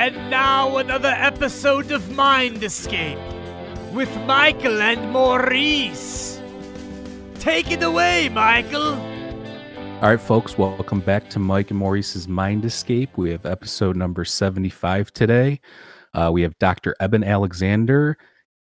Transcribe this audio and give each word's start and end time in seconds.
And 0.00 0.30
now 0.30 0.78
another 0.78 1.12
episode 1.14 1.92
of 1.92 2.16
Mind 2.16 2.64
Escape 2.64 3.18
with 3.92 4.08
Michael 4.24 4.80
and 4.80 5.12
Maurice. 5.12 6.40
Take 7.34 7.70
it 7.70 7.82
away, 7.82 8.30
Michael. 8.30 8.94
All 8.94 10.08
right, 10.08 10.18
folks, 10.18 10.56
welcome 10.56 11.00
back 11.00 11.28
to 11.28 11.38
Mike 11.38 11.70
and 11.70 11.78
Maurice's 11.78 12.26
Mind 12.26 12.64
Escape. 12.64 13.10
We 13.18 13.30
have 13.32 13.44
episode 13.44 13.94
number 13.94 14.24
75 14.24 15.12
today. 15.12 15.60
Uh, 16.14 16.30
we 16.32 16.40
have 16.40 16.58
Dr. 16.58 16.96
Eben 16.98 17.22
Alexander 17.22 18.16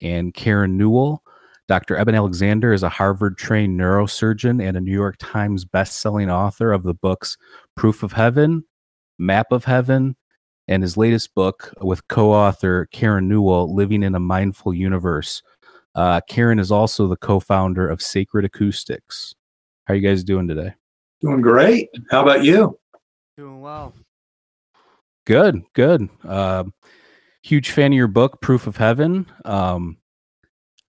and 0.02 0.34
Karen 0.34 0.76
Newell. 0.76 1.22
Dr. 1.66 1.96
Eben 1.96 2.14
Alexander 2.14 2.74
is 2.74 2.82
a 2.82 2.90
Harvard 2.90 3.38
trained 3.38 3.80
neurosurgeon 3.80 4.62
and 4.62 4.76
a 4.76 4.82
New 4.82 4.92
York 4.92 5.16
Times 5.18 5.64
best-selling 5.64 6.28
author 6.28 6.72
of 6.72 6.82
the 6.82 6.92
books 6.92 7.38
Proof 7.74 8.02
of 8.02 8.12
Heaven, 8.12 8.64
Map 9.18 9.50
of 9.50 9.64
Heaven, 9.64 10.14
and 10.68 10.82
his 10.82 10.96
latest 10.96 11.34
book 11.34 11.72
with 11.80 12.06
co-author 12.08 12.86
Karen 12.92 13.28
Newell, 13.28 13.74
Living 13.74 14.02
in 14.02 14.14
a 14.14 14.20
Mindful 14.20 14.74
Universe. 14.74 15.42
Uh, 15.94 16.20
Karen 16.28 16.58
is 16.58 16.70
also 16.70 17.06
the 17.06 17.16
co-founder 17.16 17.88
of 17.88 18.00
Sacred 18.00 18.44
Acoustics. 18.44 19.34
How 19.84 19.94
are 19.94 19.96
you 19.96 20.08
guys 20.08 20.24
doing 20.24 20.48
today? 20.48 20.74
Doing 21.20 21.40
great. 21.40 21.90
How 22.10 22.22
about 22.22 22.44
you? 22.44 22.78
Doing 23.36 23.60
well. 23.60 23.92
Good, 25.26 25.62
good. 25.74 26.08
Uh, 26.24 26.64
huge 27.42 27.70
fan 27.70 27.92
of 27.92 27.96
your 27.96 28.08
book, 28.08 28.40
Proof 28.40 28.66
of 28.66 28.76
Heaven. 28.76 29.26
Um, 29.44 29.98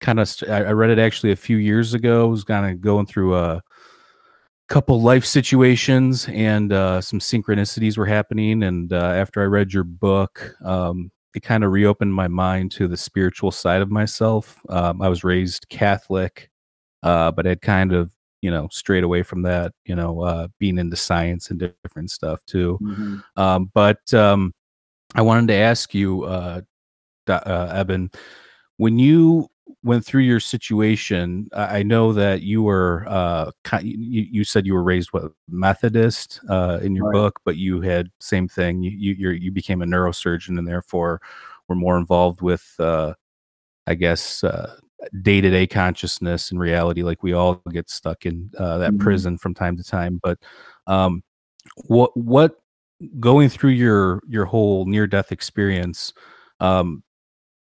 kind 0.01 0.21
of, 0.21 0.29
st- 0.29 0.51
I 0.51 0.65
I 0.65 0.73
read 0.73 0.91
it 0.91 0.99
actually 0.99 1.33
a 1.33 1.37
few 1.37 1.57
years 1.57 1.95
ago. 1.95 2.29
Was 2.29 2.45
kind 2.45 2.71
of 2.71 2.81
going 2.81 3.07
through 3.07 3.37
a 3.37 3.63
couple 4.69 5.01
life 5.01 5.25
situations, 5.25 6.29
and 6.29 6.73
uh, 6.73 7.01
some 7.01 7.19
synchronicities 7.19 7.97
were 7.97 8.07
happening. 8.07 8.63
And 8.63 8.93
uh, 8.93 8.97
after 8.97 9.43
I 9.43 9.47
read 9.47 9.73
your 9.73 9.85
book, 9.85 10.55
um, 10.65 11.11
it 11.35 11.43
kind 11.43 11.65
of 11.65 11.73
reopened 11.73 12.15
my 12.15 12.29
mind 12.29 12.71
to 12.73 12.89
the 12.89 12.97
spiritual 12.97 13.51
side 13.51 13.83
of 13.83 13.91
myself. 13.91 14.59
Um, 14.69 15.03
I 15.03 15.09
was 15.09 15.25
raised 15.25 15.69
Catholic, 15.69 16.51
uh, 17.03 17.31
but 17.33 17.47
had 17.47 17.63
kind 17.63 17.93
of 17.93 18.13
you 18.43 18.51
know 18.51 18.69
strayed 18.71 19.05
away 19.05 19.23
from 19.23 19.43
that. 19.43 19.73
You 19.85 19.97
know, 19.97 20.23
uh, 20.23 20.49
being 20.59 20.79
into 20.79 20.97
science 20.97 21.51
and 21.51 21.59
different 21.85 22.11
stuff 22.11 22.41
too. 22.47 22.79
Um, 23.37 23.71
but 23.75 24.13
um, 24.15 24.53
I 25.15 25.23
wanted 25.23 25.49
to 25.49 25.55
ask 25.55 25.95
you, 25.95 26.25
uh, 26.25 26.61
uh, 27.29 27.73
Eben, 27.75 28.11
when 28.77 28.99
you 28.99 29.49
went 29.85 30.05
through 30.05 30.23
your 30.23 30.41
situation, 30.41 31.49
I 31.55 31.83
know 31.83 32.13
that 32.13 32.43
you 32.43 32.63
were, 32.63 33.05
uh, 33.09 33.51
you, 33.83 34.27
you 34.31 34.45
said 34.45 34.67
you 34.67 34.75
were 34.75 34.83
raised 34.83 35.13
what 35.13 35.33
Methodist 35.49 36.41
uh, 36.49 36.81
in 36.83 36.95
your 36.95 37.05
Right. 37.07 37.13
book, 37.13 37.41
but 37.45 37.57
you 37.57 37.81
had 37.81 38.11
same 38.21 38.49
thing. 38.49 38.83
You 38.83 38.91
you 38.91 39.15
you're, 39.15 39.33
you 39.33 39.51
became 39.53 39.83
a 39.83 39.87
neurosurgeon 39.87 40.59
and 40.59 40.67
therefore 40.69 41.21
were 41.69 41.77
more 41.77 41.97
involved 41.99 42.43
with, 42.43 42.75
uh, 42.81 43.15
I 43.87 43.95
guess, 43.95 44.45
day 45.23 45.41
to 45.41 45.51
day 45.51 45.67
consciousness 45.67 46.51
and 46.51 46.61
reality. 46.61 47.03
Like 47.03 47.23
we 47.23 47.33
all 47.33 47.57
get 47.73 47.89
stuck 47.91 48.27
in 48.27 48.51
uh, 48.59 48.79
that 48.79 48.93
Mhm. 48.93 48.99
prison 48.99 49.39
from 49.39 49.55
time 49.55 49.77
to 49.77 49.85
time. 49.85 50.21
But 50.23 50.39
um, 50.87 51.23
what 51.87 52.17
what 52.17 52.57
going 53.21 53.49
through 53.49 53.71
your 53.73 54.23
your 54.29 54.45
whole 54.47 54.87
near 54.87 55.07
death 55.07 55.33
experience 55.33 56.13
um 56.61 57.03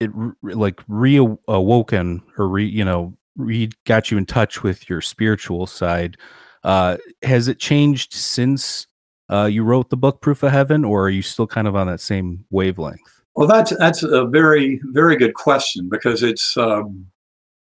it 0.00 0.10
re- 0.14 0.54
like 0.54 0.76
reawoken 0.86 2.22
or 2.38 2.48
re 2.48 2.64
you 2.64 2.84
know 2.84 3.14
re 3.36 3.70
got 3.84 4.10
you 4.10 4.18
in 4.18 4.26
touch 4.26 4.62
with 4.62 4.88
your 4.88 5.00
spiritual 5.00 5.66
side 5.66 6.16
uh 6.64 6.96
has 7.22 7.48
it 7.48 7.58
changed 7.58 8.12
since 8.12 8.86
uh 9.30 9.44
you 9.44 9.62
wrote 9.62 9.90
the 9.90 9.96
book 9.96 10.20
proof 10.20 10.42
of 10.42 10.52
heaven 10.52 10.84
or 10.84 11.04
are 11.04 11.10
you 11.10 11.22
still 11.22 11.46
kind 11.46 11.66
of 11.68 11.76
on 11.76 11.86
that 11.86 12.00
same 12.00 12.44
wavelength 12.50 13.22
Well, 13.36 13.46
that's 13.46 13.76
that's 13.78 14.02
a 14.02 14.24
very 14.26 14.80
very 14.92 15.16
good 15.16 15.34
question 15.34 15.88
because 15.90 16.22
it's. 16.22 16.56
Um, 16.56 17.06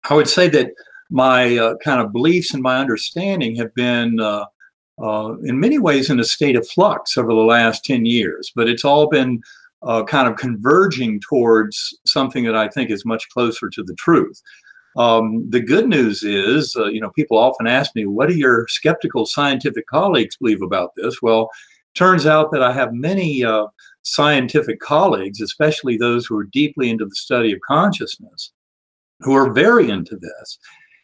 I 0.09 0.13
would 0.13 0.27
say 0.27 0.49
that 0.49 0.71
my 1.09 1.57
uh, 1.57 1.75
kind 1.77 2.01
of 2.01 2.11
beliefs 2.11 2.53
and 2.53 2.61
my 2.61 2.77
understanding 2.79 3.55
have 3.55 3.73
been, 3.73 4.19
uh, 4.19 4.45
uh, 5.01 5.35
in 5.43 5.57
many 5.61 5.79
ways, 5.79 6.09
in 6.09 6.19
a 6.19 6.25
state 6.25 6.57
of 6.57 6.67
flux 6.67 7.17
over 7.17 7.29
the 7.29 7.47
last 7.55 7.85
ten 7.85 8.05
years. 8.05 8.51
But 8.53 8.67
it's 8.67 8.83
all 8.83 9.07
been 9.07 9.41
uh, 9.85 10.03
kind 10.03 10.27
of 10.27 10.37
converging 10.37 11.19
towards 11.19 11.97
something 12.05 12.43
that 12.45 12.55
I 12.55 12.67
think 12.67 12.89
is 12.89 13.05
much 13.05 13.27
closer 13.29 13.69
to 13.69 13.83
the 13.83 13.95
truth. 13.95 14.41
Um, 14.95 15.49
the 15.49 15.59
good 15.59 15.87
news 15.87 16.23
is, 16.23 16.75
uh, 16.77 16.85
you 16.85 17.01
know, 17.01 17.09
people 17.11 17.37
often 17.37 17.67
ask 17.67 17.95
me, 17.95 18.05
"What 18.05 18.29
do 18.29 18.35
your 18.35 18.67
skeptical 18.67 19.25
scientific 19.25 19.87
colleagues 19.87 20.37
believe 20.37 20.61
about 20.61 20.91
this?" 20.95 21.21
Well, 21.21 21.49
turns 21.95 22.25
out 22.25 22.51
that 22.51 22.63
I 22.63 22.73
have 22.73 22.93
many. 22.93 23.43
Uh, 23.43 23.67
scientific 24.03 24.79
colleagues, 24.79 25.41
especially 25.41 25.97
those 25.97 26.25
who 26.25 26.37
are 26.37 26.43
deeply 26.43 26.89
into 26.89 27.05
the 27.05 27.15
study 27.15 27.51
of 27.53 27.59
consciousness, 27.65 28.51
who 29.21 29.33
are 29.33 29.51
very 29.51 29.89
into 29.89 30.17
this. 30.17 30.59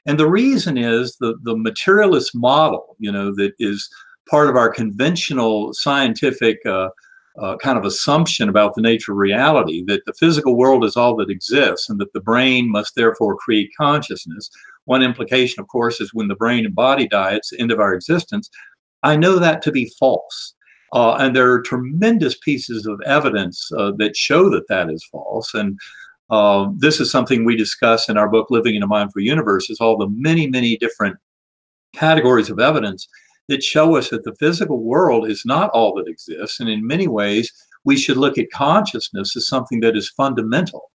And 0.05 0.19
the 0.19 0.29
reason 0.29 0.77
is 0.77 1.15
the, 1.19 1.37
the 1.43 1.55
materialist 1.55 2.35
model, 2.35 2.95
you 2.99 3.11
know, 3.11 3.33
that 3.35 3.53
is 3.59 3.89
part 4.29 4.49
of 4.49 4.55
our 4.55 4.69
conventional 4.69 5.73
scientific 5.73 6.57
uh, 6.65 6.89
uh, 7.37 7.55
kind 7.57 7.77
of 7.77 7.85
assumption 7.85 8.49
about 8.49 8.75
the 8.75 8.81
nature 8.81 9.11
of 9.11 9.17
reality 9.17 9.83
that 9.87 10.01
the 10.05 10.13
physical 10.13 10.57
world 10.57 10.83
is 10.83 10.97
all 10.97 11.15
that 11.15 11.29
exists 11.29 11.89
and 11.89 11.99
that 11.99 12.11
the 12.13 12.21
brain 12.21 12.69
must 12.69 12.95
therefore 12.95 13.37
create 13.37 13.69
consciousness. 13.79 14.49
One 14.85 15.03
implication, 15.03 15.61
of 15.61 15.67
course, 15.67 16.01
is 16.01 16.13
when 16.13 16.27
the 16.27 16.35
brain 16.35 16.65
and 16.65 16.75
body 16.75 17.07
die, 17.07 17.33
it's 17.33 17.51
the 17.51 17.59
end 17.59 17.71
of 17.71 17.79
our 17.79 17.93
existence. 17.93 18.49
I 19.03 19.15
know 19.15 19.39
that 19.39 19.61
to 19.63 19.71
be 19.71 19.91
false. 19.99 20.55
Uh, 20.91 21.15
and 21.15 21.35
there 21.35 21.51
are 21.51 21.61
tremendous 21.61 22.35
pieces 22.39 22.87
of 22.87 22.99
evidence 23.05 23.69
uh, 23.77 23.91
that 23.97 24.17
show 24.17 24.49
that 24.49 24.67
that 24.69 24.89
is 24.89 25.07
false. 25.11 25.53
And 25.53 25.77
uh, 26.31 26.67
this 26.77 26.99
is 26.99 27.11
something 27.11 27.45
we 27.45 27.55
discuss 27.55 28.09
in 28.09 28.17
our 28.17 28.27
book, 28.27 28.47
Living 28.49 28.75
in 28.75 28.83
a 28.83 28.87
Mindful 28.87 29.21
Universe, 29.21 29.69
is 29.69 29.79
all 29.79 29.97
the 29.97 30.09
many, 30.09 30.47
many 30.47 30.77
different 30.77 31.17
categories 31.93 32.49
of 32.49 32.59
evidence 32.59 33.07
that 33.49 33.63
show 33.63 33.97
us 33.97 34.09
that 34.09 34.23
the 34.23 34.35
physical 34.35 34.81
world 34.81 35.29
is 35.29 35.43
not 35.45 35.69
all 35.71 35.93
that 35.95 36.07
exists. 36.07 36.59
And 36.59 36.69
in 36.69 36.87
many 36.87 37.07
ways, 37.07 37.51
we 37.83 37.97
should 37.97 38.17
look 38.17 38.37
at 38.37 38.51
consciousness 38.51 39.35
as 39.35 39.47
something 39.47 39.81
that 39.81 39.97
is 39.97 40.09
fundamental, 40.09 40.91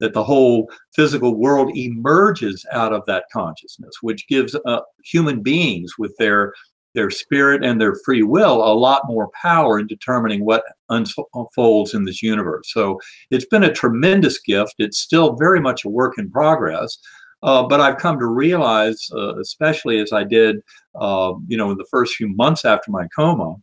that 0.00 0.14
the 0.14 0.24
whole 0.24 0.70
physical 0.94 1.36
world 1.36 1.70
emerges 1.76 2.64
out 2.72 2.92
of 2.92 3.04
that 3.06 3.24
consciousness, 3.32 3.94
which 4.00 4.26
gives 4.26 4.56
uh, 4.64 4.80
human 5.04 5.42
beings 5.42 5.92
with 5.98 6.14
their 6.18 6.52
their 6.94 7.10
spirit 7.10 7.62
and 7.62 7.80
their 7.80 7.94
free 8.04 8.22
will 8.22 8.64
a 8.64 8.74
lot 8.74 9.02
more 9.06 9.30
power 9.40 9.78
in 9.78 9.86
determining 9.86 10.44
what 10.44 10.64
unfolds 10.88 11.94
in 11.94 12.04
this 12.04 12.22
universe. 12.22 12.72
So 12.72 12.98
it's 13.30 13.44
been 13.44 13.64
a 13.64 13.72
tremendous 13.72 14.40
gift. 14.40 14.74
It's 14.78 14.98
still 14.98 15.36
very 15.36 15.60
much 15.60 15.84
a 15.84 15.90
work 15.90 16.18
in 16.18 16.30
progress. 16.30 16.98
Uh, 17.42 17.62
but 17.62 17.80
I've 17.80 17.98
come 17.98 18.18
to 18.18 18.26
realize, 18.26 19.08
uh, 19.14 19.38
especially 19.38 19.98
as 20.00 20.12
I 20.12 20.24
did, 20.24 20.56
uh, 21.00 21.34
you 21.46 21.56
know, 21.56 21.70
in 21.70 21.78
the 21.78 21.86
first 21.90 22.14
few 22.14 22.28
months 22.28 22.64
after 22.64 22.90
my 22.90 23.06
coma, 23.14 23.54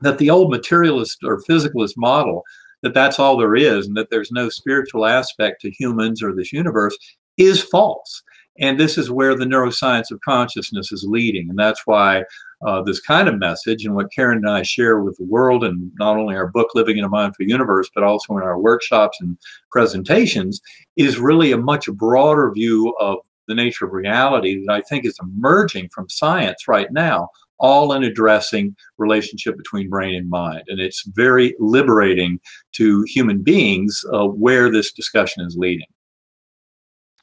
that 0.00 0.18
the 0.18 0.30
old 0.30 0.50
materialist 0.50 1.18
or 1.24 1.42
physicalist 1.42 1.94
model, 1.96 2.42
that 2.82 2.94
that's 2.94 3.18
all 3.18 3.36
there 3.36 3.56
is, 3.56 3.86
and 3.86 3.96
that 3.96 4.10
there's 4.10 4.30
no 4.30 4.48
spiritual 4.48 5.06
aspect 5.06 5.60
to 5.60 5.70
humans 5.70 6.22
or 6.22 6.34
this 6.34 6.52
universe, 6.52 6.96
is 7.36 7.62
false. 7.62 8.22
And 8.58 8.78
this 8.78 8.96
is 8.96 9.10
where 9.10 9.34
the 9.34 9.44
neuroscience 9.44 10.10
of 10.10 10.20
consciousness 10.20 10.92
is 10.92 11.04
leading. 11.06 11.48
And 11.50 11.58
that's 11.58 11.82
why 11.86 12.24
uh, 12.66 12.82
this 12.82 13.00
kind 13.00 13.28
of 13.28 13.38
message 13.38 13.84
and 13.84 13.94
what 13.94 14.12
Karen 14.12 14.38
and 14.38 14.50
I 14.50 14.62
share 14.62 15.00
with 15.00 15.16
the 15.16 15.24
world, 15.24 15.64
and 15.64 15.90
not 15.98 16.16
only 16.16 16.36
our 16.36 16.48
book, 16.48 16.68
Living 16.74 16.98
in 16.98 17.04
a 17.04 17.08
Mindful 17.08 17.46
Universe, 17.46 17.88
but 17.94 18.04
also 18.04 18.36
in 18.36 18.42
our 18.42 18.58
workshops 18.58 19.18
and 19.20 19.38
presentations, 19.70 20.60
is 20.96 21.18
really 21.18 21.52
a 21.52 21.58
much 21.58 21.86
broader 21.92 22.50
view 22.52 22.94
of 23.00 23.18
the 23.48 23.54
nature 23.54 23.86
of 23.86 23.92
reality 23.92 24.64
that 24.64 24.72
I 24.72 24.80
think 24.82 25.04
is 25.04 25.18
emerging 25.20 25.88
from 25.92 26.08
science 26.08 26.68
right 26.68 26.90
now, 26.92 27.28
all 27.58 27.92
in 27.92 28.04
addressing 28.04 28.76
relationship 28.98 29.56
between 29.56 29.88
brain 29.88 30.14
and 30.14 30.28
mind. 30.28 30.62
And 30.68 30.80
it's 30.80 31.04
very 31.06 31.54
liberating 31.58 32.40
to 32.72 33.02
human 33.08 33.42
beings 33.42 34.04
uh, 34.12 34.26
where 34.26 34.70
this 34.70 34.92
discussion 34.92 35.44
is 35.44 35.56
leading. 35.56 35.86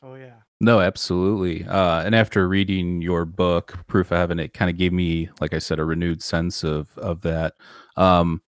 Oh 0.04 0.16
yeah. 0.16 0.42
No, 0.60 0.80
absolutely. 0.82 1.66
Uh, 1.66 2.02
and 2.04 2.16
after 2.16 2.48
reading 2.48 3.02
your 3.02 3.26
book, 3.26 3.78
Proof 3.88 4.12
of 4.12 4.18
Heaven, 4.18 4.40
it 4.40 4.54
kind 4.54 4.72
of 4.72 4.78
gave 4.78 4.92
me, 4.92 5.30
like 5.40 5.54
I 5.54 5.60
said, 5.60 5.80
a 5.80 5.86
renewed 5.86 6.24
sense 6.24 6.64
of 6.64 6.98
of 6.98 7.22
that. 7.22 7.54
Um, 7.96 8.42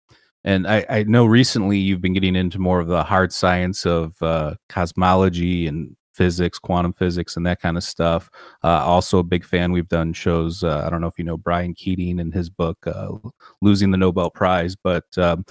and 0.43 0.65
I, 0.67 0.85
I 0.89 1.03
know 1.03 1.25
recently 1.25 1.77
you've 1.77 2.01
been 2.01 2.13
getting 2.13 2.35
into 2.35 2.59
more 2.59 2.79
of 2.79 2.87
the 2.87 3.03
hard 3.03 3.33
science 3.33 3.85
of 3.85 4.21
uh, 4.21 4.55
cosmology 4.69 5.67
and 5.67 5.97
physics, 6.17 6.57
quantum 6.59 6.91
physics, 6.91 7.37
and 7.37 7.45
that 7.45 7.61
kind 7.61 7.77
of 7.77 7.83
stuff. 7.83 8.29
Uh, 8.63 8.83
also, 8.83 9.19
a 9.19 9.23
big 9.23 9.45
fan. 9.45 9.71
We've 9.71 9.87
done 9.87 10.11
shows. 10.13 10.63
Uh, 10.63 10.83
I 10.85 10.89
don't 10.89 10.99
know 10.99 11.07
if 11.07 11.17
you 11.17 11.23
know 11.23 11.37
Brian 11.37 11.73
Keating 11.75 12.19
and 12.19 12.33
his 12.33 12.49
book 12.49 12.85
uh, 12.87 13.09
"Losing 13.61 13.91
the 13.91 13.97
Nobel 13.97 14.29
Prize," 14.31 14.75
but 14.75 15.05
um, 15.17 15.45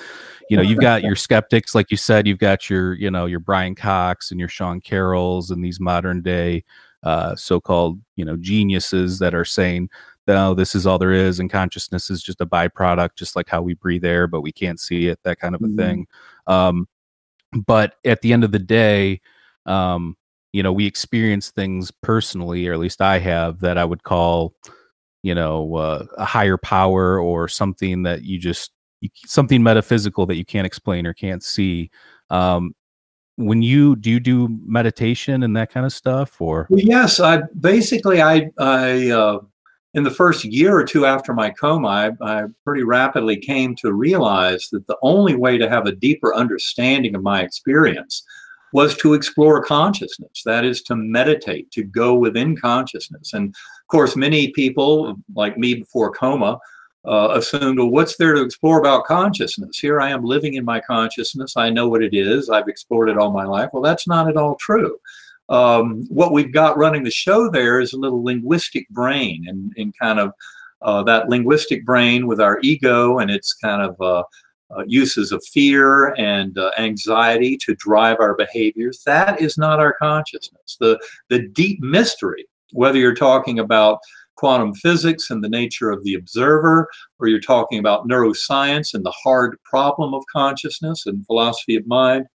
you 0.50 0.56
know 0.56 0.62
you've 0.62 0.80
got 0.80 1.02
your 1.04 1.16
skeptics, 1.16 1.74
like 1.74 1.90
you 1.90 1.96
said. 1.96 2.26
You've 2.26 2.38
got 2.38 2.68
your 2.68 2.94
you 2.94 3.10
know 3.10 3.26
your 3.26 3.40
Brian 3.40 3.74
Cox 3.74 4.30
and 4.32 4.40
your 4.40 4.48
Sean 4.48 4.80
Carrolls 4.80 5.50
and 5.50 5.64
these 5.64 5.80
modern 5.80 6.20
day 6.20 6.64
uh, 7.04 7.36
so-called 7.36 8.00
you 8.16 8.24
know 8.24 8.36
geniuses 8.36 9.18
that 9.20 9.34
are 9.34 9.44
saying 9.44 9.88
no, 10.28 10.54
this 10.54 10.74
is 10.74 10.88
all 10.88 10.98
there 10.98 11.12
is, 11.12 11.38
and 11.38 11.48
consciousness 11.48 12.10
is 12.10 12.20
just 12.20 12.40
a 12.40 12.46
byproduct, 12.46 13.10
just 13.14 13.36
like 13.36 13.48
how 13.48 13.62
we 13.62 13.74
breathe 13.74 14.04
air, 14.04 14.26
but 14.26 14.40
we 14.40 14.50
can't 14.50 14.80
see 14.80 15.06
it, 15.06 15.20
that 15.22 15.38
kind 15.38 15.54
of 15.54 15.62
a 15.62 15.68
Mhm. 15.68 15.76
thing. 15.76 16.06
Um, 16.48 16.88
but 17.64 17.94
at 18.04 18.22
the 18.22 18.32
end 18.32 18.42
of 18.42 18.50
the 18.50 18.58
day, 18.58 19.20
um, 19.66 20.16
you 20.56 20.62
know, 20.62 20.72
we 20.72 20.86
experience 20.86 21.50
things 21.50 21.90
personally, 21.90 22.66
or 22.66 22.72
at 22.72 22.78
least 22.78 23.02
I 23.02 23.18
have, 23.18 23.60
that 23.60 23.76
I 23.76 23.84
would 23.84 24.04
call, 24.04 24.54
you 25.22 25.34
know, 25.34 25.76
uh, 25.76 26.06
a 26.16 26.24
higher 26.24 26.56
power 26.56 27.20
or 27.20 27.46
something 27.46 28.04
that 28.04 28.22
you 28.22 28.38
just 28.38 28.70
you, 29.02 29.10
something 29.26 29.62
metaphysical 29.62 30.24
that 30.24 30.36
you 30.36 30.46
can't 30.46 30.64
explain 30.64 31.06
or 31.06 31.12
can't 31.12 31.42
see. 31.42 31.90
Um, 32.30 32.74
when 33.36 33.60
you 33.60 33.96
do 33.96 34.10
you 34.10 34.18
do 34.18 34.48
meditation 34.64 35.42
and 35.42 35.54
that 35.58 35.70
kind 35.70 35.84
of 35.84 35.92
stuff, 35.92 36.40
or 36.40 36.68
yes, 36.70 37.20
I 37.20 37.42
basically 37.60 38.22
I 38.22 38.48
I 38.58 39.10
uh, 39.10 39.40
in 39.92 40.04
the 40.04 40.10
first 40.10 40.42
year 40.42 40.74
or 40.74 40.84
two 40.84 41.04
after 41.04 41.34
my 41.34 41.50
coma, 41.50 41.88
I, 41.88 42.10
I 42.22 42.44
pretty 42.64 42.82
rapidly 42.82 43.36
came 43.36 43.76
to 43.76 43.92
realize 43.92 44.68
that 44.72 44.86
the 44.86 44.96
only 45.02 45.36
way 45.36 45.58
to 45.58 45.68
have 45.68 45.84
a 45.84 45.92
deeper 45.92 46.34
understanding 46.34 47.14
of 47.14 47.22
my 47.22 47.42
experience 47.42 48.24
was 48.76 48.96
to 48.98 49.14
explore 49.14 49.64
consciousness. 49.64 50.42
That 50.44 50.64
is 50.64 50.82
to 50.82 50.94
meditate, 50.96 51.70
to 51.72 51.82
go 51.82 52.14
within 52.14 52.56
consciousness. 52.56 53.32
And 53.32 53.48
of 53.48 53.86
course, 53.88 54.16
many 54.16 54.52
people 54.52 55.16
like 55.34 55.56
me 55.56 55.74
before 55.74 56.12
coma 56.12 56.58
uh, 57.04 57.28
assumed, 57.32 57.78
well, 57.78 57.90
what's 57.96 58.16
there 58.16 58.34
to 58.34 58.42
explore 58.42 58.78
about 58.78 59.04
consciousness? 59.04 59.78
Here 59.78 60.00
I 60.00 60.10
am 60.10 60.24
living 60.24 60.54
in 60.54 60.64
my 60.64 60.80
consciousness. 60.80 61.56
I 61.56 61.70
know 61.70 61.88
what 61.88 62.02
it 62.02 62.14
is. 62.14 62.50
I've 62.50 62.68
explored 62.68 63.08
it 63.08 63.18
all 63.18 63.30
my 63.30 63.44
life. 63.44 63.70
Well, 63.72 63.82
that's 63.82 64.06
not 64.06 64.28
at 64.28 64.36
all 64.36 64.56
true 64.56 64.98
um, 65.48 66.04
what 66.08 66.32
we've 66.32 66.52
got 66.52 66.76
running 66.76 67.04
the 67.04 67.10
show 67.10 67.48
there 67.50 67.80
is 67.80 67.92
a 67.92 67.98
little 67.98 68.24
linguistic 68.24 68.88
brain 68.90 69.46
and, 69.48 69.72
and 69.76 69.96
kind 69.98 70.18
of 70.18 70.32
uh, 70.82 71.02
that 71.04 71.28
linguistic 71.28 71.84
brain 71.84 72.26
with 72.26 72.40
our 72.40 72.58
ego 72.62 73.18
and 73.18 73.30
its 73.30 73.52
kind 73.52 73.82
of 73.82 73.96
uh, 74.76 74.82
uses 74.86 75.32
of 75.32 75.44
fear 75.44 76.14
and 76.14 76.58
uh, 76.58 76.70
anxiety 76.78 77.56
to 77.58 77.74
drive 77.76 78.16
our 78.20 78.34
behaviors. 78.34 79.02
That 79.04 79.40
is 79.40 79.56
not 79.56 79.80
our 79.80 79.94
consciousness. 79.94 80.76
The, 80.80 80.98
the 81.28 81.48
deep 81.48 81.80
mystery, 81.80 82.46
whether 82.72 82.98
you're 82.98 83.14
talking 83.14 83.58
about 83.58 84.00
quantum 84.36 84.74
physics 84.74 85.30
and 85.30 85.42
the 85.42 85.48
nature 85.48 85.90
of 85.90 86.02
the 86.04 86.14
observer, 86.14 86.88
or 87.18 87.28
you're 87.28 87.40
talking 87.40 87.78
about 87.78 88.06
neuroscience 88.06 88.92
and 88.92 89.04
the 89.04 89.14
hard 89.22 89.56
problem 89.64 90.14
of 90.14 90.22
consciousness 90.30 91.06
and 91.06 91.24
philosophy 91.26 91.76
of 91.76 91.86
mind, 91.86 92.26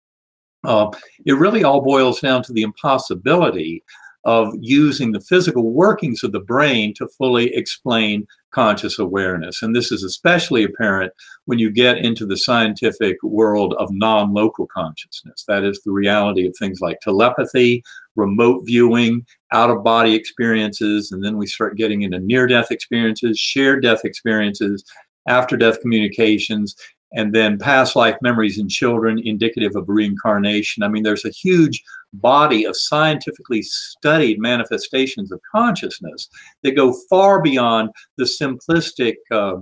uh, 0.63 0.89
it 1.25 1.33
really 1.33 1.63
all 1.63 1.81
boils 1.81 2.19
down 2.19 2.43
to 2.43 2.53
the 2.53 2.61
impossibility 2.61 3.83
of 4.23 4.53
using 4.59 5.11
the 5.11 5.21
physical 5.21 5.71
workings 5.71 6.23
of 6.23 6.31
the 6.31 6.39
brain 6.39 6.93
to 6.95 7.07
fully 7.17 7.53
explain 7.55 8.25
conscious 8.51 8.99
awareness. 8.99 9.61
And 9.61 9.75
this 9.75 9.91
is 9.91 10.03
especially 10.03 10.63
apparent 10.63 11.11
when 11.45 11.57
you 11.57 11.71
get 11.71 11.97
into 11.97 12.25
the 12.25 12.37
scientific 12.37 13.17
world 13.23 13.73
of 13.79 13.89
non 13.91 14.33
local 14.33 14.67
consciousness. 14.67 15.45
That 15.47 15.63
is 15.63 15.81
the 15.83 15.91
reality 15.91 16.45
of 16.45 16.53
things 16.59 16.81
like 16.81 16.99
telepathy, 16.99 17.83
remote 18.15 18.63
viewing, 18.65 19.25
out 19.53 19.69
of 19.69 19.83
body 19.83 20.13
experiences, 20.13 21.11
and 21.11 21.23
then 21.23 21.37
we 21.37 21.47
start 21.47 21.77
getting 21.77 22.03
into 22.03 22.19
near 22.19 22.45
death 22.47 22.71
experiences, 22.71 23.39
shared 23.39 23.83
death 23.83 24.01
experiences, 24.03 24.83
after 25.27 25.55
death 25.55 25.79
communications, 25.81 26.75
and 27.13 27.33
then 27.33 27.57
past 27.57 27.95
life 27.95 28.15
memories 28.21 28.57
in 28.57 28.69
children 28.69 29.19
indicative 29.23 29.75
of 29.75 29.87
reincarnation. 29.87 30.83
I 30.83 30.87
mean, 30.87 31.03
there's 31.03 31.25
a 31.25 31.29
huge 31.29 31.83
body 32.13 32.65
of 32.65 32.75
scientifically 32.75 33.61
studied 33.61 34.39
manifestations 34.39 35.31
of 35.31 35.41
consciousness 35.53 36.29
that 36.63 36.75
go 36.75 36.93
far 37.09 37.41
beyond 37.41 37.89
the 38.17 38.25
simplistic 38.25 39.15
uh, 39.31 39.57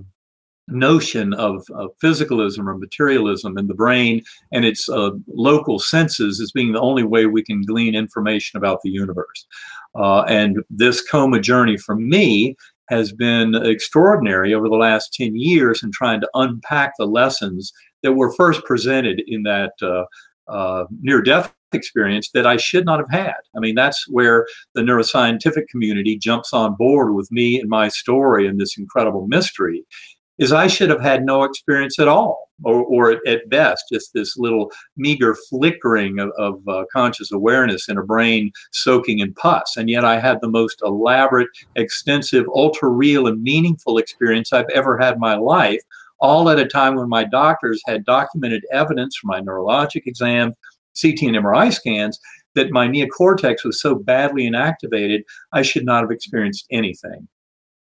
notion 0.71 1.33
of, 1.33 1.65
of, 1.73 1.89
physicalism 2.03 2.67
or 2.67 2.77
materialism 2.77 3.57
in 3.57 3.67
the 3.67 3.73
brain 3.73 4.21
and 4.51 4.65
its 4.65 4.87
uh, 4.89 5.11
local 5.27 5.79
senses 5.79 6.39
as 6.39 6.51
being 6.51 6.71
the 6.71 6.79
only 6.79 7.03
way 7.03 7.25
we 7.25 7.43
can 7.43 7.63
glean 7.63 7.95
information 7.95 8.57
about 8.57 8.79
the 8.83 8.89
universe. 8.89 9.47
Uh, 9.95 10.21
and 10.23 10.57
this 10.69 11.07
coma 11.09 11.39
journey 11.39 11.77
for 11.77 11.95
me 11.95 12.55
has 12.89 13.11
been 13.11 13.55
extraordinary 13.55 14.53
over 14.53 14.67
the 14.67 14.75
last 14.75 15.13
10 15.13 15.35
years 15.35 15.83
in 15.83 15.91
trying 15.91 16.21
to 16.21 16.29
unpack 16.35 16.93
the 16.97 17.05
lessons 17.05 17.71
that 18.03 18.13
were 18.13 18.33
first 18.33 18.63
presented 18.63 19.21
in 19.27 19.43
that 19.43 19.73
uh, 19.81 20.03
uh, 20.51 20.85
near 21.01 21.21
death 21.21 21.53
experience 21.73 22.29
that 22.33 22.47
I 22.47 22.57
should 22.57 22.85
not 22.85 22.99
have 22.99 23.11
had. 23.11 23.35
I 23.55 23.59
mean, 23.59 23.75
that's 23.75 24.07
where 24.09 24.45
the 24.75 24.81
neuroscientific 24.81 25.67
community 25.69 26.17
jumps 26.17 26.53
on 26.53 26.75
board 26.75 27.13
with 27.13 27.31
me 27.31 27.59
and 27.59 27.69
my 27.69 27.87
story 27.87 28.47
and 28.47 28.59
this 28.59 28.77
incredible 28.77 29.27
mystery. 29.27 29.83
Is 30.37 30.53
I 30.53 30.67
should 30.67 30.89
have 30.89 31.01
had 31.01 31.25
no 31.25 31.43
experience 31.43 31.99
at 31.99 32.07
all, 32.07 32.47
or, 32.63 32.85
or 32.85 33.19
at 33.27 33.49
best, 33.49 33.83
just 33.91 34.13
this 34.13 34.37
little 34.37 34.71
meager 34.95 35.35
flickering 35.49 36.17
of, 36.17 36.31
of 36.37 36.65
uh, 36.65 36.85
conscious 36.93 37.29
awareness 37.33 37.89
in 37.89 37.97
a 37.97 38.05
brain 38.05 38.49
soaking 38.71 39.19
in 39.19 39.33
pus. 39.33 39.75
And 39.75 39.89
yet 39.89 40.05
I 40.05 40.17
had 40.17 40.39
the 40.39 40.47
most 40.47 40.81
elaborate, 40.81 41.49
extensive, 41.75 42.45
ultra 42.55 42.87
real, 42.87 43.27
and 43.27 43.43
meaningful 43.43 43.97
experience 43.97 44.53
I've 44.53 44.69
ever 44.73 44.97
had 44.97 45.15
in 45.15 45.19
my 45.19 45.35
life, 45.35 45.81
all 46.21 46.49
at 46.49 46.57
a 46.57 46.65
time 46.65 46.95
when 46.95 47.09
my 47.09 47.25
doctors 47.25 47.81
had 47.85 48.05
documented 48.05 48.63
evidence 48.71 49.17
from 49.17 49.27
my 49.27 49.41
neurologic 49.41 50.03
exam, 50.05 50.53
CT 50.99 51.23
and 51.23 51.37
MRI 51.37 51.73
scans 51.73 52.19
that 52.55 52.71
my 52.71 52.87
neocortex 52.87 53.63
was 53.63 53.81
so 53.81 53.95
badly 53.95 54.49
inactivated, 54.49 55.23
I 55.53 55.61
should 55.61 55.85
not 55.85 56.01
have 56.01 56.11
experienced 56.11 56.65
anything. 56.71 57.27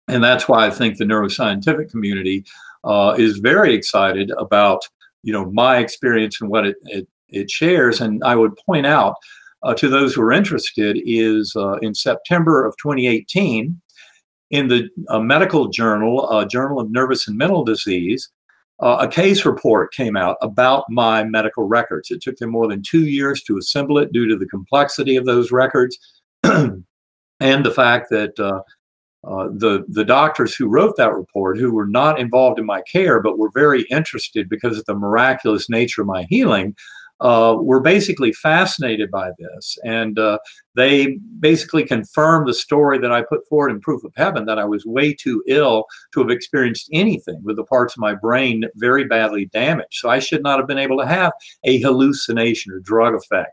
And 0.09 0.23
that's 0.23 0.49
why 0.49 0.67
I 0.67 0.71
think 0.71 0.97
the 0.97 1.05
neuroscientific 1.05 1.91
community 1.91 2.45
uh, 2.85 3.15
is 3.19 3.39
very 3.39 3.75
excited 3.75 4.31
about, 4.39 4.83
you 5.23 5.33
know, 5.33 5.51
my 5.51 5.79
experience 5.79 6.41
and 6.41 6.51
what 6.51 6.67
it, 6.67 6.77
it, 6.85 7.09
it 7.29 7.51
shares. 7.51 8.01
And 8.01 8.23
I 8.25 8.37
would 8.37 8.57
point 8.57 8.87
out 8.87 9.17
uh, 9.63 9.75
to 9.75 9.89
those 9.89 10.15
who 10.15 10.23
are 10.23 10.33
interested 10.33 11.01
is 11.05 11.55
uh, 11.57 11.75
in 11.79 11.95
September 11.95 12.65
of 12.65 12.77
2018, 12.77 13.81
in 14.51 14.69
the 14.69 14.89
uh, 15.09 15.19
medical 15.19 15.69
journal, 15.69 16.29
uh, 16.31 16.45
Journal 16.45 16.79
of 16.79 16.91
Nervous 16.91 17.27
and 17.27 17.37
Mental 17.37 17.65
Disease, 17.65 18.31
uh, 18.81 18.99
a 19.01 19.09
case 19.09 19.45
report 19.45 19.93
came 19.93 20.17
out 20.17 20.37
about 20.43 20.85
my 20.91 21.25
medical 21.25 21.65
records. 21.65 22.11
It 22.11 22.21
took 22.21 22.37
them 22.37 22.51
more 22.51 22.69
than 22.69 22.83
two 22.83 23.07
years 23.07 23.43
to 23.45 23.57
assemble 23.57 23.99
it 23.99 24.13
due 24.13 24.29
to 24.29 24.37
the 24.37 24.47
complexity 24.47 25.17
of 25.17 25.25
those 25.25 25.51
records 25.51 25.99
and 26.45 26.85
the 27.41 27.73
fact 27.75 28.11
that 28.11 28.39
uh, 28.39 28.61
uh, 29.27 29.49
the 29.53 29.85
the 29.89 30.05
doctors 30.05 30.55
who 30.55 30.69
wrote 30.69 30.97
that 30.97 31.15
report, 31.15 31.59
who 31.59 31.73
were 31.73 31.87
not 31.87 32.21
involved 32.21 32.59
in 32.59 32.67
my 32.67 32.83
care 32.83 33.21
but 33.21 33.39
were 33.39 33.51
very 33.55 33.83
interested 33.91 34.49
because 34.49 34.79
of 34.79 34.85
the 34.85 34.95
miraculous 34.95 35.71
nature 35.71 36.03
of 36.03 36.07
my 36.07 36.27
healing, 36.29 36.75
uh, 37.21 37.57
were 37.61 37.81
basically 37.81 38.33
fascinated 38.33 39.11
by 39.11 39.31
this, 39.39 39.79
and 39.85 40.19
uh, 40.19 40.39
they 40.75 41.19
basically 41.41 41.85
confirmed 41.85 42.47
the 42.47 42.55
story 42.55 42.99
that 42.99 43.13
I 43.13 43.23
put 43.23 43.47
forward 43.49 43.71
in 43.71 43.81
Proof 43.81 44.05
of 44.05 44.13
Heaven 44.17 44.45
that 44.47 44.59
I 44.59 44.65
was 44.65 44.85
way 44.85 45.15
too 45.15 45.43
ill 45.49 45.87
to 46.13 46.21
have 46.21 46.31
experienced 46.31 46.89
anything 46.93 47.41
with 47.43 47.57
the 47.57 47.65
parts 47.65 47.95
of 47.95 48.01
my 48.01 48.15
brain 48.15 48.65
very 48.77 49.05
badly 49.05 49.47
damaged. 49.47 49.95
So 49.95 50.11
I 50.11 50.19
should 50.19 50.43
not 50.43 50.59
have 50.59 50.69
been 50.69 50.79
able 50.79 50.99
to 50.99 51.07
have 51.07 51.33
a 51.65 51.81
hallucination 51.81 52.73
or 52.73 52.81
drug 52.81 53.15
effect, 53.15 53.53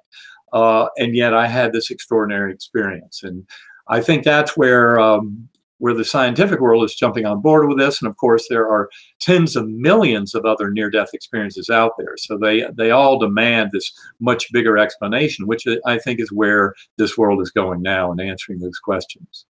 uh, 0.52 0.88
and 0.98 1.16
yet 1.16 1.34
I 1.34 1.48
had 1.48 1.72
this 1.72 1.90
extraordinary 1.90 2.54
experience, 2.54 3.24
and 3.24 3.48
I 3.88 4.02
think 4.02 4.24
that's 4.24 4.58
where 4.58 5.00
um, 5.00 5.48
where 5.80 5.94
the 5.94 6.06
scientific 6.06 6.60
world 6.60 6.84
is 6.84 6.96
jumping 6.96 7.26
on 7.26 7.42
board 7.42 7.68
with 7.68 7.78
this. 7.78 8.02
And 8.02 8.10
of 8.10 8.18
course, 8.18 8.48
there 8.50 8.68
are 8.70 8.90
tens 9.20 9.56
of 9.56 9.68
millions 9.68 10.34
of 10.34 10.46
other 10.46 10.72
near-death 10.72 11.10
experiences 11.14 11.70
out 11.70 11.94
there. 11.98 12.16
So 12.18 12.38
they 12.38 12.66
they 12.78 12.92
all 12.92 13.20
demand 13.20 13.72
this 13.72 13.92
much 14.20 14.52
bigger 14.52 14.78
explanation, 14.78 15.48
which 15.48 15.66
I 15.86 15.98
think 15.98 16.20
is 16.20 16.32
where 16.32 16.74
this 16.98 17.18
world 17.18 17.42
is 17.42 17.52
going 17.52 17.82
now 17.82 18.12
and 18.12 18.22
answering 18.22 18.60
those 18.60 18.80
questions. 18.80 19.46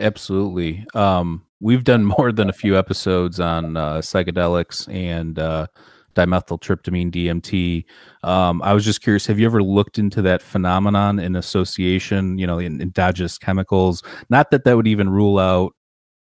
Absolutely. 0.00 0.84
Um, 0.94 1.46
we've 1.60 1.84
done 1.84 2.04
more 2.04 2.32
than 2.32 2.48
a 2.48 2.52
few 2.52 2.76
episodes 2.76 3.38
on 3.38 3.76
uh, 3.76 3.98
psychedelics 3.98 4.92
and 4.92 5.38
uh, 5.38 5.66
dimethyltryptamine 6.14 7.10
DMT. 7.10 7.84
Um, 8.28 8.62
I 8.62 8.72
was 8.72 8.84
just 8.84 9.02
curious, 9.02 9.26
have 9.26 9.38
you 9.38 9.46
ever 9.46 9.62
looked 9.62 9.98
into 9.98 10.22
that 10.22 10.42
phenomenon 10.42 11.18
in 11.18 11.36
association, 11.36 12.38
you 12.38 12.46
know, 12.46 12.58
in 12.58 12.80
endogenous 12.80 13.38
chemicals? 13.38 14.02
Not 14.30 14.50
that 14.50 14.64
that 14.64 14.76
would 14.76 14.86
even 14.86 15.10
rule 15.10 15.38
out 15.38 15.74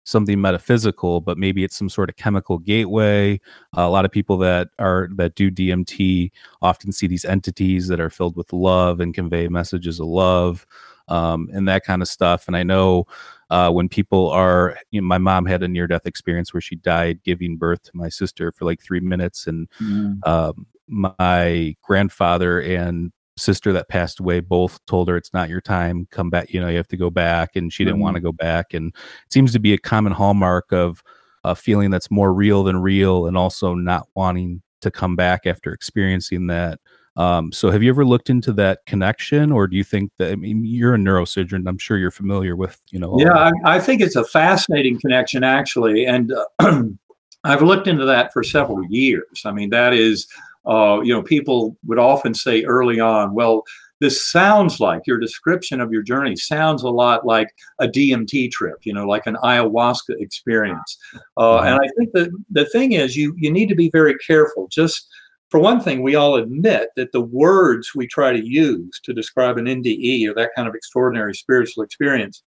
something 0.05 0.41
metaphysical, 0.41 1.21
but 1.21 1.37
maybe 1.37 1.63
it's 1.63 1.77
some 1.77 1.89
sort 1.89 2.09
of 2.09 2.15
chemical 2.15 2.57
gateway. 2.57 3.39
Uh, 3.77 3.81
a 3.81 3.89
lot 3.89 4.05
of 4.05 4.11
people 4.11 4.37
that 4.37 4.69
are 4.79 5.09
that 5.15 5.35
do 5.35 5.49
DMT 5.49 6.31
often 6.61 6.91
see 6.91 7.07
these 7.07 7.25
entities 7.25 7.87
that 7.87 7.99
are 7.99 8.09
filled 8.09 8.35
with 8.35 8.51
love 8.51 8.99
and 8.99 9.13
convey 9.13 9.47
messages 9.47 9.99
of 9.99 10.07
love 10.07 10.65
um, 11.07 11.49
and 11.53 11.67
that 11.67 11.83
kind 11.83 12.01
of 12.01 12.07
stuff. 12.07 12.47
And 12.47 12.55
I 12.55 12.63
know 12.63 13.05
uh, 13.49 13.69
when 13.71 13.89
people 13.89 14.29
are, 14.29 14.77
you 14.91 15.01
know, 15.01 15.07
my 15.07 15.17
mom 15.17 15.45
had 15.45 15.63
a 15.63 15.67
near 15.67 15.87
death 15.87 16.05
experience 16.05 16.53
where 16.53 16.61
she 16.61 16.75
died 16.75 17.23
giving 17.23 17.57
birth 17.57 17.83
to 17.83 17.91
my 17.93 18.09
sister 18.09 18.51
for 18.51 18.65
like 18.65 18.81
three 18.81 18.99
minutes, 18.99 19.47
and 19.47 19.67
Mm. 19.81 20.25
um, 20.27 20.65
my 20.87 21.75
grandfather 21.81 22.61
and 22.61 23.11
sister 23.37 23.73
that 23.73 23.89
passed 23.89 24.19
away 24.19 24.39
both 24.39 24.79
told 24.85 25.07
her 25.07 25.17
it's 25.17 25.33
not 25.33 25.49
your 25.49 25.61
time 25.61 26.07
come 26.11 26.29
back 26.29 26.53
you 26.53 26.61
know 26.61 26.67
you 26.67 26.77
have 26.77 26.87
to 26.87 26.97
go 26.97 27.09
back 27.09 27.55
and 27.55 27.73
she 27.73 27.83
didn't 27.83 27.99
want 27.99 28.15
to 28.15 28.21
go 28.21 28.31
back 28.31 28.75
and 28.75 28.89
it 28.89 29.33
seems 29.33 29.51
to 29.51 29.59
be 29.59 29.73
a 29.73 29.77
common 29.77 30.11
hallmark 30.11 30.71
of 30.71 31.01
a 31.43 31.55
feeling 31.55 31.89
that's 31.89 32.11
more 32.11 32.31
real 32.31 32.63
than 32.63 32.77
real 32.77 33.25
and 33.25 33.35
also 33.35 33.73
not 33.73 34.07
wanting 34.13 34.61
to 34.81 34.91
come 34.91 35.15
back 35.15 35.47
after 35.47 35.73
experiencing 35.73 36.45
that 36.45 36.79
um, 37.15 37.51
so 37.51 37.69
have 37.69 37.83
you 37.83 37.89
ever 37.89 38.05
looked 38.05 38.29
into 38.29 38.51
that 38.53 38.85
connection 38.85 39.51
or 39.51 39.67
do 39.67 39.75
you 39.75 39.83
think 39.83 40.11
that 40.17 40.31
i 40.31 40.35
mean 40.35 40.63
you're 40.65 40.95
a 40.95 40.97
neurosurgeon 40.97 41.67
i'm 41.67 41.77
sure 41.77 41.97
you're 41.97 42.11
familiar 42.11 42.55
with 42.55 42.81
you 42.91 42.99
know 42.99 43.17
Yeah. 43.19 43.51
I, 43.65 43.75
I 43.75 43.79
think 43.79 44.01
it's 44.01 44.15
a 44.15 44.23
fascinating 44.23 44.99
connection, 44.99 45.43
actually. 45.43 46.05
And 46.05 46.33
uh, 46.59 46.83
I've 47.43 47.61
looked 47.61 47.87
into 47.87 48.05
that 48.05 48.31
for 48.33 48.43
several 48.43 48.83
years. 48.85 49.43
I 49.45 49.51
mean, 49.51 49.69
that 49.69 49.93
is, 49.93 50.27
uh, 50.65 51.01
you 51.03 51.13
know, 51.13 51.21
people 51.21 51.75
would 51.85 51.99
often 51.99 52.33
say 52.33 52.63
early 52.63 52.99
on, 52.99 53.33
well, 53.33 53.63
this 53.99 54.29
sounds 54.31 54.79
like 54.79 55.07
your 55.07 55.17
description 55.17 55.79
of 55.79 55.91
your 55.91 56.01
journey 56.01 56.35
sounds 56.35 56.83
a 56.83 56.89
lot 56.89 57.25
like 57.25 57.47
a 57.79 57.87
DMT 57.87 58.51
trip, 58.51 58.77
you 58.83 58.93
know, 58.93 59.05
like 59.05 59.27
an 59.27 59.37
ayahuasca 59.43 60.19
experience. 60.19 60.97
Uh, 61.37 61.59
and 61.59 61.75
I 61.75 61.87
think 61.97 62.11
that 62.13 62.29
the 62.49 62.65
thing 62.65 62.93
is, 62.93 63.15
you 63.15 63.33
you 63.37 63.51
need 63.51 63.69
to 63.69 63.75
be 63.75 63.89
very 63.91 64.17
careful. 64.17 64.67
Just 64.69 65.07
for 65.53 65.59
one 65.59 65.79
thing, 65.79 66.01
we 66.01 66.15
all 66.15 66.37
admit 66.37 66.89
that 66.95 67.11
the 67.11 67.21
words 67.21 67.91
we 67.93 68.07
try 68.07 68.33
to 68.33 68.43
use 68.43 68.99
to 69.03 69.13
describe 69.13 69.59
an 69.59 69.65
NDE 69.65 70.27
or 70.27 70.33
that 70.33 70.49
kind 70.55 70.67
of 70.67 70.73
extraordinary 70.73 71.35
spiritual 71.35 71.83
experience 71.83 72.41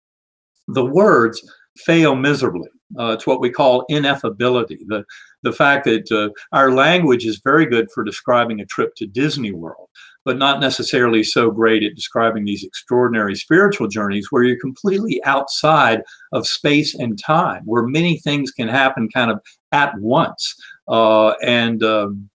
the 0.69 0.83
words 0.83 1.39
fail 1.77 2.15
miserably. 2.15 2.67
Uh, 2.97 3.11
it's 3.11 3.27
what 3.27 3.41
we 3.41 3.51
call 3.51 3.85
ineffability. 3.91 4.79
The 4.87 5.03
the 5.43 5.53
fact 5.53 5.85
that 5.85 6.11
uh, 6.11 6.29
our 6.51 6.71
language 6.71 7.27
is 7.27 7.41
very 7.43 7.67
good 7.67 7.91
for 7.93 8.03
describing 8.03 8.59
a 8.59 8.65
trip 8.65 8.95
to 8.95 9.05
Disney 9.05 9.51
World, 9.51 9.87
but 10.23 10.39
not 10.39 10.59
necessarily 10.59 11.23
so 11.23 11.51
great 11.51 11.83
at 11.83 11.93
describing 11.93 12.43
these 12.43 12.63
extraordinary 12.63 13.35
spiritual 13.35 13.87
journeys 13.87 14.31
where 14.31 14.41
you're 14.41 14.59
completely 14.59 15.23
outside 15.25 16.01
of 16.31 16.47
space 16.47 16.95
and 16.95 17.21
time, 17.21 17.61
where 17.65 17.83
many 17.83 18.17
things 18.17 18.49
can 18.49 18.67
happen 18.67 19.09
kind 19.13 19.29
of 19.29 19.39
at 19.71 19.93
once, 19.99 20.55
uh, 20.87 21.33
and 21.43 21.83
um, 21.83 22.27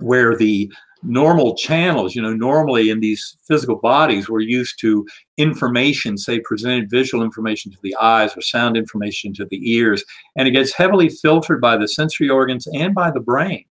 where 0.00 0.36
the 0.36 0.72
normal 1.02 1.54
channels, 1.54 2.14
you 2.14 2.20
know, 2.20 2.34
normally 2.34 2.90
in 2.90 3.00
these 3.00 3.36
physical 3.46 3.76
bodies, 3.76 4.28
we're 4.28 4.40
used 4.40 4.78
to 4.80 5.06
information, 5.38 6.18
say, 6.18 6.40
presented 6.40 6.90
visual 6.90 7.24
information 7.24 7.72
to 7.72 7.78
the 7.82 7.96
eyes 7.96 8.36
or 8.36 8.42
sound 8.42 8.76
information 8.76 9.32
to 9.32 9.46
the 9.46 9.72
ears, 9.72 10.04
and 10.36 10.46
it 10.46 10.50
gets 10.52 10.74
heavily 10.74 11.08
filtered 11.08 11.60
by 11.60 11.76
the 11.76 11.88
sensory 11.88 12.28
organs 12.28 12.66
and 12.74 12.94
by 12.94 13.10
the 13.10 13.20
brain. 13.20 13.64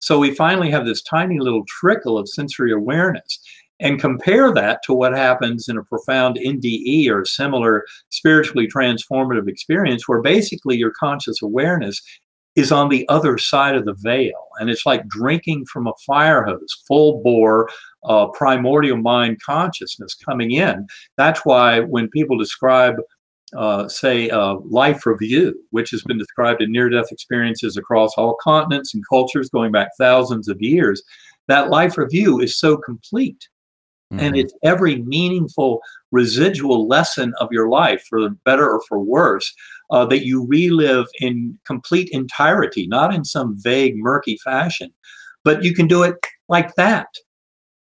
So 0.00 0.18
we 0.18 0.34
finally 0.34 0.70
have 0.70 0.84
this 0.84 1.02
tiny 1.02 1.38
little 1.38 1.64
trickle 1.66 2.18
of 2.18 2.28
sensory 2.28 2.72
awareness. 2.72 3.40
And 3.80 4.00
compare 4.00 4.54
that 4.54 4.80
to 4.84 4.94
what 4.94 5.16
happens 5.16 5.68
in 5.68 5.76
a 5.76 5.82
profound 5.82 6.36
NDE 6.36 7.10
or 7.10 7.24
similar 7.24 7.84
spiritually 8.08 8.68
transformative 8.68 9.48
experience, 9.48 10.06
where 10.06 10.22
basically 10.22 10.76
your 10.76 10.92
conscious 10.92 11.42
awareness 11.42 12.00
is 12.56 12.70
on 12.70 12.88
the 12.88 13.08
other 13.08 13.36
side 13.36 13.74
of 13.74 13.84
the 13.84 13.94
veil. 13.94 14.48
And 14.58 14.70
it's 14.70 14.86
like 14.86 15.08
drinking 15.08 15.66
from 15.66 15.86
a 15.86 15.92
fire 16.06 16.44
hose, 16.44 16.82
full 16.86 17.22
bore, 17.22 17.68
uh, 18.04 18.28
primordial 18.28 18.96
mind 18.96 19.38
consciousness 19.44 20.14
coming 20.14 20.52
in. 20.52 20.86
That's 21.16 21.40
why 21.44 21.80
when 21.80 22.08
people 22.08 22.38
describe, 22.38 22.96
uh, 23.56 23.88
say, 23.88 24.30
uh, 24.30 24.56
life 24.68 25.04
review, 25.06 25.54
which 25.70 25.90
has 25.90 26.02
been 26.02 26.18
described 26.18 26.62
in 26.62 26.70
near 26.70 26.88
death 26.88 27.10
experiences 27.10 27.76
across 27.76 28.12
all 28.16 28.36
continents 28.40 28.94
and 28.94 29.02
cultures 29.08 29.48
going 29.48 29.72
back 29.72 29.88
thousands 29.98 30.48
of 30.48 30.60
years, 30.60 31.02
that 31.48 31.70
life 31.70 31.98
review 31.98 32.40
is 32.40 32.56
so 32.56 32.76
complete. 32.76 33.48
And 34.12 34.36
Mhm. 34.36 34.38
it's 34.38 34.54
every 34.62 35.02
meaningful 35.02 35.80
residual 36.12 36.86
lesson 36.86 37.34
of 37.40 37.48
your 37.50 37.68
life, 37.68 38.04
for 38.08 38.28
better 38.44 38.70
or 38.70 38.80
for 38.88 39.00
worse, 39.00 39.52
uh, 39.90 40.04
that 40.06 40.24
you 40.24 40.46
relive 40.46 41.06
in 41.20 41.58
complete 41.66 42.08
entirety, 42.10 42.86
not 42.86 43.14
in 43.14 43.24
some 43.24 43.56
vague, 43.58 43.96
murky 43.96 44.38
fashion. 44.42 44.92
But 45.44 45.62
you 45.62 45.74
can 45.74 45.86
do 45.86 46.02
it 46.02 46.16
like 46.48 46.74
that 46.76 47.08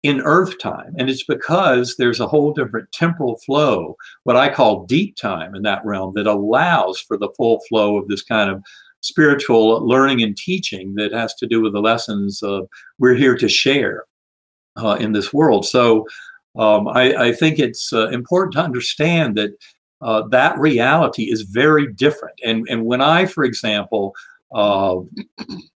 in 0.04 0.22
earth 0.22 0.60
time. 0.60 0.94
And 0.98 1.10
it's 1.10 1.24
because 1.24 1.96
there's 1.98 2.20
a 2.20 2.28
whole 2.28 2.54
different 2.54 2.92
temporal 2.92 3.38
flow, 3.46 3.96
what 4.24 4.38
I 4.38 4.54
call 4.54 4.86
deep 4.86 5.16
time 5.16 5.56
in 5.56 5.64
that 5.64 5.84
realm, 5.84 6.14
that 6.16 6.28
allows 6.28 7.00
for 7.00 7.18
the 7.18 7.30
full 7.36 7.62
flow 7.68 7.98
of 7.98 8.08
this 8.08 8.24
kind 8.24 8.50
of 8.50 8.64
spiritual 9.02 9.86
learning 9.88 10.22
and 10.22 10.38
teaching 10.38 10.96
that 10.96 11.14
has 11.14 11.34
to 11.36 11.48
do 11.48 11.62
with 11.62 11.74
the 11.74 11.82
lessons 11.82 12.42
uh, 12.44 12.62
we're 13.00 13.16
here 13.16 13.36
to 13.38 13.50
share 13.50 14.06
uh, 14.78 14.98
in 15.00 15.14
this 15.14 15.34
world. 15.34 15.66
So 15.66 16.06
um, 16.58 16.88
I, 16.88 17.28
I 17.28 17.34
think 17.34 17.60
it's 17.60 17.94
uh, 17.94 18.10
important 18.10 18.54
to 18.54 18.62
understand 18.62 19.36
that 19.38 19.52
uh, 20.02 20.24
that 20.30 20.58
reality 20.60 21.32
is 21.32 21.42
very 21.44 21.92
different. 21.94 22.40
And, 22.46 22.68
and 22.70 22.86
when 22.86 23.02
I, 23.02 23.26
for 23.26 23.44
example, 23.44 24.14
uh, 24.54 24.98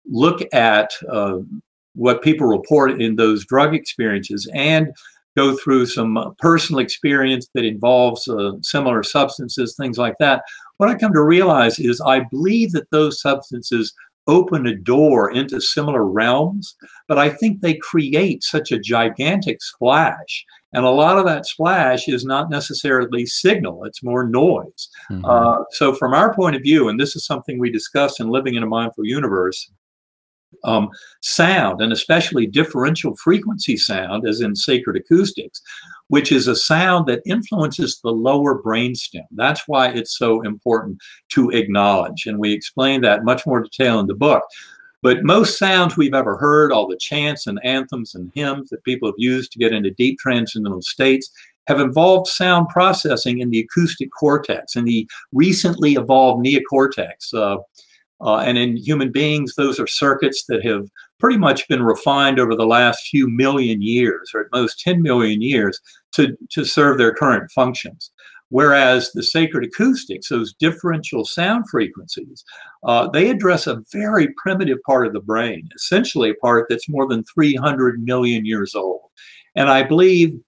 look 0.10 0.42
at 0.54 0.92
uh, 1.10 1.40
what 1.96 2.22
people 2.22 2.48
report 2.48 3.02
in 3.02 3.16
those 3.16 3.46
drug 3.46 3.74
experiences 3.74 4.50
and 4.54 4.94
go 5.36 5.56
through 5.58 5.86
some 5.86 6.36
personal 6.40 6.80
experience 6.80 7.48
that 7.54 7.64
involves 7.64 8.28
uh, 8.28 8.54
similar 8.62 9.04
substances, 9.04 9.76
things 9.76 9.98
like 9.98 10.16
that, 10.20 10.42
what 10.78 10.90
I 10.90 10.96
come 10.96 11.14
to 11.14 11.22
realize 11.22 11.80
is 11.80 12.02
I 12.02 12.22
believe 12.32 12.72
that 12.72 12.90
those 12.92 13.22
substances 13.22 13.94
open 14.28 14.68
a 14.68 14.76
door 14.76 15.32
into 15.32 15.62
similar 15.62 16.06
realms, 16.06 16.76
but 17.08 17.18
I 17.18 17.30
think 17.30 17.62
they 17.62 17.76
create 17.76 18.44
such 18.44 18.72
a 18.72 18.80
gigantic 18.80 19.62
splash. 19.62 20.46
And 20.74 20.86
a 20.86 20.90
lot 20.90 21.18
of 21.18 21.26
that 21.26 21.46
splash 21.46 22.08
is 22.08 22.26
not 22.26 22.50
necessarily 22.50 23.26
signal, 23.26 23.86
it's 23.86 24.04
more 24.04 24.28
noise. 24.28 24.90
Mhm. 25.10 25.24
Uh, 25.24 25.64
so, 25.72 25.94
from 25.94 26.14
our 26.14 26.34
point 26.34 26.56
of 26.56 26.62
view, 26.62 26.90
and 26.90 27.00
this 27.00 27.16
is 27.16 27.26
something 27.26 27.58
we 27.58 27.72
discuss 27.72 28.20
in 28.20 28.28
Living 28.28 28.56
in 28.56 28.64
a 28.64 28.68
Mindful 28.68 29.06
Universe, 29.06 29.72
um, 30.64 30.90
sound, 31.22 31.82
and 31.82 31.92
especially 31.92 32.48
differential 32.48 33.16
frequency 33.18 33.78
sound, 33.78 34.28
as 34.28 34.42
in 34.42 34.56
sacred 34.56 34.96
acoustics, 34.96 35.62
which 36.08 36.32
is 36.32 36.48
a 36.48 36.56
sound 36.56 37.06
that 37.08 37.22
influences 37.26 38.00
the 38.02 38.12
lower 38.12 38.62
brainstem. 38.62 39.26
That's 39.32 39.64
why 39.68 39.90
it's 39.90 40.18
so 40.18 40.42
important 40.42 41.00
to 41.30 41.50
acknowledge. 41.52 42.26
And 42.26 42.40
we 42.40 42.54
explain 42.54 43.02
that 43.02 43.26
much 43.26 43.46
more 43.46 43.62
detail 43.62 44.00
in 44.00 44.08
the 44.08 44.16
book. 44.16 44.44
But 45.04 45.24
most 45.24 45.58
sounds 45.58 45.96
we've 45.96 46.14
ever 46.14 46.38
heard, 46.38 46.72
all 46.72 46.88
the 46.88 46.98
chants 46.98 47.48
and 47.48 47.60
anthems 47.64 48.16
and 48.16 48.32
hymns 48.34 48.70
that 48.70 48.84
people 48.84 49.08
have 49.08 49.16
used 49.18 49.52
to 49.52 49.60
get 49.60 49.74
into 49.74 49.92
deep 49.92 50.18
transcendental 50.20 50.82
states, 50.82 51.32
have 51.68 51.80
involved 51.80 52.28
sound 52.28 52.68
processing 52.70 53.40
in 53.40 53.50
the 53.50 53.60
acoustic 53.60 54.10
cortex 54.18 54.76
and 54.76 54.88
the 54.88 55.08
recently 55.34 55.94
evolved 55.94 56.46
neocortex. 56.46 57.34
Uh, 57.34 57.58
uh, 58.20 58.38
and 58.38 58.58
in 58.58 58.78
human 58.78 59.12
beings, 59.12 59.54
those 59.56 59.80
are 59.80 59.86
circuits 59.86 60.46
that 60.48 60.66
have 60.66 60.90
pretty 61.20 61.38
much 61.38 61.68
been 61.68 61.84
refined 61.84 62.40
over 62.40 62.56
the 62.56 62.66
last 62.66 63.08
few 63.08 63.30
million 63.30 63.82
years, 63.82 64.32
or 64.34 64.42
at 64.42 64.52
most 64.52 64.80
10 64.80 65.02
million 65.02 65.42
years, 65.42 65.80
to, 66.14 66.36
to 66.50 66.66
serve 66.66 66.98
their 66.98 67.14
current 67.14 67.52
functions. 67.52 68.12
Whereas 68.50 69.12
the 69.12 69.24
sacred 69.24 69.66
acoustics, 69.66 70.30
those 70.30 70.54
differential 70.54 71.26
sound 71.26 71.70
frequencies, 71.70 72.46
uh, 72.84 73.10
they 73.10 73.30
address 73.30 73.68
a 73.68 73.84
very 73.92 74.30
primitive 74.42 74.78
part 74.86 75.06
of 75.06 75.14
the 75.14 75.20
brain, 75.20 75.68
essentially 75.76 76.30
a 76.30 76.36
part 76.36 76.68
that's 76.70 76.88
more 76.88 77.08
than 77.08 77.26
300 77.26 78.02
million 78.04 78.46
years 78.46 78.74
old. 78.74 79.02
And 79.56 79.70
I 79.70 79.84
believe 79.84 80.40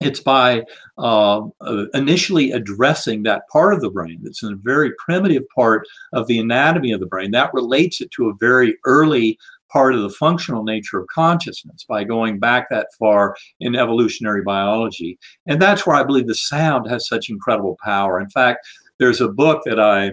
it's 0.00 0.20
by 0.20 0.62
uh, 0.98 1.42
uh, 1.60 1.86
initially 1.94 2.52
addressing 2.52 3.22
that 3.22 3.48
part 3.50 3.74
of 3.74 3.80
the 3.80 3.90
brain 3.90 4.20
that's 4.22 4.42
in 4.42 4.52
a 4.52 4.56
very 4.56 4.92
primitive 4.98 5.44
part 5.54 5.86
of 6.12 6.26
the 6.26 6.38
anatomy 6.38 6.92
of 6.92 7.00
the 7.00 7.06
brain 7.06 7.30
that 7.30 7.54
relates 7.54 8.00
it 8.00 8.10
to 8.12 8.28
a 8.28 8.34
very 8.38 8.76
early 8.84 9.38
part 9.74 9.92
of 9.94 10.02
the 10.02 10.10
functional 10.10 10.62
nature 10.62 11.00
of 11.00 11.06
consciousness 11.08 11.84
by 11.88 12.04
going 12.04 12.38
back 12.38 12.70
that 12.70 12.86
far 12.96 13.36
in 13.58 13.74
evolutionary 13.74 14.42
biology. 14.42 15.18
And 15.48 15.60
that's 15.60 15.84
where 15.84 15.96
I 15.96 16.04
believe 16.04 16.28
the 16.28 16.34
sound 16.36 16.88
has 16.88 17.08
such 17.08 17.28
incredible 17.28 17.76
power. 17.82 18.20
In 18.20 18.30
fact, 18.30 18.64
there's 19.00 19.20
a 19.20 19.28
book 19.28 19.62
that 19.64 19.80
I 19.80 20.12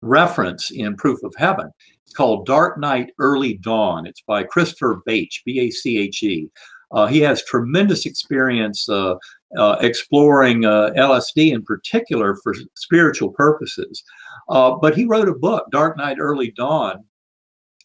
reference 0.00 0.70
in 0.70 0.94
Proof 0.96 1.24
of 1.24 1.34
Heaven. 1.36 1.70
It's 2.06 2.14
called 2.14 2.46
Dark 2.46 2.78
Night, 2.78 3.10
Early 3.18 3.58
Dawn. 3.58 4.06
It's 4.06 4.22
by 4.22 4.44
Christopher 4.44 5.02
Bache, 5.04 5.42
B 5.44 5.58
A 5.58 5.70
C 5.70 5.98
H 5.98 6.22
E. 6.22 6.48
Uh, 6.92 7.06
he 7.06 7.18
has 7.18 7.44
tremendous 7.44 8.06
experience 8.06 8.88
uh, 8.88 9.16
uh, 9.58 9.76
exploring 9.80 10.64
uh, 10.64 10.90
LSD 10.96 11.52
in 11.52 11.64
particular 11.64 12.36
for 12.44 12.54
spiritual 12.76 13.30
purposes. 13.30 14.04
Uh, 14.48 14.76
but 14.80 14.94
he 14.94 15.04
wrote 15.04 15.28
a 15.28 15.34
book, 15.34 15.66
Dark 15.72 15.96
Night, 15.96 16.18
Early 16.20 16.52
Dawn, 16.52 17.04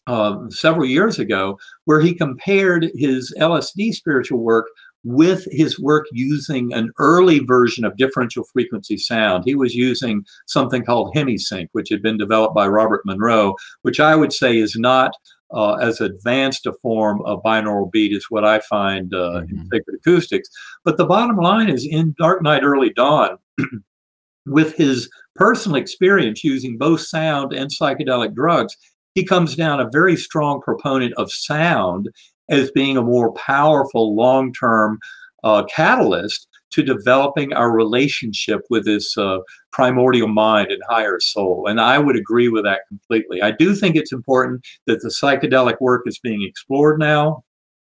um, 0.06 0.50
several 0.50 0.86
years 0.86 1.18
ago, 1.18 1.58
where 1.84 2.00
he 2.00 2.14
compared 2.14 2.90
his 2.94 3.34
LSD 3.38 3.94
spiritual 3.94 4.38
work 4.38 4.66
with 5.04 5.46
his 5.50 5.80
work 5.80 6.06
using 6.12 6.72
an 6.72 6.90
early 6.98 7.38
version 7.40 7.84
of 7.84 7.96
differential 7.96 8.44
frequency 8.44 8.98
sound. 8.98 9.44
He 9.46 9.54
was 9.54 9.74
using 9.74 10.24
something 10.46 10.84
called 10.84 11.14
HemiSync, 11.14 11.68
which 11.72 11.88
had 11.88 12.02
been 12.02 12.18
developed 12.18 12.54
by 12.54 12.68
Robert 12.68 13.00
Monroe, 13.06 13.54
which 13.82 13.98
I 13.98 14.14
would 14.14 14.32
say 14.32 14.58
is 14.58 14.76
not 14.76 15.12
uh, 15.52 15.74
as 15.74 16.00
advanced 16.00 16.66
a 16.66 16.72
form 16.74 17.22
of 17.24 17.42
binaural 17.42 17.90
beat 17.90 18.14
as 18.14 18.26
what 18.28 18.44
I 18.44 18.60
find 18.60 19.12
uh, 19.14 19.42
mm-hmm. 19.42 19.56
in 19.56 19.68
sacred 19.72 19.96
acoustics. 19.96 20.48
But 20.84 20.96
the 20.96 21.06
bottom 21.06 21.36
line 21.36 21.68
is 21.68 21.86
in 21.86 22.14
Dark 22.18 22.42
Night, 22.42 22.62
Early 22.62 22.90
Dawn, 22.90 23.36
with 24.46 24.76
his 24.76 25.10
personal 25.34 25.76
experience 25.76 26.44
using 26.44 26.78
both 26.78 27.00
sound 27.00 27.52
and 27.52 27.70
psychedelic 27.70 28.34
drugs, 28.34 28.76
he 29.14 29.24
comes 29.24 29.56
down 29.56 29.80
a 29.80 29.90
very 29.92 30.16
strong 30.16 30.60
proponent 30.60 31.14
of 31.16 31.32
sound 31.32 32.08
as 32.48 32.70
being 32.70 32.96
a 32.96 33.02
more 33.02 33.32
powerful 33.34 34.14
long 34.14 34.52
term 34.52 34.98
uh, 35.44 35.64
catalyst 35.64 36.46
to 36.72 36.82
developing 36.82 37.52
our 37.52 37.72
relationship 37.72 38.60
with 38.70 38.84
this 38.84 39.16
uh, 39.18 39.38
primordial 39.72 40.28
mind 40.28 40.70
and 40.70 40.82
higher 40.88 41.18
soul. 41.20 41.66
And 41.66 41.80
I 41.80 41.98
would 41.98 42.16
agree 42.16 42.48
with 42.48 42.64
that 42.64 42.80
completely. 42.88 43.42
I 43.42 43.50
do 43.50 43.74
think 43.74 43.96
it's 43.96 44.12
important 44.12 44.64
that 44.86 45.00
the 45.02 45.08
psychedelic 45.08 45.80
work 45.80 46.02
is 46.06 46.18
being 46.20 46.42
explored 46.42 47.00
now. 47.00 47.42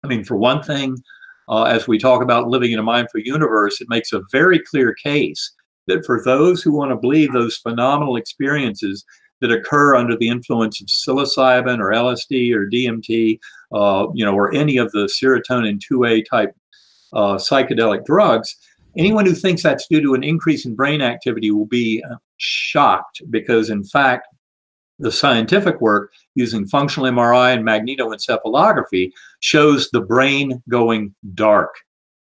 I 0.04 0.08
mean, 0.08 0.24
for 0.24 0.36
one 0.36 0.62
thing, 0.62 0.96
uh, 1.48 1.64
as 1.64 1.86
we 1.86 1.98
talk 1.98 2.22
about 2.22 2.48
living 2.48 2.72
in 2.72 2.78
a 2.78 2.84
mindful 2.84 3.20
universe, 3.20 3.80
it 3.80 3.88
makes 3.90 4.12
a 4.12 4.22
very 4.30 4.58
clear 4.58 4.94
case 4.94 5.52
that 5.86 6.06
for 6.06 6.22
those 6.22 6.62
who 6.62 6.72
want 6.72 6.92
to 6.92 6.96
believe 6.96 7.32
those 7.32 7.56
phenomenal 7.56 8.16
experiences 8.16 9.04
that 9.42 9.52
occur 9.52 9.94
under 9.94 10.16
the 10.16 10.28
influence 10.28 10.80
of 10.80 10.86
psilocybin 10.86 11.78
or 11.78 11.90
LSD 11.90 12.54
or 12.54 12.70
DMT, 12.70 13.38
uh, 13.72 14.06
you 14.14 14.24
know, 14.24 14.32
or 14.32 14.54
any 14.54 14.78
of 14.78 14.90
the 14.92 15.04
serotonin 15.06 15.78
2A 15.80 16.24
type 16.24 16.56
uh, 17.12 17.34
psychedelic 17.34 18.06
drugs, 18.06 18.56
anyone 18.96 19.26
who 19.26 19.34
thinks 19.34 19.62
that's 19.62 19.86
due 19.88 20.00
to 20.00 20.14
an 20.14 20.22
increase 20.22 20.64
in 20.64 20.74
brain 20.74 21.02
activity 21.02 21.50
will 21.50 21.66
be 21.66 22.02
uh, 22.08 22.14
shocked 22.38 23.20
because, 23.30 23.68
in 23.68 23.84
fact, 23.84 24.28
the 24.98 25.10
scientific 25.10 25.80
work 25.80 26.12
using 26.36 26.66
functional 26.66 27.10
MRI 27.10 27.54
and 27.54 27.66
magnetoencephalography 27.66 29.10
shows 29.40 29.90
the 29.90 30.00
brain 30.00 30.62
going 30.68 31.12
dark. 31.34 31.74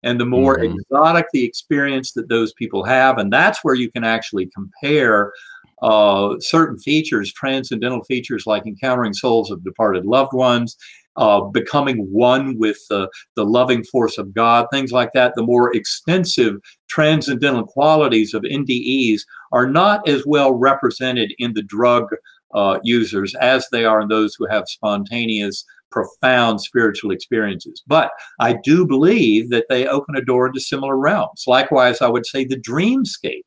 And 0.03 0.17
the 0.17 0.25
more 0.25 0.57
mm-hmm. 0.57 0.77
exotic 0.79 1.25
the 1.33 1.43
experience 1.43 2.13
that 2.13 2.29
those 2.29 2.53
people 2.53 2.85
have, 2.85 3.17
and 3.17 3.33
that's 3.33 3.59
where 3.63 3.75
you 3.75 3.91
can 3.91 4.05
actually 4.05 4.45
compare 4.45 5.33
uh, 5.81 6.36
certain 6.39 6.77
features, 6.79 7.31
transcendental 7.33 8.03
features 8.03 8.43
like 8.45 8.65
encountering 8.65 9.13
souls 9.13 9.51
of 9.51 9.63
departed 9.63 10.05
loved 10.05 10.33
ones, 10.33 10.75
uh, 11.19 11.41
becoming 11.41 12.07
one 12.12 12.57
with 12.57 12.77
the 12.89 13.09
loving 13.38 13.83
force 13.83 14.17
of 14.17 14.33
God, 14.33 14.67
things 14.71 14.91
like 14.91 15.12
that, 15.13 15.33
the 15.36 15.43
more 15.43 15.75
extensive 15.75 16.55
transcendental 16.88 17.65
qualities 17.65 18.33
of 18.33 18.43
NDEs 18.43 19.21
are 19.51 19.67
not 19.67 20.07
as 20.07 20.24
well 20.25 20.53
represented 20.53 21.33
in 21.38 21.53
the 21.53 21.63
drug 21.63 22.07
uh, 22.55 22.79
users 22.83 23.36
as 23.36 23.67
they 23.71 23.86
are 23.86 24.01
in 24.01 24.07
those 24.07 24.33
who 24.36 24.48
have 24.50 24.63
spontaneous, 24.67 25.65
profound 25.91 26.62
spiritual 26.62 27.12
experiences. 27.12 27.83
But 27.86 28.12
I 28.39 28.53
do 28.63 28.86
believe 28.86 29.50
that 29.50 29.65
they 29.69 29.88
open 29.88 30.15
a 30.15 30.24
door 30.24 30.48
into 30.48 30.59
similar 30.59 30.98
realms. 30.98 31.43
Likewise, 31.48 32.01
I 32.01 32.07
would 32.07 32.25
say 32.25 32.45
the 32.45 32.59
dreamscape 32.59 33.41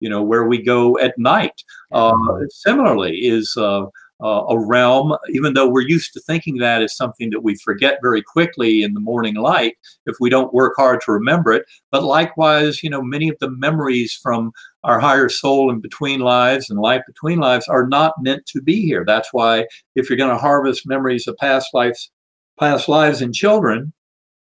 you 0.00 0.10
know, 0.10 0.22
where 0.22 0.44
we 0.44 0.62
go 0.62 0.98
at 0.98 1.18
night. 1.18 1.62
Uh, 1.92 2.16
similarly, 2.50 3.18
is 3.18 3.54
uh, 3.56 3.86
uh, 4.22 4.44
a 4.48 4.58
realm, 4.58 5.14
even 5.30 5.54
though 5.54 5.68
we're 5.68 5.86
used 5.86 6.12
to 6.14 6.20
thinking 6.20 6.56
that 6.56 6.82
is 6.82 6.96
something 6.96 7.30
that 7.30 7.42
we 7.42 7.54
forget 7.56 7.98
very 8.02 8.22
quickly 8.22 8.82
in 8.82 8.94
the 8.94 9.00
morning 9.00 9.34
light 9.34 9.76
if 10.06 10.16
we 10.20 10.30
don't 10.30 10.54
work 10.54 10.72
hard 10.76 11.00
to 11.02 11.12
remember 11.12 11.52
it. 11.52 11.66
But 11.90 12.02
likewise, 12.02 12.82
you 12.82 12.88
know, 12.88 13.02
many 13.02 13.28
of 13.28 13.36
the 13.40 13.50
memories 13.50 14.18
from 14.22 14.52
our 14.84 14.98
higher 14.98 15.28
soul 15.28 15.70
in 15.70 15.80
between 15.80 16.20
lives 16.20 16.70
and 16.70 16.78
life 16.78 17.02
between 17.06 17.38
lives 17.40 17.68
are 17.68 17.86
not 17.86 18.14
meant 18.20 18.46
to 18.46 18.62
be 18.62 18.82
here. 18.82 19.04
That's 19.06 19.28
why 19.32 19.66
if 19.96 20.08
you're 20.08 20.16
going 20.16 20.30
to 20.30 20.38
harvest 20.38 20.86
memories 20.86 21.26
of 21.26 21.36
past 21.36 21.68
lives, 21.74 22.10
past 22.58 22.88
lives 22.88 23.20
in 23.20 23.32
children, 23.32 23.92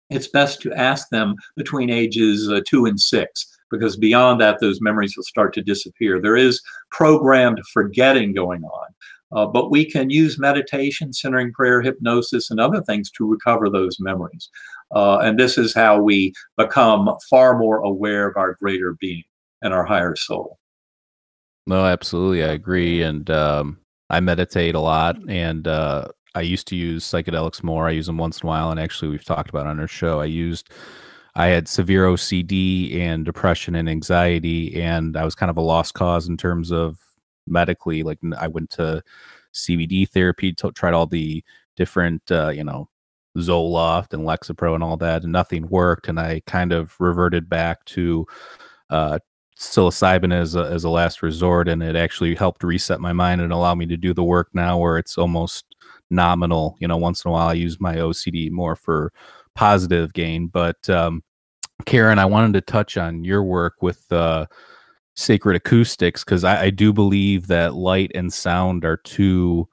it's 0.09 0.27
best 0.27 0.61
to 0.61 0.73
ask 0.73 1.09
them 1.09 1.35
between 1.55 1.89
ages 1.89 2.49
uh, 2.49 2.61
two 2.67 2.85
and 2.85 2.99
six 2.99 3.45
because 3.71 3.97
beyond 3.97 4.41
that, 4.41 4.59
those 4.59 4.81
memories 4.81 5.15
will 5.15 5.23
start 5.23 5.53
to 5.53 5.61
disappear. 5.61 6.19
There 6.19 6.37
is 6.37 6.61
programmed 6.91 7.59
forgetting 7.71 8.33
going 8.33 8.63
on. 8.63 8.87
Uh, 9.31 9.45
but 9.45 9.69
we 9.69 9.85
can 9.85 10.09
use 10.09 10.39
meditation, 10.39 11.13
centering 11.13 11.53
prayer, 11.53 11.81
hypnosis, 11.81 12.49
and 12.49 12.59
other 12.59 12.81
things 12.81 13.11
to 13.11 13.29
recover 13.29 13.69
those 13.69 13.97
memories. 13.99 14.49
Uh, 14.95 15.19
and 15.19 15.39
this 15.39 15.55
is 15.55 15.73
how 15.73 16.01
we 16.01 16.33
become 16.57 17.07
far 17.29 17.57
more 17.57 17.77
aware 17.77 18.27
of 18.27 18.37
our 18.37 18.55
greater 18.59 18.95
being 18.99 19.23
and 19.61 19.71
our 19.71 19.85
higher 19.85 20.15
soul. 20.15 20.57
No, 21.67 21.85
absolutely. 21.85 22.43
I 22.43 22.53
agree. 22.53 23.03
And 23.03 23.29
um, 23.29 23.77
I 24.09 24.19
meditate 24.19 24.73
a 24.73 24.79
lot. 24.79 25.17
And 25.29 25.67
uh, 25.67 26.07
I 26.35 26.41
used 26.41 26.67
to 26.67 26.75
use 26.75 27.05
psychedelics 27.05 27.63
more. 27.63 27.87
I 27.87 27.91
use 27.91 28.05
them 28.05 28.17
once 28.17 28.41
in 28.41 28.47
a 28.47 28.49
while. 28.49 28.71
And 28.71 28.79
actually, 28.79 29.09
we've 29.09 29.25
talked 29.25 29.49
about 29.49 29.67
on 29.67 29.79
our 29.79 29.87
show, 29.87 30.19
I 30.19 30.25
used. 30.25 30.69
I 31.35 31.47
had 31.47 31.67
severe 31.67 32.05
OCD 32.05 32.97
and 32.97 33.23
depression 33.23 33.75
and 33.75 33.87
anxiety, 33.87 34.81
and 34.81 35.15
I 35.15 35.23
was 35.23 35.35
kind 35.35 35.49
of 35.49 35.57
a 35.57 35.61
lost 35.61 35.93
cause 35.93 36.27
in 36.27 36.37
terms 36.37 36.71
of 36.71 36.97
medically. 37.47 38.03
Like 38.03 38.19
I 38.37 38.47
went 38.47 38.71
to 38.71 39.03
CBD 39.53 40.09
therapy, 40.09 40.53
t- 40.53 40.71
tried 40.71 40.93
all 40.93 41.05
the 41.05 41.43
different, 41.75 42.23
uh, 42.31 42.49
you 42.49 42.63
know, 42.63 42.89
Zoloft 43.37 44.13
and 44.13 44.23
Lexapro 44.23 44.75
and 44.75 44.83
all 44.83 44.97
that, 44.97 45.23
and 45.23 45.31
nothing 45.31 45.67
worked. 45.69 46.07
And 46.07 46.19
I 46.19 46.41
kind 46.45 46.73
of 46.73 46.95
reverted 46.99 47.47
back 47.47 47.85
to 47.85 48.25
uh, 48.89 49.19
psilocybin 49.57 50.33
as 50.33 50.55
a, 50.55 50.63
as 50.63 50.83
a 50.83 50.89
last 50.89 51.21
resort, 51.21 51.67
and 51.67 51.83
it 51.83 51.95
actually 51.95 52.35
helped 52.35 52.63
reset 52.63 52.99
my 52.99 53.13
mind 53.13 53.41
and 53.41 53.53
allow 53.53 53.75
me 53.75 53.85
to 53.85 53.97
do 53.97 54.13
the 54.13 54.23
work 54.23 54.49
now, 54.53 54.77
where 54.77 54.97
it's 54.97 55.17
almost 55.17 55.68
nominal. 56.09 56.75
You 56.79 56.87
know, 56.87 56.97
once 56.97 57.23
in 57.23 57.29
a 57.29 57.31
while 57.31 57.47
I 57.47 57.53
use 57.53 57.79
my 57.79 57.95
OCD 57.95 58.51
more 58.51 58.75
for 58.75 59.11
positive 59.55 60.13
gain, 60.13 60.47
but 60.47 60.89
um, 60.89 61.23
Karen, 61.85 62.19
I 62.19 62.25
wanted 62.25 62.53
to 62.53 62.61
touch 62.61 62.97
on 62.97 63.23
your 63.23 63.43
work 63.43 63.81
with 63.81 64.11
uh, 64.11 64.45
sacred 65.15 65.55
acoustics 65.55 66.23
because 66.23 66.43
I, 66.43 66.63
I, 66.63 66.69
do 66.69 66.93
believe 66.93 67.47
that 67.47 67.73
light 67.73 68.11
and 68.15 68.31
sound 68.31 68.85
are 68.85 68.97
two 68.97 69.67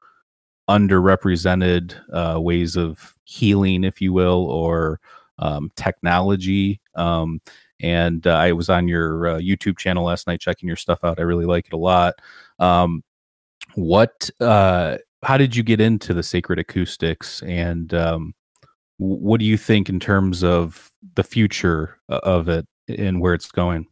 underrepresented 0.68 1.94
uh, 2.12 2.40
ways 2.40 2.76
of 2.76 3.14
healing, 3.24 3.84
if 3.84 4.00
you 4.00 4.12
will, 4.12 4.46
or 4.46 5.00
um, 5.38 5.70
technology. 5.76 6.80
Um, 6.94 7.40
and 7.80 8.26
uh, 8.26 8.34
I 8.34 8.52
was 8.52 8.68
on 8.68 8.88
your 8.88 9.28
uh, 9.28 9.38
YouTube 9.38 9.78
channel 9.78 10.04
last 10.04 10.26
night 10.26 10.40
checking 10.40 10.66
your 10.66 10.76
stuff 10.76 11.04
out. 11.04 11.20
I 11.20 11.22
really 11.22 11.44
like 11.44 11.66
it 11.66 11.74
a 11.74 11.78
lot. 11.78 12.14
Um, 12.58 13.04
what? 13.74 14.30
Uh, 14.40 14.98
how 15.22 15.36
did 15.36 15.56
you 15.56 15.62
get 15.62 15.80
into 15.80 16.14
the 16.14 16.22
sacred 16.22 16.58
acoustics? 16.58 17.42
And 17.42 17.92
um, 17.94 18.34
what 18.98 19.40
do 19.40 19.46
you 19.46 19.56
think 19.56 19.88
in 19.88 20.00
terms 20.00 20.42
of 20.44 20.92
the 21.14 21.24
future 21.24 21.98
of 22.08 22.48
it 22.48 22.66
and 22.88 23.20
where 23.20 23.34
it's 23.34 23.50
going? 23.50 23.86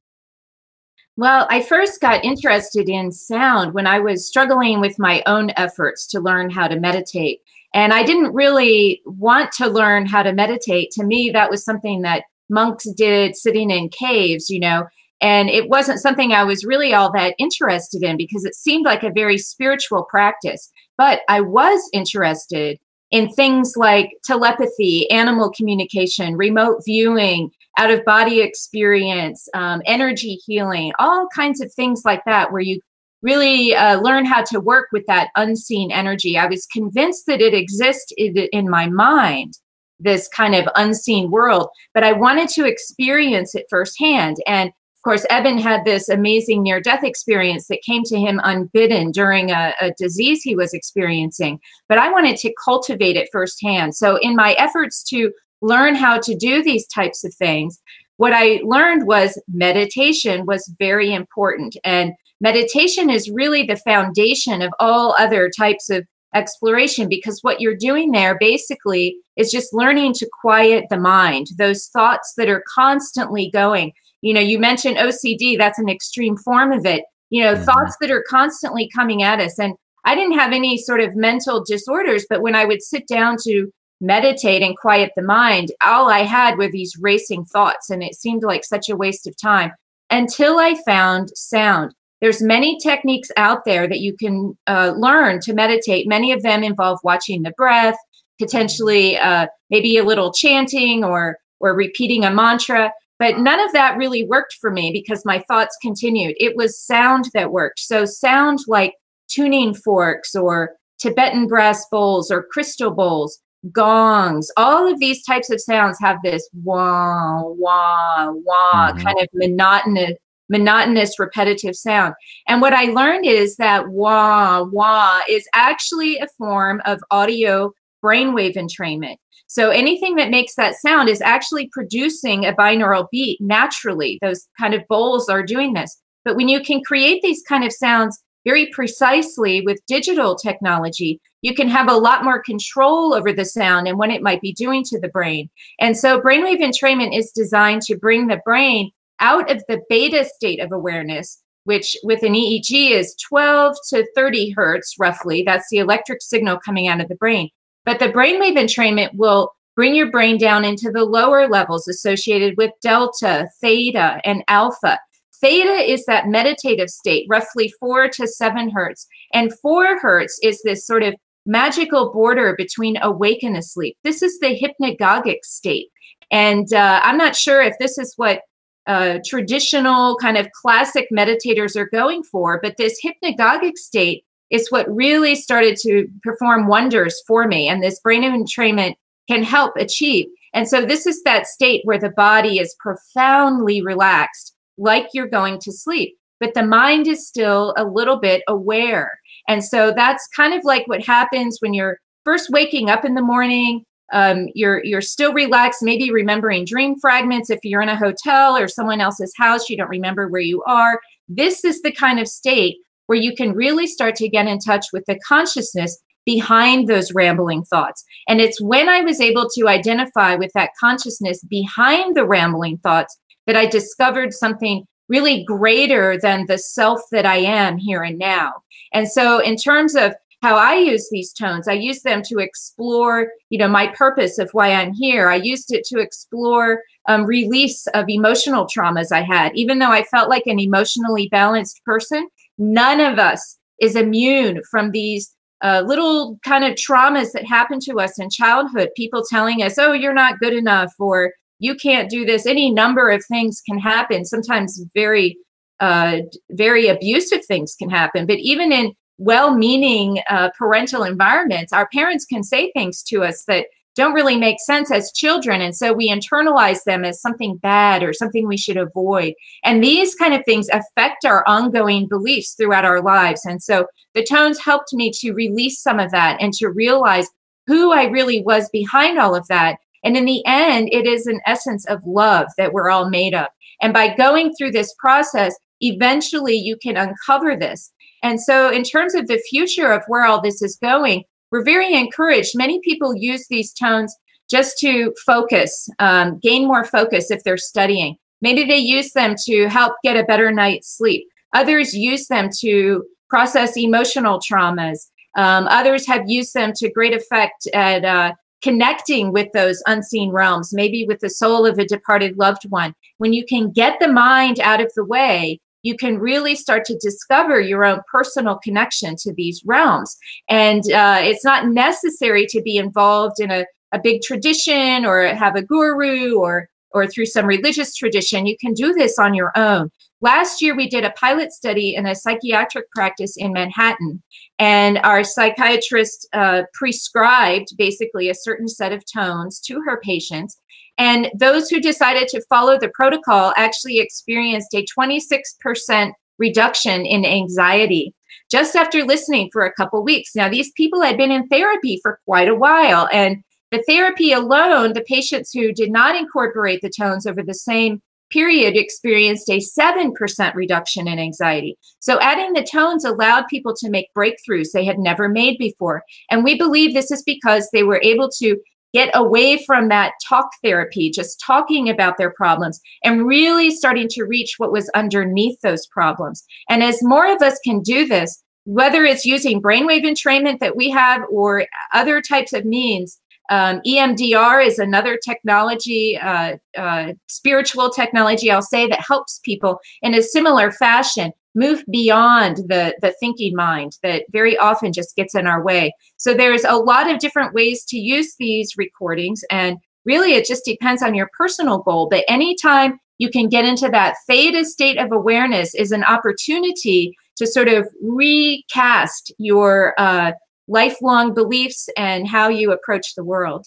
Well, 1.16 1.46
I 1.48 1.62
first 1.62 2.00
got 2.00 2.24
interested 2.24 2.88
in 2.88 3.12
sound 3.12 3.72
when 3.72 3.86
I 3.86 4.00
was 4.00 4.26
struggling 4.26 4.80
with 4.80 4.98
my 4.98 5.22
own 5.26 5.52
efforts 5.56 6.08
to 6.08 6.20
learn 6.20 6.50
how 6.50 6.66
to 6.66 6.78
meditate. 6.78 7.40
And 7.72 7.92
I 7.92 8.02
didn't 8.02 8.34
really 8.34 9.00
want 9.06 9.52
to 9.52 9.68
learn 9.68 10.06
how 10.06 10.24
to 10.24 10.32
meditate. 10.32 10.90
To 10.92 11.04
me, 11.04 11.30
that 11.30 11.50
was 11.50 11.64
something 11.64 12.02
that 12.02 12.24
monks 12.50 12.84
did 12.96 13.36
sitting 13.36 13.70
in 13.70 13.88
caves, 13.90 14.50
you 14.50 14.58
know, 14.58 14.86
and 15.20 15.48
it 15.48 15.68
wasn't 15.68 16.00
something 16.00 16.32
I 16.32 16.44
was 16.44 16.64
really 16.64 16.92
all 16.92 17.10
that 17.12 17.34
interested 17.38 18.02
in 18.02 18.16
because 18.16 18.44
it 18.44 18.54
seemed 18.54 18.84
like 18.84 19.02
a 19.02 19.10
very 19.10 19.38
spiritual 19.38 20.04
practice. 20.04 20.70
But 20.96 21.20
I 21.28 21.40
was 21.40 21.88
interested 21.92 22.78
in 23.10 23.28
things 23.30 23.74
like 23.76 24.10
telepathy, 24.24 25.10
animal 25.10 25.50
communication, 25.50 26.36
remote 26.36 26.82
viewing, 26.84 27.50
out 27.78 27.90
of 27.90 28.04
body 28.04 28.40
experience, 28.40 29.48
um, 29.54 29.82
energy 29.86 30.38
healing, 30.46 30.92
all 30.98 31.28
kinds 31.34 31.60
of 31.60 31.72
things 31.72 32.02
like 32.04 32.22
that, 32.24 32.52
where 32.52 32.62
you 32.62 32.80
really 33.22 33.74
uh, 33.74 34.00
learn 34.00 34.24
how 34.24 34.42
to 34.44 34.60
work 34.60 34.88
with 34.92 35.04
that 35.06 35.30
unseen 35.36 35.90
energy. 35.90 36.38
I 36.38 36.46
was 36.46 36.66
convinced 36.66 37.24
that 37.26 37.40
it 37.40 37.54
exists 37.54 38.12
in, 38.16 38.36
in 38.52 38.68
my 38.68 38.88
mind, 38.88 39.54
this 39.98 40.28
kind 40.28 40.54
of 40.54 40.68
unseen 40.76 41.30
world, 41.30 41.68
but 41.94 42.04
I 42.04 42.12
wanted 42.12 42.48
to 42.50 42.66
experience 42.66 43.54
it 43.54 43.66
firsthand. 43.70 44.36
And 44.46 44.70
of 45.04 45.10
course, 45.10 45.26
Eben 45.28 45.58
had 45.58 45.84
this 45.84 46.08
amazing 46.08 46.62
near 46.62 46.80
death 46.80 47.04
experience 47.04 47.66
that 47.68 47.82
came 47.82 48.04
to 48.04 48.18
him 48.18 48.40
unbidden 48.42 49.10
during 49.10 49.50
a, 49.50 49.74
a, 49.78 49.92
disease 49.98 50.40
he 50.42 50.56
was 50.56 50.72
experiencing. 50.72 51.60
But 51.90 51.98
I 51.98 52.10
wanted 52.10 52.38
to 52.38 52.54
cultivate 52.64 53.18
it 53.18 53.28
firsthand. 53.30 53.94
So, 53.94 54.16
in 54.22 54.34
my 54.34 54.54
efforts 54.54 55.02
to 55.10 55.30
learn 55.60 55.94
how 55.94 56.20
to 56.20 56.34
do 56.34 56.62
these 56.62 56.86
types 56.86 57.22
of 57.22 57.34
things, 57.34 57.82
what 58.16 58.32
I 58.32 58.62
learned 58.64 59.06
was 59.06 59.38
meditation 59.46 60.46
was 60.46 60.72
very 60.78 61.12
important. 61.12 61.76
And 61.84 62.14
meditation 62.40 63.10
is 63.10 63.28
really 63.28 63.62
the 63.62 63.76
foundation 63.76 64.62
of 64.62 64.72
all 64.80 65.14
other 65.18 65.50
types 65.54 65.90
of 65.90 66.06
exploration 66.34 67.10
because 67.10 67.40
what 67.42 67.60
you're 67.60 67.76
doing 67.76 68.10
there 68.10 68.38
basically 68.40 69.18
is 69.36 69.52
just 69.52 69.74
learning 69.74 70.14
to 70.14 70.30
quiet 70.40 70.86
the 70.88 70.98
mind, 70.98 71.48
those 71.58 71.88
thoughts 71.88 72.32
that 72.38 72.48
are 72.48 72.64
constantly 72.74 73.50
going. 73.50 73.92
You 74.24 74.32
know, 74.32 74.40
you 74.40 74.58
mentioned 74.58 74.96
OCD, 74.96 75.58
that's 75.58 75.78
an 75.78 75.90
extreme 75.90 76.38
form 76.38 76.72
of 76.72 76.86
it. 76.86 77.04
You 77.28 77.44
know, 77.44 77.54
mm-hmm. 77.54 77.64
thoughts 77.64 77.94
that 78.00 78.10
are 78.10 78.24
constantly 78.28 78.88
coming 78.94 79.22
at 79.22 79.38
us. 79.38 79.58
And 79.58 79.74
I 80.06 80.14
didn't 80.14 80.38
have 80.38 80.52
any 80.52 80.78
sort 80.78 81.00
of 81.00 81.14
mental 81.14 81.62
disorders, 81.62 82.24
but 82.28 82.40
when 82.40 82.54
I 82.54 82.64
would 82.64 82.82
sit 82.82 83.06
down 83.06 83.36
to 83.44 83.66
meditate 84.00 84.62
and 84.62 84.76
quiet 84.78 85.12
the 85.14 85.22
mind, 85.22 85.72
all 85.82 86.10
I 86.10 86.20
had 86.20 86.56
were 86.56 86.70
these 86.70 86.96
racing 86.98 87.44
thoughts, 87.44 87.90
and 87.90 88.02
it 88.02 88.14
seemed 88.14 88.42
like 88.42 88.64
such 88.64 88.88
a 88.88 88.96
waste 88.96 89.26
of 89.26 89.36
time 89.36 89.72
until 90.10 90.58
I 90.58 90.74
found 90.86 91.28
sound. 91.34 91.94
There's 92.22 92.40
many 92.40 92.78
techniques 92.82 93.28
out 93.36 93.66
there 93.66 93.86
that 93.86 94.00
you 94.00 94.16
can 94.16 94.56
uh, 94.66 94.94
learn 94.96 95.40
to 95.40 95.52
meditate. 95.52 96.08
Many 96.08 96.32
of 96.32 96.42
them 96.42 96.64
involve 96.64 96.98
watching 97.04 97.42
the 97.42 97.52
breath, 97.58 97.96
potentially 98.40 99.18
uh, 99.18 99.48
maybe 99.68 99.98
a 99.98 100.04
little 100.04 100.32
chanting 100.32 101.04
or 101.04 101.36
or 101.60 101.74
repeating 101.74 102.24
a 102.24 102.30
mantra. 102.30 102.90
But 103.18 103.38
none 103.38 103.60
of 103.60 103.72
that 103.72 103.96
really 103.96 104.24
worked 104.24 104.54
for 104.60 104.70
me 104.70 104.90
because 104.92 105.24
my 105.24 105.38
thoughts 105.46 105.76
continued. 105.80 106.34
It 106.38 106.56
was 106.56 106.78
sound 106.78 107.26
that 107.34 107.52
worked. 107.52 107.80
So 107.80 108.04
sound 108.04 108.60
like 108.66 108.94
tuning 109.28 109.74
forks 109.74 110.34
or 110.34 110.72
Tibetan 110.98 111.46
brass 111.46 111.86
bowls 111.90 112.30
or 112.30 112.42
crystal 112.42 112.90
bowls, 112.90 113.40
gongs, 113.72 114.50
all 114.56 114.90
of 114.90 114.98
these 114.98 115.24
types 115.24 115.50
of 115.50 115.60
sounds 115.60 115.98
have 116.00 116.18
this 116.22 116.48
wah, 116.62 117.42
wah, 117.42 118.32
wah 118.32 118.92
mm-hmm. 118.92 119.00
kind 119.00 119.18
of 119.20 119.28
monotonous, 119.34 120.14
monotonous, 120.48 121.18
repetitive 121.18 121.74
sound. 121.74 122.14
And 122.48 122.60
what 122.60 122.72
I 122.72 122.84
learned 122.86 123.26
is 123.26 123.56
that 123.56 123.88
wah, 123.88 124.62
wah 124.64 125.20
is 125.28 125.48
actually 125.54 126.18
a 126.18 126.28
form 126.38 126.82
of 126.84 127.00
audio 127.10 127.72
brainwave 128.04 128.56
entrainment. 128.56 129.16
So 129.46 129.70
anything 129.70 130.16
that 130.16 130.30
makes 130.30 130.54
that 130.56 130.74
sound 130.74 131.08
is 131.08 131.20
actually 131.20 131.68
producing 131.72 132.44
a 132.44 132.52
binaural 132.52 133.06
beat 133.10 133.40
naturally. 133.40 134.18
Those 134.22 134.46
kind 134.58 134.74
of 134.74 134.82
bowls 134.88 135.28
are 135.28 135.42
doing 135.42 135.74
this. 135.74 136.00
But 136.24 136.36
when 136.36 136.48
you 136.48 136.60
can 136.60 136.82
create 136.82 137.22
these 137.22 137.42
kind 137.46 137.64
of 137.64 137.72
sounds 137.72 138.22
very 138.44 138.70
precisely 138.72 139.62
with 139.62 139.84
digital 139.86 140.34
technology, 140.36 141.20
you 141.42 141.54
can 141.54 141.68
have 141.68 141.88
a 141.88 141.96
lot 141.96 142.24
more 142.24 142.42
control 142.42 143.14
over 143.14 143.32
the 143.32 143.44
sound 143.44 143.86
and 143.86 143.98
what 143.98 144.10
it 144.10 144.22
might 144.22 144.40
be 144.40 144.52
doing 144.52 144.82
to 144.84 145.00
the 145.00 145.08
brain. 145.08 145.48
And 145.80 145.96
so 145.96 146.20
brainwave 146.20 146.60
entrainment 146.60 147.16
is 147.16 147.32
designed 147.32 147.82
to 147.82 147.96
bring 147.96 148.26
the 148.26 148.40
brain 148.44 148.90
out 149.20 149.50
of 149.50 149.62
the 149.68 149.80
beta 149.88 150.24
state 150.24 150.60
of 150.60 150.72
awareness, 150.72 151.42
which 151.64 151.96
with 152.02 152.22
an 152.22 152.34
EEG 152.34 152.90
is 152.90 153.14
12 153.28 153.76
to 153.90 154.06
30 154.14 154.50
hertz 154.56 154.94
roughly. 154.98 155.42
That's 155.46 155.68
the 155.70 155.78
electric 155.78 156.22
signal 156.22 156.58
coming 156.64 156.88
out 156.88 157.00
of 157.00 157.08
the 157.08 157.16
brain. 157.16 157.50
But 157.84 157.98
the 157.98 158.08
brainwave 158.08 158.56
entrainment 158.56 159.10
will 159.14 159.52
bring 159.76 159.94
your 159.94 160.10
brain 160.10 160.38
down 160.38 160.64
into 160.64 160.90
the 160.90 161.04
lower 161.04 161.48
levels 161.48 161.88
associated 161.88 162.54
with 162.56 162.70
delta, 162.80 163.48
theta, 163.60 164.20
and 164.24 164.44
alpha. 164.48 164.98
Theta 165.40 165.90
is 165.90 166.06
that 166.06 166.28
meditative 166.28 166.88
state, 166.88 167.26
roughly 167.28 167.72
four 167.80 168.08
to 168.08 168.26
seven 168.26 168.70
hertz. 168.70 169.06
And 169.32 169.56
four 169.60 169.98
hertz 170.00 170.38
is 170.42 170.62
this 170.62 170.86
sort 170.86 171.02
of 171.02 171.14
magical 171.44 172.12
border 172.12 172.54
between 172.56 172.96
awake 173.02 173.42
and 173.42 173.56
asleep. 173.56 173.96
This 174.04 174.22
is 174.22 174.38
the 174.38 174.58
hypnagogic 174.58 175.38
state. 175.42 175.88
And 176.30 176.72
uh, 176.72 177.00
I'm 177.02 177.18
not 177.18 177.36
sure 177.36 177.60
if 177.60 177.74
this 177.78 177.98
is 177.98 178.14
what 178.16 178.40
uh, 178.86 179.18
traditional 179.24 180.16
kind 180.16 180.36
of 180.36 180.48
classic 180.52 181.08
meditators 181.12 181.76
are 181.76 181.88
going 181.88 182.22
for, 182.22 182.60
but 182.62 182.76
this 182.76 183.00
hypnagogic 183.04 183.76
state 183.76 184.24
is 184.54 184.70
what 184.70 184.86
really 184.94 185.34
started 185.34 185.76
to 185.76 186.06
perform 186.22 186.68
wonders 186.68 187.20
for 187.26 187.48
me. 187.48 187.68
And 187.68 187.82
this 187.82 187.98
brain 187.98 188.22
entrainment 188.22 188.94
can 189.28 189.42
help 189.42 189.74
achieve. 189.76 190.26
And 190.52 190.68
so 190.68 190.86
this 190.86 191.06
is 191.06 191.24
that 191.24 191.48
state 191.48 191.80
where 191.82 191.98
the 191.98 192.10
body 192.10 192.60
is 192.60 192.76
profoundly 192.78 193.82
relaxed, 193.82 194.54
like 194.78 195.08
you're 195.12 195.28
going 195.28 195.58
to 195.58 195.72
sleep, 195.72 196.16
but 196.38 196.54
the 196.54 196.62
mind 196.62 197.08
is 197.08 197.26
still 197.26 197.74
a 197.76 197.84
little 197.84 198.20
bit 198.20 198.42
aware. 198.46 199.18
And 199.48 199.64
so 199.64 199.92
that's 199.92 200.28
kind 200.28 200.54
of 200.54 200.62
like 200.62 200.86
what 200.86 201.04
happens 201.04 201.58
when 201.58 201.74
you're 201.74 201.98
first 202.24 202.48
waking 202.50 202.90
up 202.90 203.04
in 203.04 203.14
the 203.14 203.22
morning. 203.22 203.84
Um, 204.12 204.46
you're 204.54 204.84
you're 204.84 205.00
still 205.00 205.32
relaxed, 205.32 205.82
maybe 205.82 206.12
remembering 206.12 206.64
dream 206.64 206.94
fragments. 207.00 207.50
If 207.50 207.58
you're 207.64 207.82
in 207.82 207.88
a 207.88 207.96
hotel 207.96 208.56
or 208.56 208.68
someone 208.68 209.00
else's 209.00 209.32
house, 209.36 209.68
you 209.68 209.76
don't 209.76 209.88
remember 209.88 210.28
where 210.28 210.42
you 210.42 210.62
are. 210.64 211.00
This 211.26 211.64
is 211.64 211.82
the 211.82 211.90
kind 211.90 212.20
of 212.20 212.28
state 212.28 212.76
where 213.06 213.18
you 213.18 213.34
can 213.34 213.52
really 213.52 213.86
start 213.86 214.16
to 214.16 214.28
get 214.28 214.46
in 214.46 214.58
touch 214.58 214.86
with 214.92 215.04
the 215.06 215.18
consciousness 215.26 216.00
behind 216.24 216.88
those 216.88 217.12
rambling 217.12 217.64
thoughts. 217.64 218.02
And 218.28 218.40
it's 218.40 218.60
when 218.60 218.88
I 218.88 219.00
was 219.00 219.20
able 219.20 219.48
to 219.54 219.68
identify 219.68 220.34
with 220.34 220.50
that 220.54 220.70
consciousness 220.80 221.44
behind 221.44 222.16
the 222.16 222.26
rambling 222.26 222.78
thoughts 222.78 223.18
that 223.46 223.56
I 223.56 223.66
discovered 223.66 224.32
something 224.32 224.84
really 225.08 225.44
greater 225.44 226.18
than 226.18 226.46
the 226.46 226.58
self 226.58 227.00
that 227.12 227.26
I 227.26 227.36
am 227.36 227.76
here 227.76 228.02
and 228.02 228.18
now. 228.18 228.52
And 228.92 229.06
so, 229.08 229.38
in 229.38 229.56
terms 229.56 229.94
of 229.94 230.14
how 230.42 230.56
I 230.56 230.74
use 230.74 231.08
these 231.10 231.32
tones, 231.32 231.68
I 231.68 231.72
use 231.72 232.02
them 232.02 232.22
to 232.26 232.38
explore, 232.38 233.28
you 233.48 233.58
know, 233.58 233.68
my 233.68 233.88
purpose 233.88 234.38
of 234.38 234.50
why 234.52 234.72
I'm 234.72 234.92
here. 234.92 235.30
I 235.30 235.36
used 235.36 235.72
it 235.72 235.84
to 235.86 236.00
explore 236.00 236.82
um, 237.08 237.24
release 237.24 237.86
of 237.88 238.06
emotional 238.08 238.66
traumas 238.66 239.10
I 239.10 239.22
had. 239.22 239.52
Even 239.54 239.78
though 239.78 239.90
I 239.90 240.04
felt 240.04 240.28
like 240.28 240.46
an 240.46 240.60
emotionally 240.60 241.28
balanced 241.30 241.82
person, 241.84 242.28
none 242.58 243.00
of 243.00 243.18
us 243.18 243.58
is 243.80 243.96
immune 243.96 244.60
from 244.70 244.90
these 244.90 245.34
uh, 245.62 245.82
little 245.86 246.38
kind 246.44 246.64
of 246.64 246.72
traumas 246.74 247.32
that 247.32 247.46
happen 247.46 247.78
to 247.80 247.94
us 247.98 248.18
in 248.18 248.28
childhood. 248.30 248.90
People 248.96 249.24
telling 249.28 249.62
us, 249.62 249.78
"Oh, 249.78 249.92
you're 249.92 250.12
not 250.14 250.38
good 250.38 250.52
enough," 250.52 250.92
or 250.98 251.32
"You 251.58 251.74
can't 251.74 252.10
do 252.10 252.24
this." 252.24 252.46
Any 252.46 252.70
number 252.70 253.10
of 253.10 253.24
things 253.26 253.62
can 253.66 253.78
happen. 253.78 254.24
Sometimes 254.24 254.84
very, 254.94 255.36
uh, 255.80 256.18
very 256.50 256.88
abusive 256.88 257.44
things 257.46 257.74
can 257.78 257.90
happen. 257.90 258.26
But 258.26 258.38
even 258.38 258.72
in 258.72 258.92
well-meaning 259.18 260.20
uh, 260.28 260.50
parental 260.58 261.04
environments, 261.04 261.72
our 261.72 261.88
parents 261.92 262.24
can 262.24 262.42
say 262.42 262.70
things 262.72 263.02
to 263.04 263.22
us 263.22 263.44
that 263.46 263.66
don't 263.94 264.14
really 264.14 264.36
make 264.36 264.56
sense 264.60 264.90
as 264.90 265.12
children. 265.12 265.60
And 265.60 265.74
so 265.74 265.92
we 265.92 266.10
internalize 266.10 266.84
them 266.84 267.04
as 267.04 267.20
something 267.20 267.56
bad 267.56 268.02
or 268.02 268.12
something 268.12 268.46
we 268.46 268.56
should 268.56 268.76
avoid. 268.76 269.34
And 269.62 269.82
these 269.82 270.14
kind 270.14 270.34
of 270.34 270.44
things 270.44 270.68
affect 270.70 271.24
our 271.24 271.44
ongoing 271.46 272.08
beliefs 272.08 272.54
throughout 272.54 272.84
our 272.84 273.00
lives. 273.00 273.44
And 273.44 273.62
so 273.62 273.86
the 274.14 274.24
tones 274.24 274.58
helped 274.58 274.92
me 274.92 275.10
to 275.20 275.32
release 275.32 275.80
some 275.80 276.00
of 276.00 276.10
that 276.10 276.38
and 276.40 276.52
to 276.54 276.68
realize 276.68 277.28
who 277.66 277.92
I 277.92 278.04
really 278.04 278.42
was 278.42 278.68
behind 278.70 279.18
all 279.18 279.34
of 279.34 279.46
that. 279.48 279.78
And 280.02 280.16
in 280.16 280.26
the 280.26 280.42
end, 280.46 280.88
it 280.92 281.06
is 281.06 281.26
an 281.26 281.40
essence 281.46 281.86
of 281.86 282.04
love 282.04 282.48
that 282.58 282.72
we're 282.72 282.90
all 282.90 283.08
made 283.08 283.34
of. 283.34 283.46
And 283.80 283.92
by 283.92 284.14
going 284.14 284.54
through 284.54 284.72
this 284.72 284.94
process, 284.98 285.54
eventually 285.80 286.54
you 286.56 286.76
can 286.76 286.96
uncover 286.96 287.56
this. 287.56 287.90
And 288.22 288.40
so, 288.40 288.70
in 288.70 288.84
terms 288.84 289.14
of 289.14 289.26
the 289.26 289.42
future 289.50 289.92
of 289.92 290.02
where 290.06 290.24
all 290.24 290.40
this 290.40 290.62
is 290.62 290.76
going, 290.76 291.24
we're 291.54 291.62
very 291.62 291.94
encouraged. 291.94 292.50
Many 292.56 292.80
people 292.80 293.14
use 293.14 293.46
these 293.46 293.72
tones 293.72 294.12
just 294.50 294.76
to 294.78 295.14
focus, 295.24 295.88
um, 296.00 296.40
gain 296.40 296.66
more 296.66 296.84
focus 296.84 297.30
if 297.30 297.44
they're 297.44 297.56
studying. 297.56 298.16
Maybe 298.42 298.64
they 298.64 298.78
use 298.78 299.12
them 299.12 299.36
to 299.44 299.68
help 299.68 299.94
get 300.02 300.16
a 300.16 300.24
better 300.24 300.50
night's 300.50 300.98
sleep. 300.98 301.28
Others 301.54 301.94
use 301.94 302.26
them 302.26 302.48
to 302.58 303.04
process 303.30 303.76
emotional 303.76 304.40
traumas. 304.40 304.98
Um, 305.36 305.68
others 305.68 306.08
have 306.08 306.24
used 306.26 306.54
them 306.54 306.72
to 306.74 306.90
great 306.90 307.14
effect 307.14 307.68
at 307.72 308.04
uh, 308.04 308.32
connecting 308.60 309.32
with 309.32 309.46
those 309.52 309.80
unseen 309.86 310.32
realms, 310.32 310.74
maybe 310.74 311.06
with 311.06 311.20
the 311.20 311.30
soul 311.30 311.66
of 311.66 311.78
a 311.78 311.86
departed 311.86 312.36
loved 312.36 312.64
one. 312.68 312.96
When 313.18 313.32
you 313.32 313.46
can 313.46 313.70
get 313.70 314.00
the 314.00 314.08
mind 314.08 314.58
out 314.58 314.80
of 314.80 314.90
the 314.96 315.04
way 315.04 315.60
you 315.84 315.96
can 315.96 316.18
really 316.18 316.56
start 316.56 316.84
to 316.86 316.98
discover 317.00 317.60
your 317.60 317.84
own 317.84 318.00
personal 318.10 318.58
connection 318.58 319.14
to 319.20 319.32
these 319.32 319.62
realms. 319.64 320.16
And 320.48 320.82
uh, 320.90 321.20
it's 321.22 321.44
not 321.44 321.68
necessary 321.68 322.46
to 322.46 322.60
be 322.62 322.76
involved 322.76 323.38
in 323.38 323.52
a, 323.52 323.64
a 323.92 324.00
big 324.02 324.22
tradition 324.22 325.04
or 325.04 325.22
have 325.26 325.54
a 325.54 325.62
guru 325.62 326.36
or 326.36 326.68
or 326.94 327.08
through 327.08 327.26
some 327.26 327.44
religious 327.44 327.94
tradition. 327.94 328.46
You 328.46 328.56
can 328.56 328.72
do 328.72 328.94
this 328.94 329.18
on 329.18 329.34
your 329.34 329.52
own. 329.56 329.90
Last 330.20 330.62
year, 330.62 330.76
we 330.76 330.88
did 330.88 331.04
a 331.04 331.10
pilot 331.10 331.52
study 331.52 331.94
in 331.94 332.06
a 332.06 332.14
psychiatric 332.14 332.90
practice 332.92 333.36
in 333.36 333.52
Manhattan, 333.52 334.22
and 334.58 334.98
our 334.98 335.22
psychiatrist 335.22 336.26
uh, 336.32 336.62
prescribed 336.72 337.76
basically 337.76 338.30
a 338.30 338.34
certain 338.34 338.68
set 338.68 338.92
of 338.92 339.02
tones 339.12 339.60
to 339.66 339.82
her 339.84 340.00
patients. 340.02 340.58
And 340.98 341.30
those 341.38 341.68
who 341.68 341.80
decided 341.80 342.28
to 342.28 342.42
follow 342.48 342.78
the 342.78 342.90
protocol 342.94 343.52
actually 343.56 343.98
experienced 343.98 344.74
a 344.74 344.84
26% 344.98 346.12
reduction 346.38 347.06
in 347.06 347.24
anxiety 347.24 348.14
just 348.50 348.76
after 348.76 349.04
listening 349.04 349.48
for 349.52 349.64
a 349.64 349.72
couple 349.72 350.02
weeks. 350.04 350.34
Now, 350.34 350.48
these 350.48 350.72
people 350.72 351.02
had 351.02 351.16
been 351.16 351.30
in 351.30 351.46
therapy 351.48 351.98
for 352.02 352.20
quite 352.24 352.48
a 352.48 352.54
while, 352.54 353.08
and 353.12 353.42
the 353.70 353.82
therapy 353.88 354.32
alone, 354.32 354.92
the 354.92 355.02
patients 355.02 355.52
who 355.52 355.72
did 355.72 355.90
not 355.90 356.16
incorporate 356.16 356.80
the 356.82 356.90
tones 356.90 357.26
over 357.26 357.42
the 357.42 357.54
same 357.54 358.00
period 358.30 358.76
experienced 358.76 359.48
a 359.48 359.58
7% 359.58 360.54
reduction 360.54 361.06
in 361.06 361.18
anxiety. 361.18 361.76
So, 362.00 362.20
adding 362.20 362.52
the 362.52 362.62
tones 362.62 363.04
allowed 363.04 363.46
people 363.48 363.74
to 363.76 363.90
make 363.90 364.14
breakthroughs 364.16 364.72
they 364.72 364.84
had 364.84 364.98
never 364.98 365.28
made 365.28 365.58
before. 365.58 366.02
And 366.30 366.44
we 366.44 366.56
believe 366.56 366.94
this 366.94 367.10
is 367.10 367.22
because 367.22 367.68
they 367.72 367.82
were 367.82 368.00
able 368.02 368.28
to 368.38 368.56
get 368.94 369.10
away 369.12 369.62
from 369.66 369.88
that 369.88 370.12
talk 370.26 370.48
therapy, 370.62 371.10
just 371.10 371.42
talking 371.44 371.90
about 371.90 372.16
their 372.16 372.30
problems, 372.30 372.80
and 373.02 373.26
really 373.26 373.70
starting 373.70 374.08
to 374.08 374.24
reach 374.24 374.54
what 374.56 374.72
was 374.72 374.88
underneath 374.94 375.60
those 375.60 375.86
problems. 375.88 376.44
And 376.70 376.82
as 376.82 377.02
more 377.02 377.30
of 377.30 377.42
us 377.42 377.58
can 377.64 377.82
do 377.82 378.06
this, 378.06 378.42
whether 378.64 379.04
it's 379.04 379.26
using 379.26 379.60
brainwave 379.60 380.04
entrainment 380.04 380.60
that 380.60 380.76
we 380.76 380.88
have 380.90 381.22
or 381.30 381.66
other 381.92 382.22
types 382.22 382.54
of 382.54 382.64
means, 382.64 383.18
um, 383.50 383.82
EMDR 383.86 384.64
is 384.64 384.78
another 384.78 385.18
technology, 385.22 386.16
uh, 386.16 386.56
uh, 386.78 387.12
spiritual 387.28 387.90
technology, 387.90 388.50
I'll 388.50 388.62
say, 388.62 388.86
that 388.86 389.00
helps 389.00 389.40
people 389.44 389.80
in 390.00 390.14
a 390.14 390.22
similar 390.22 390.70
fashion 390.70 391.32
move 391.54 391.84
beyond 391.90 392.56
the, 392.68 392.94
the 393.00 393.14
thinking 393.20 393.54
mind 393.54 393.96
that 394.02 394.24
very 394.30 394.56
often 394.58 394.92
just 394.92 395.16
gets 395.16 395.34
in 395.34 395.46
our 395.46 395.62
way. 395.62 395.92
So 396.16 396.34
there's 396.34 396.64
a 396.64 396.76
lot 396.76 397.10
of 397.10 397.18
different 397.18 397.54
ways 397.54 397.84
to 397.86 397.96
use 397.96 398.34
these 398.38 398.76
recordings, 398.76 399.42
and 399.50 399.78
really 400.04 400.34
it 400.34 400.46
just 400.46 400.64
depends 400.64 401.02
on 401.02 401.14
your 401.14 401.30
personal 401.36 401.78
goal. 401.78 402.08
But 402.08 402.24
anytime 402.28 402.98
you 403.18 403.30
can 403.30 403.48
get 403.48 403.64
into 403.64 403.88
that 403.90 404.16
theta 404.26 404.64
state 404.64 404.98
of 404.98 405.12
awareness 405.12 405.74
is 405.74 405.92
an 405.92 406.04
opportunity 406.04 407.16
to 407.36 407.46
sort 407.46 407.68
of 407.68 407.88
recast 408.02 409.32
your 409.38 409.94
uh, 409.98 410.32
lifelong 410.68 411.34
beliefs 411.34 411.88
and 411.96 412.28
how 412.28 412.48
you 412.48 412.72
approach 412.72 413.14
the 413.14 413.24
world. 413.24 413.66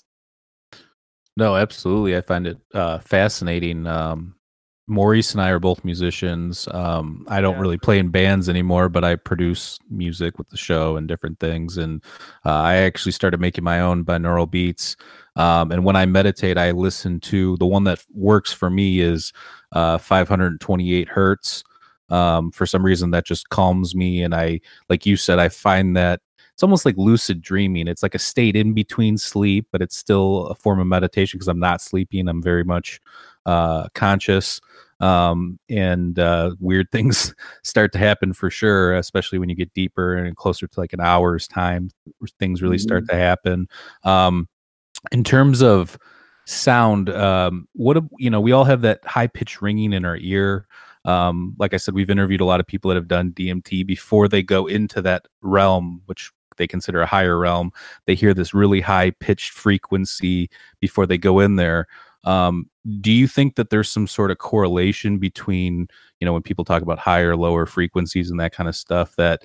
No, 1.35 1.55
absolutely. 1.55 2.17
I 2.17 2.21
find 2.21 2.47
it 2.47 2.57
uh, 2.73 2.99
fascinating. 2.99 3.85
Um, 3.85 4.35
Maurice 4.87 5.33
and 5.33 5.41
I 5.41 5.49
are 5.49 5.59
both 5.59 5.83
musicians. 5.83 6.67
Um, 6.71 7.25
I 7.27 7.41
don't 7.41 7.55
yeah. 7.55 7.61
really 7.61 7.77
play 7.77 7.99
in 7.99 8.09
bands 8.09 8.47
anymore, 8.47 8.87
but 8.87 9.03
I 9.03 9.17
produce 9.17 9.79
music 9.89 10.37
with 10.37 10.49
the 10.49 10.57
show 10.57 10.95
and 10.95 11.07
different 11.07 11.39
things. 11.39 11.77
And 11.77 12.01
uh, 12.45 12.51
I 12.51 12.75
actually 12.77 13.11
started 13.11 13.41
making 13.41 13.65
my 13.65 13.81
own 13.81 14.05
binaural 14.05 14.49
beats. 14.49 14.95
Um, 15.35 15.71
and 15.71 15.83
when 15.83 15.97
I 15.97 16.05
meditate, 16.05 16.57
I 16.57 16.71
listen 16.71 17.19
to 17.21 17.57
the 17.57 17.65
one 17.65 17.83
that 17.83 18.03
works 18.13 18.53
for 18.53 18.69
me 18.69 19.01
is 19.01 19.33
uh, 19.73 19.97
528 19.97 21.09
hertz. 21.09 21.63
Um, 22.09 22.51
for 22.51 22.65
some 22.65 22.85
reason, 22.85 23.11
that 23.11 23.25
just 23.25 23.49
calms 23.49 23.93
me. 23.93 24.23
And 24.23 24.33
I, 24.33 24.61
like 24.87 25.05
you 25.05 25.17
said, 25.17 25.39
I 25.39 25.49
find 25.49 25.97
that 25.97 26.21
it's 26.57 26.63
almost 26.63 26.87
like 26.87 26.97
lucid 26.97 27.39
dreaming. 27.39 27.87
It's 27.87 28.01
like 28.01 28.15
a 28.15 28.19
state 28.19 28.55
in 28.55 28.73
between 28.73 29.19
sleep, 29.19 29.67
but 29.71 29.79
it's 29.79 29.95
still 29.95 30.47
a 30.47 30.55
form 30.55 30.79
of 30.79 30.87
meditation 30.87 31.37
because 31.37 31.47
I'm 31.47 31.59
not 31.59 31.83
sleeping. 31.83 32.27
I'm 32.27 32.41
very 32.41 32.63
much 32.63 32.99
uh, 33.45 33.89
conscious. 33.93 34.59
Um, 34.99 35.59
and 35.69 36.17
uh, 36.17 36.55
weird 36.59 36.89
things 36.91 37.35
start 37.63 37.91
to 37.91 37.99
happen 37.99 38.33
for 38.33 38.49
sure, 38.49 38.95
especially 38.95 39.37
when 39.37 39.49
you 39.49 39.55
get 39.55 39.71
deeper 39.75 40.15
and 40.15 40.35
closer 40.35 40.65
to 40.65 40.79
like 40.79 40.93
an 40.93 40.99
hour's 40.99 41.47
time. 41.47 41.91
Things 42.39 42.63
really 42.63 42.77
mm-hmm. 42.77 42.81
start 42.81 43.07
to 43.09 43.15
happen. 43.15 43.67
Um, 44.03 44.49
in 45.11 45.23
terms 45.23 45.61
of 45.61 45.95
sound, 46.47 47.11
um, 47.11 47.67
what 47.73 48.03
you 48.17 48.31
know, 48.31 48.41
we 48.41 48.51
all 48.51 48.63
have 48.63 48.81
that 48.81 49.05
high 49.05 49.27
pitched 49.27 49.61
ringing 49.61 49.93
in 49.93 50.05
our 50.05 50.17
ear. 50.17 50.65
Um, 51.05 51.55
like 51.59 51.75
I 51.75 51.77
said, 51.77 51.93
we've 51.93 52.09
interviewed 52.09 52.41
a 52.41 52.45
lot 52.45 52.59
of 52.59 52.65
people 52.65 52.89
that 52.89 52.95
have 52.95 53.07
done 53.07 53.31
DMT 53.31 53.85
before 53.85 54.27
they 54.27 54.41
go 54.41 54.65
into 54.65 55.03
that 55.03 55.27
realm, 55.43 56.01
which 56.07 56.31
they 56.57 56.67
consider 56.67 57.01
a 57.01 57.05
higher 57.05 57.37
realm. 57.37 57.71
They 58.05 58.15
hear 58.15 58.33
this 58.33 58.53
really 58.53 58.81
high 58.81 59.11
pitched 59.11 59.51
frequency 59.51 60.49
before 60.79 61.05
they 61.05 61.17
go 61.17 61.39
in 61.39 61.55
there. 61.55 61.87
Um, 62.23 62.69
do 62.99 63.11
you 63.11 63.27
think 63.27 63.55
that 63.55 63.69
there's 63.69 63.89
some 63.89 64.07
sort 64.07 64.31
of 64.31 64.37
correlation 64.37 65.17
between, 65.17 65.87
you 66.19 66.25
know, 66.25 66.33
when 66.33 66.41
people 66.41 66.65
talk 66.65 66.81
about 66.81 66.99
higher, 66.99 67.35
lower 67.35 67.65
frequencies 67.65 68.29
and 68.29 68.39
that 68.39 68.53
kind 68.53 68.67
of 68.67 68.75
stuff, 68.75 69.15
that 69.15 69.43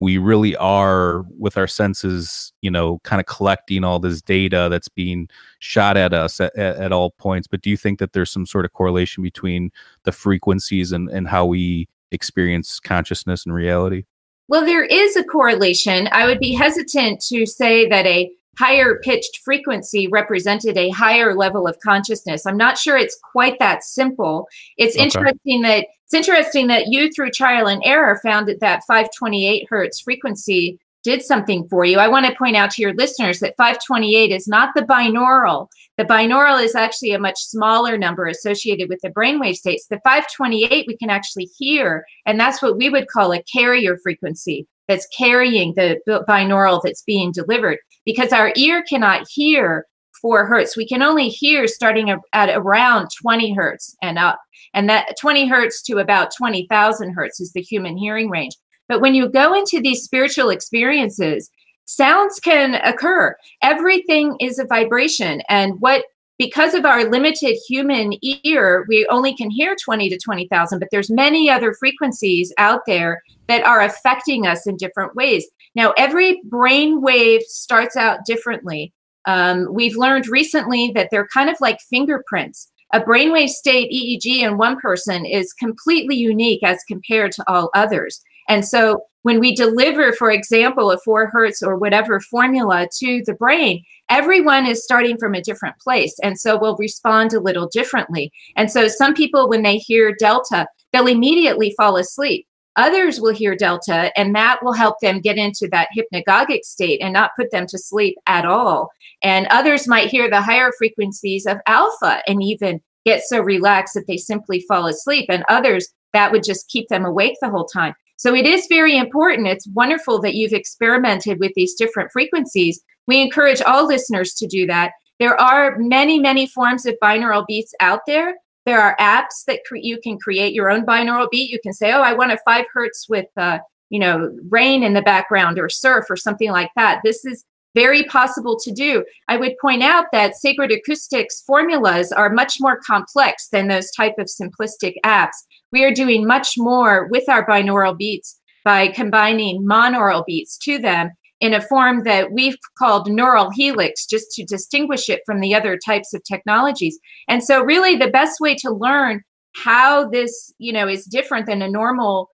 we 0.00 0.16
really 0.16 0.56
are 0.56 1.24
with 1.38 1.58
our 1.58 1.66
senses, 1.66 2.52
you 2.62 2.70
know, 2.70 3.00
kind 3.04 3.20
of 3.20 3.26
collecting 3.26 3.84
all 3.84 3.98
this 3.98 4.22
data 4.22 4.68
that's 4.70 4.88
being 4.88 5.28
shot 5.58 5.96
at 5.96 6.14
us 6.14 6.40
at, 6.40 6.56
at, 6.56 6.76
at 6.76 6.92
all 6.92 7.10
points. 7.10 7.46
But 7.46 7.60
do 7.60 7.68
you 7.68 7.76
think 7.76 7.98
that 7.98 8.12
there's 8.12 8.30
some 8.30 8.46
sort 8.46 8.64
of 8.64 8.72
correlation 8.72 9.22
between 9.22 9.70
the 10.04 10.12
frequencies 10.12 10.92
and, 10.92 11.10
and 11.10 11.28
how 11.28 11.44
we 11.44 11.86
experience 12.12 12.80
consciousness 12.80 13.44
and 13.44 13.54
reality? 13.54 14.04
Well, 14.50 14.66
there 14.66 14.84
is 14.84 15.14
a 15.14 15.22
correlation. 15.22 16.08
I 16.10 16.26
would 16.26 16.40
be 16.40 16.52
hesitant 16.52 17.20
to 17.28 17.46
say 17.46 17.88
that 17.88 18.04
a 18.04 18.32
higher 18.58 18.98
pitched 18.98 19.38
frequency 19.44 20.08
represented 20.08 20.76
a 20.76 20.90
higher 20.90 21.36
level 21.36 21.68
of 21.68 21.78
consciousness. 21.78 22.44
I'm 22.44 22.56
not 22.56 22.76
sure 22.76 22.98
it's 22.98 23.16
quite 23.22 23.60
that 23.60 23.84
simple. 23.84 24.48
It's 24.76 24.96
okay. 24.96 25.04
interesting 25.04 25.62
that 25.62 25.86
it's 26.04 26.14
interesting 26.14 26.66
that 26.66 26.88
you 26.88 27.12
through 27.12 27.30
trial 27.30 27.68
and 27.68 27.80
error 27.84 28.18
found 28.24 28.48
that 28.48 28.58
that 28.58 28.82
528 28.88 29.68
hertz 29.70 30.00
frequency 30.00 30.80
did 31.02 31.22
something 31.22 31.66
for 31.68 31.84
you. 31.84 31.98
I 31.98 32.08
want 32.08 32.26
to 32.26 32.36
point 32.36 32.56
out 32.56 32.70
to 32.72 32.82
your 32.82 32.94
listeners 32.94 33.40
that 33.40 33.56
528 33.56 34.30
is 34.30 34.46
not 34.46 34.74
the 34.74 34.82
binaural. 34.82 35.68
The 35.96 36.04
binaural 36.04 36.62
is 36.62 36.74
actually 36.74 37.12
a 37.12 37.18
much 37.18 37.38
smaller 37.38 37.96
number 37.96 38.26
associated 38.26 38.88
with 38.88 39.00
the 39.02 39.10
brainwave 39.10 39.56
states. 39.56 39.86
The 39.86 40.00
528 40.04 40.86
we 40.86 40.96
can 40.96 41.10
actually 41.10 41.48
hear, 41.58 42.04
and 42.26 42.38
that's 42.38 42.62
what 42.62 42.76
we 42.76 42.90
would 42.90 43.08
call 43.08 43.32
a 43.32 43.42
carrier 43.44 43.98
frequency 44.02 44.66
that's 44.88 45.06
carrying 45.16 45.74
the 45.74 45.98
binaural 46.28 46.80
that's 46.82 47.02
being 47.02 47.32
delivered 47.32 47.78
because 48.04 48.32
our 48.32 48.52
ear 48.56 48.82
cannot 48.88 49.26
hear 49.28 49.86
4 50.20 50.46
hertz. 50.46 50.76
We 50.76 50.86
can 50.86 51.02
only 51.02 51.28
hear 51.28 51.66
starting 51.66 52.14
at 52.32 52.50
around 52.50 53.08
20 53.22 53.54
hertz 53.54 53.96
and 54.02 54.18
up. 54.18 54.38
And 54.74 54.88
that 54.88 55.14
20 55.18 55.48
hertz 55.48 55.82
to 55.82 55.98
about 55.98 56.34
20,000 56.36 57.12
hertz 57.12 57.40
is 57.40 57.52
the 57.52 57.62
human 57.62 57.96
hearing 57.96 58.28
range. 58.28 58.54
But 58.90 59.00
when 59.00 59.14
you 59.14 59.28
go 59.28 59.54
into 59.54 59.80
these 59.80 60.02
spiritual 60.02 60.50
experiences, 60.50 61.48
sounds 61.84 62.40
can 62.40 62.74
occur. 62.74 63.36
Everything 63.62 64.36
is 64.40 64.58
a 64.58 64.66
vibration. 64.66 65.42
And 65.48 65.80
what 65.80 66.06
because 66.38 66.74
of 66.74 66.84
our 66.84 67.04
limited 67.04 67.56
human 67.68 68.14
ear, 68.44 68.84
we 68.88 69.06
only 69.08 69.32
can 69.36 69.48
hear 69.48 69.76
20 69.76 70.08
to 70.08 70.18
20,000, 70.18 70.78
but 70.80 70.88
there's 70.90 71.08
many 71.08 71.48
other 71.48 71.72
frequencies 71.74 72.52
out 72.58 72.80
there 72.86 73.22
that 73.46 73.64
are 73.64 73.82
affecting 73.82 74.46
us 74.46 74.66
in 74.66 74.76
different 74.76 75.14
ways. 75.14 75.46
Now, 75.76 75.92
every 75.96 76.40
brain 76.46 77.00
wave 77.00 77.42
starts 77.42 77.94
out 77.94 78.24
differently. 78.26 78.92
Um, 79.26 79.68
we've 79.70 79.96
learned 79.96 80.26
recently 80.26 80.90
that 80.96 81.10
they're 81.12 81.28
kind 81.28 81.48
of 81.48 81.56
like 81.60 81.78
fingerprints. 81.88 82.72
A 82.92 83.00
brainwave 83.00 83.50
state 83.50 83.92
EEG 83.92 84.40
in 84.40 84.58
one 84.58 84.80
person 84.80 85.24
is 85.24 85.52
completely 85.52 86.16
unique 86.16 86.64
as 86.64 86.82
compared 86.88 87.30
to 87.32 87.44
all 87.46 87.70
others. 87.72 88.20
And 88.50 88.66
so 88.66 89.00
when 89.22 89.38
we 89.38 89.54
deliver, 89.54 90.12
for 90.12 90.30
example, 90.30 90.90
a 90.90 90.98
four 90.98 91.28
hertz 91.28 91.62
or 91.62 91.76
whatever 91.76 92.20
formula 92.20 92.88
to 92.98 93.22
the 93.24 93.34
brain, 93.34 93.84
everyone 94.08 94.66
is 94.66 94.82
starting 94.82 95.16
from 95.18 95.34
a 95.34 95.42
different 95.42 95.78
place. 95.78 96.14
And 96.22 96.38
so 96.38 96.58
we'll 96.58 96.76
respond 96.76 97.32
a 97.32 97.40
little 97.40 97.68
differently. 97.68 98.32
And 98.56 98.70
so 98.70 98.88
some 98.88 99.14
people, 99.14 99.48
when 99.48 99.62
they 99.62 99.76
hear 99.76 100.14
delta, 100.18 100.66
they'll 100.92 101.06
immediately 101.06 101.74
fall 101.76 101.96
asleep. 101.96 102.46
Others 102.76 103.20
will 103.20 103.34
hear 103.34 103.54
delta, 103.54 104.10
and 104.18 104.34
that 104.34 104.60
will 104.62 104.72
help 104.72 104.96
them 105.02 105.20
get 105.20 105.36
into 105.36 105.68
that 105.70 105.88
hypnagogic 105.96 106.62
state 106.62 107.00
and 107.02 107.12
not 107.12 107.32
put 107.36 107.50
them 107.50 107.66
to 107.66 107.78
sleep 107.78 108.16
at 108.26 108.46
all. 108.46 108.88
And 109.22 109.46
others 109.50 109.88
might 109.88 110.08
hear 110.08 110.30
the 110.30 110.40
higher 110.40 110.70
frequencies 110.78 111.46
of 111.46 111.58
alpha 111.66 112.22
and 112.26 112.42
even 112.42 112.80
get 113.04 113.22
so 113.22 113.40
relaxed 113.40 113.94
that 113.94 114.06
they 114.06 114.16
simply 114.16 114.64
fall 114.66 114.86
asleep. 114.86 115.26
And 115.28 115.44
others, 115.48 115.88
that 116.12 116.32
would 116.32 116.44
just 116.44 116.68
keep 116.68 116.88
them 116.88 117.04
awake 117.04 117.36
the 117.42 117.50
whole 117.50 117.66
time. 117.66 117.94
So 118.20 118.34
it 118.34 118.44
is 118.44 118.66
very 118.68 118.98
important. 118.98 119.48
It's 119.48 119.66
wonderful 119.68 120.20
that 120.20 120.34
you've 120.34 120.52
experimented 120.52 121.40
with 121.40 121.52
these 121.56 121.72
different 121.72 122.12
frequencies. 122.12 122.78
We 123.06 123.22
encourage 123.22 123.62
all 123.62 123.86
listeners 123.86 124.34
to 124.34 124.46
do 124.46 124.66
that. 124.66 124.92
There 125.18 125.40
are 125.40 125.78
many, 125.78 126.18
many 126.18 126.46
forms 126.46 126.84
of 126.84 126.96
binaural 127.02 127.46
beats 127.46 127.72
out 127.80 128.00
there. 128.06 128.34
There 128.66 128.78
are 128.78 128.94
apps 129.00 129.46
that 129.46 129.60
cre- 129.66 129.76
you 129.76 129.98
can 130.02 130.18
create 130.18 130.52
your 130.52 130.70
own 130.70 130.84
binaural 130.84 131.30
beat. 131.30 131.48
You 131.48 131.58
can 131.62 131.72
say, 131.72 131.94
"Oh, 131.94 132.02
I 132.02 132.12
want 132.12 132.30
a 132.30 132.36
five 132.44 132.66
hertz 132.74 133.08
with, 133.08 133.24
uh, 133.38 133.60
you 133.88 133.98
know, 133.98 134.30
rain 134.50 134.82
in 134.82 134.92
the 134.92 135.00
background 135.00 135.58
or 135.58 135.70
surf 135.70 136.04
or 136.10 136.16
something 136.16 136.50
like 136.50 136.72
that." 136.76 137.00
This 137.02 137.24
is 137.24 137.46
very 137.74 138.04
possible 138.04 138.58
to 138.62 138.72
do. 138.72 139.04
I 139.28 139.36
would 139.36 139.58
point 139.60 139.82
out 139.82 140.06
that 140.12 140.34
Sacred 140.34 140.72
Acoustics 140.72 141.42
formulas 141.46 142.12
are 142.12 142.30
much 142.30 142.56
more 142.60 142.80
complex 142.86 143.48
than 143.50 143.68
those 143.68 143.90
type 143.92 144.14
of 144.18 144.26
simplistic 144.26 144.94
apps. 145.04 145.36
We 145.72 145.84
are 145.84 145.94
doing 145.94 146.26
much 146.26 146.54
more 146.56 147.08
with 147.10 147.28
our 147.28 147.46
binaural 147.46 147.96
beats 147.96 148.40
by 148.64 148.88
combining 148.88 149.66
monaural 149.66 150.24
beats 150.26 150.58
to 150.58 150.78
them 150.78 151.10
in 151.40 151.54
a 151.54 151.60
form 151.62 152.04
that 152.04 152.32
we've 152.32 152.56
called 152.76 153.10
neural 153.10 153.50
helix 153.50 154.04
just 154.06 154.30
to 154.32 154.44
distinguish 154.44 155.08
it 155.08 155.22
from 155.24 155.40
the 155.40 155.54
other 155.54 155.78
types 155.78 156.12
of 156.12 156.22
technologies. 156.24 156.98
And 157.28 157.42
so 157.42 157.62
really 157.62 157.96
the 157.96 158.10
best 158.10 158.40
way 158.40 158.54
to 158.56 158.70
learn 158.70 159.22
how 159.56 160.08
this, 160.08 160.52
you 160.58 160.72
know, 160.72 160.86
is 160.86 161.06
different 161.06 161.46
than 161.46 161.62
a 161.62 161.70
normal 161.70 162.28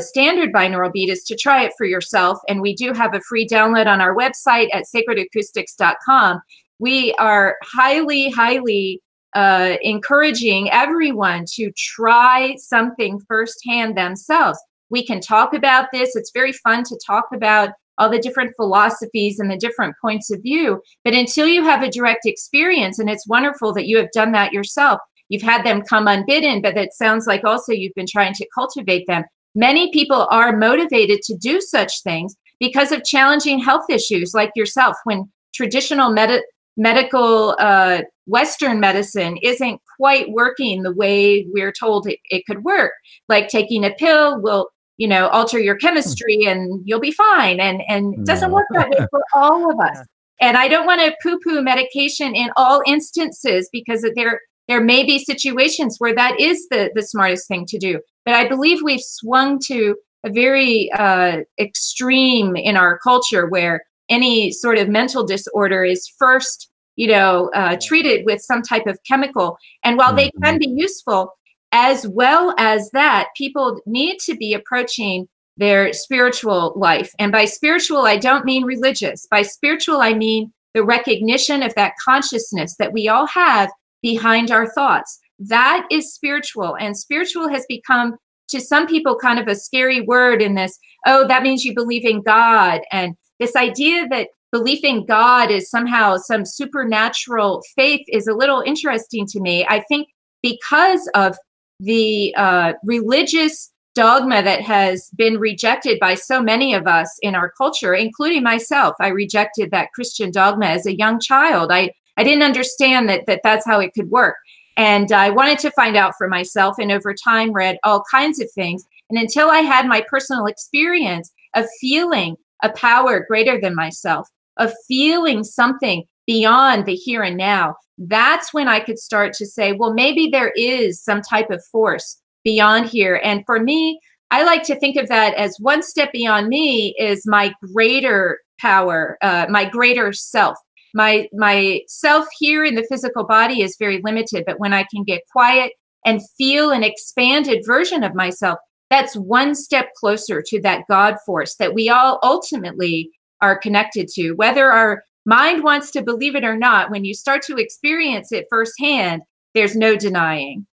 standard 0.00 0.52
binaural 0.52 0.92
beat 0.92 1.08
is 1.08 1.22
to 1.24 1.36
try 1.36 1.64
it 1.64 1.72
for 1.76 1.86
yourself. 1.86 2.38
And 2.48 2.60
we 2.60 2.74
do 2.74 2.92
have 2.92 3.14
a 3.14 3.20
free 3.20 3.46
download 3.46 3.86
on 3.86 4.00
our 4.00 4.14
website 4.14 4.68
at 4.72 4.84
sacredacoustics.com. 4.94 6.40
We 6.78 7.14
are 7.14 7.56
highly, 7.62 8.30
highly 8.30 9.00
uh, 9.34 9.76
encouraging 9.82 10.70
everyone 10.70 11.44
to 11.54 11.70
try 11.76 12.54
something 12.56 13.20
firsthand 13.26 13.96
themselves. 13.96 14.58
We 14.90 15.04
can 15.04 15.20
talk 15.20 15.54
about 15.54 15.88
this. 15.92 16.14
It's 16.14 16.30
very 16.32 16.52
fun 16.52 16.84
to 16.84 16.98
talk 17.04 17.26
about 17.32 17.70
all 17.98 18.10
the 18.10 18.18
different 18.18 18.54
philosophies 18.56 19.38
and 19.38 19.50
the 19.50 19.56
different 19.56 19.94
points 20.00 20.30
of 20.30 20.42
view. 20.42 20.80
But 21.04 21.14
until 21.14 21.46
you 21.46 21.62
have 21.64 21.82
a 21.82 21.90
direct 21.90 22.26
experience, 22.26 22.98
and 22.98 23.08
it's 23.08 23.26
wonderful 23.26 23.72
that 23.74 23.86
you 23.86 23.96
have 23.98 24.10
done 24.12 24.32
that 24.32 24.52
yourself, 24.52 25.00
you've 25.28 25.42
had 25.42 25.64
them 25.64 25.82
come 25.82 26.06
unbidden, 26.06 26.60
but 26.60 26.76
it 26.76 26.92
sounds 26.92 27.26
like 27.26 27.44
also 27.44 27.72
you've 27.72 27.94
been 27.94 28.06
trying 28.08 28.34
to 28.34 28.48
cultivate 28.54 29.06
them 29.06 29.24
many 29.54 29.90
people 29.92 30.26
are 30.30 30.56
motivated 30.56 31.22
to 31.22 31.36
do 31.36 31.60
such 31.60 32.02
things 32.02 32.36
because 32.60 32.92
of 32.92 33.04
challenging 33.04 33.58
health 33.58 33.86
issues 33.88 34.32
like 34.34 34.50
yourself 34.54 34.96
when 35.04 35.30
traditional 35.54 36.10
med- 36.10 36.42
medical 36.76 37.56
uh, 37.58 38.02
western 38.26 38.80
medicine 38.80 39.38
isn't 39.42 39.80
quite 39.96 40.30
working 40.30 40.82
the 40.82 40.92
way 40.92 41.46
we're 41.52 41.72
told 41.72 42.06
it, 42.08 42.18
it 42.24 42.44
could 42.46 42.64
work. 42.64 42.92
Like 43.28 43.48
taking 43.48 43.84
a 43.84 43.90
pill 43.90 44.40
will 44.40 44.68
you 44.96 45.08
know 45.08 45.28
alter 45.28 45.58
your 45.58 45.76
chemistry 45.76 46.44
and 46.46 46.80
you'll 46.84 47.00
be 47.00 47.10
fine 47.10 47.58
and 47.60 47.82
and 47.88 48.14
it 48.14 48.24
doesn't 48.24 48.52
work 48.52 48.66
that 48.70 48.88
way 48.90 49.06
for 49.10 49.22
all 49.34 49.70
of 49.70 49.78
us. 49.80 49.98
And 50.40 50.56
i 50.56 50.66
don't 50.66 50.84
want 50.84 51.00
to 51.00 51.14
poo 51.22 51.38
poo 51.44 51.62
medication 51.62 52.34
in 52.34 52.50
all 52.56 52.82
instances 52.86 53.68
because 53.72 54.04
there 54.16 54.40
there 54.66 54.82
may 54.82 55.04
be 55.04 55.24
situations 55.24 55.96
where 55.98 56.14
that 56.14 56.40
is 56.40 56.66
the 56.70 56.90
the 56.92 57.02
smartest 57.02 57.46
thing 57.46 57.64
to 57.66 57.78
do 57.78 58.00
but 58.24 58.34
i 58.34 58.48
believe 58.48 58.80
we've 58.82 59.02
swung 59.02 59.58
to 59.58 59.96
a 60.24 60.30
very 60.30 60.90
uh, 60.92 61.38
extreme 61.60 62.56
in 62.56 62.76
our 62.76 62.98
culture 62.98 63.46
where 63.46 63.82
any 64.08 64.50
sort 64.50 64.78
of 64.78 64.88
mental 64.88 65.24
disorder 65.24 65.84
is 65.84 66.08
first 66.18 66.70
you 66.96 67.08
know 67.08 67.50
uh, 67.54 67.76
treated 67.80 68.24
with 68.24 68.40
some 68.40 68.62
type 68.62 68.86
of 68.86 68.98
chemical. 69.06 69.56
And 69.84 69.96
while 69.96 70.14
they 70.14 70.30
can 70.42 70.54
mm-hmm. 70.54 70.58
be 70.58 70.74
useful 70.76 71.30
as 71.72 72.06
well 72.06 72.54
as 72.56 72.90
that 72.92 73.28
people 73.36 73.80
need 73.86 74.18
to 74.20 74.36
be 74.36 74.54
approaching 74.54 75.26
their 75.56 75.92
spiritual 75.92 76.72
life. 76.76 77.12
And 77.18 77.32
by 77.32 77.44
spiritual 77.44 78.02
i 78.02 78.16
don't 78.16 78.44
mean 78.44 78.64
religious. 78.64 79.26
By 79.30 79.42
spiritual 79.42 80.00
i 80.00 80.14
mean 80.14 80.52
the 80.74 80.84
recognition 80.84 81.62
of 81.62 81.74
that 81.74 81.94
consciousness 82.04 82.76
that 82.78 82.92
we 82.92 83.08
all 83.08 83.26
have 83.26 83.70
behind 84.02 84.50
our 84.50 84.66
thoughts 84.66 85.18
that 85.38 85.86
is 85.90 86.14
spiritual 86.14 86.76
and 86.76 86.96
spiritual 86.96 87.48
has 87.48 87.64
become 87.68 88.16
to 88.48 88.60
some 88.60 88.86
people 88.86 89.16
kind 89.16 89.38
of 89.38 89.48
a 89.48 89.54
scary 89.54 90.00
word 90.00 90.40
in 90.40 90.54
this 90.54 90.78
oh 91.06 91.26
that 91.26 91.42
means 91.42 91.64
you 91.64 91.74
believe 91.74 92.04
in 92.04 92.22
god 92.22 92.80
and 92.92 93.16
this 93.40 93.56
idea 93.56 94.06
that 94.08 94.28
belief 94.54 94.84
in 94.84 95.04
God 95.04 95.50
is 95.50 95.68
somehow 95.68 96.16
some 96.16 96.44
supernatural 96.44 97.60
faith 97.74 98.06
is 98.06 98.28
a 98.28 98.32
little 98.34 98.60
interesting 98.60 99.26
to 99.26 99.40
me. 99.40 99.66
I 99.68 99.80
think 99.88 100.06
because 100.44 101.10
of 101.16 101.36
the 101.80 102.32
uh, 102.36 102.74
religious 102.84 103.72
dogma 103.96 104.42
that 104.42 104.60
has 104.60 105.10
been 105.16 105.38
rejected 105.38 105.98
by 105.98 106.14
so 106.14 106.40
many 106.40 106.72
of 106.72 106.86
us 106.86 107.18
in 107.22 107.34
our 107.34 107.50
culture, 107.58 107.94
including 107.94 108.42
myself. 108.42 108.94
I 109.00 109.08
rejected 109.08 109.70
that 109.70 109.92
Christian 109.92 110.30
dogma 110.30 110.66
as 110.66 110.86
a 110.86 110.96
young 110.96 111.20
child. 111.20 111.70
I, 111.72 111.90
I 112.16 112.24
didn't 112.24 112.42
understand 112.42 113.08
that, 113.08 113.26
that 113.26 113.40
that's 113.42 113.66
how 113.66 113.80
it 113.80 113.92
could 113.94 114.10
work. 114.10 114.36
And 114.76 115.12
I 115.12 115.30
wanted 115.30 115.58
to 115.60 115.70
find 115.72 115.96
out 115.96 116.14
for 116.18 116.28
myself, 116.28 116.78
and 116.78 116.90
over 116.90 117.14
time, 117.14 117.52
read 117.52 117.78
all 117.84 118.02
kinds 118.10 118.40
of 118.40 118.50
things. 118.52 118.84
And 119.10 119.18
until 119.18 119.50
I 119.50 119.58
had 119.58 119.86
my 119.86 120.04
personal 120.08 120.46
experience 120.46 121.32
of 121.54 121.66
feeling 121.80 122.36
a 122.62 122.70
power 122.70 123.24
greater 123.26 123.60
than 123.60 123.74
myself, 123.74 124.28
of 124.56 124.72
feeling 124.88 125.44
something 125.44 126.04
beyond 126.26 126.86
the 126.86 126.94
here 126.94 127.22
and 127.22 127.36
now, 127.36 127.76
that's 127.98 128.52
when 128.52 128.66
I 128.66 128.80
could 128.80 128.98
start 128.98 129.32
to 129.34 129.46
say, 129.46 129.72
well, 129.72 129.94
maybe 129.94 130.28
there 130.28 130.52
is 130.56 131.00
some 131.00 131.22
type 131.22 131.50
of 131.50 131.64
force 131.70 132.20
beyond 132.42 132.86
here. 132.86 133.20
And 133.22 133.44
for 133.46 133.60
me, 133.60 134.00
I 134.30 134.42
like 134.42 134.64
to 134.64 134.78
think 134.78 134.96
of 134.96 135.08
that 135.08 135.34
as 135.34 135.56
one 135.60 135.82
step 135.82 136.12
beyond 136.12 136.48
me 136.48 136.94
is 136.98 137.26
my 137.26 137.54
greater 137.72 138.40
power, 138.60 139.16
uh, 139.22 139.46
my 139.48 139.64
greater 139.64 140.12
self. 140.12 140.58
My 140.94 141.28
my 141.32 141.80
self 141.88 142.26
here 142.38 142.64
in 142.64 142.76
the 142.76 142.86
physical 142.88 143.24
body 143.24 143.62
is 143.62 143.76
very 143.78 144.00
limited, 144.02 144.44
but 144.46 144.60
when 144.60 144.72
I 144.72 144.84
can 144.84 145.02
get 145.04 145.22
quiet 145.30 145.72
and 146.06 146.20
feel 146.38 146.70
an 146.70 146.84
expanded 146.84 147.64
version 147.66 148.04
of 148.04 148.14
myself, 148.14 148.58
that's 148.90 149.16
one 149.16 149.54
step 149.54 149.88
closer 149.98 150.42
to 150.46 150.60
that 150.62 150.84
God 150.88 151.16
force 151.26 151.56
that 151.56 151.74
we 151.74 151.88
all 151.88 152.20
ultimately 152.22 153.10
are 153.40 153.58
connected 153.58 154.08
to. 154.14 154.32
Whether 154.32 154.70
our 154.70 155.02
mind 155.26 155.64
wants 155.64 155.90
to 155.92 156.02
believe 156.02 156.36
it 156.36 156.44
or 156.44 156.56
not, 156.56 156.90
when 156.90 157.04
you 157.04 157.12
start 157.12 157.42
to 157.42 157.56
experience 157.56 158.30
it 158.30 158.46
firsthand, 158.48 159.22
there's 159.54 159.74
no 159.74 159.96
denying. 159.96 160.66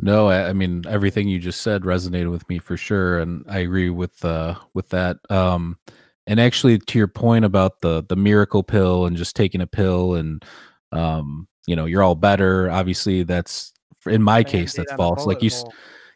No, 0.00 0.28
I, 0.28 0.50
I 0.50 0.52
mean 0.52 0.84
everything 0.88 1.28
you 1.28 1.38
just 1.38 1.60
said 1.60 1.82
resonated 1.82 2.30
with 2.30 2.48
me 2.48 2.58
for 2.58 2.76
sure, 2.76 3.18
and 3.18 3.44
I 3.48 3.58
agree 3.58 3.90
with 3.90 4.24
uh, 4.24 4.54
with 4.72 4.88
that. 4.90 5.18
Um, 5.28 5.76
and 6.28 6.38
actually, 6.38 6.78
to 6.78 6.98
your 6.98 7.08
point 7.08 7.44
about 7.46 7.80
the 7.80 8.04
the 8.08 8.14
miracle 8.14 8.62
pill 8.62 9.06
and 9.06 9.16
just 9.16 9.34
taking 9.34 9.62
a 9.62 9.66
pill 9.66 10.14
and 10.14 10.44
um, 10.92 11.48
you 11.66 11.74
know 11.74 11.86
you're 11.86 12.02
all 12.02 12.14
better. 12.14 12.70
Obviously, 12.70 13.22
that's 13.22 13.72
in 14.06 14.22
my 14.22 14.44
case 14.44 14.74
that's 14.74 14.92
false. 14.92 15.26
Like 15.26 15.42
you. 15.42 15.50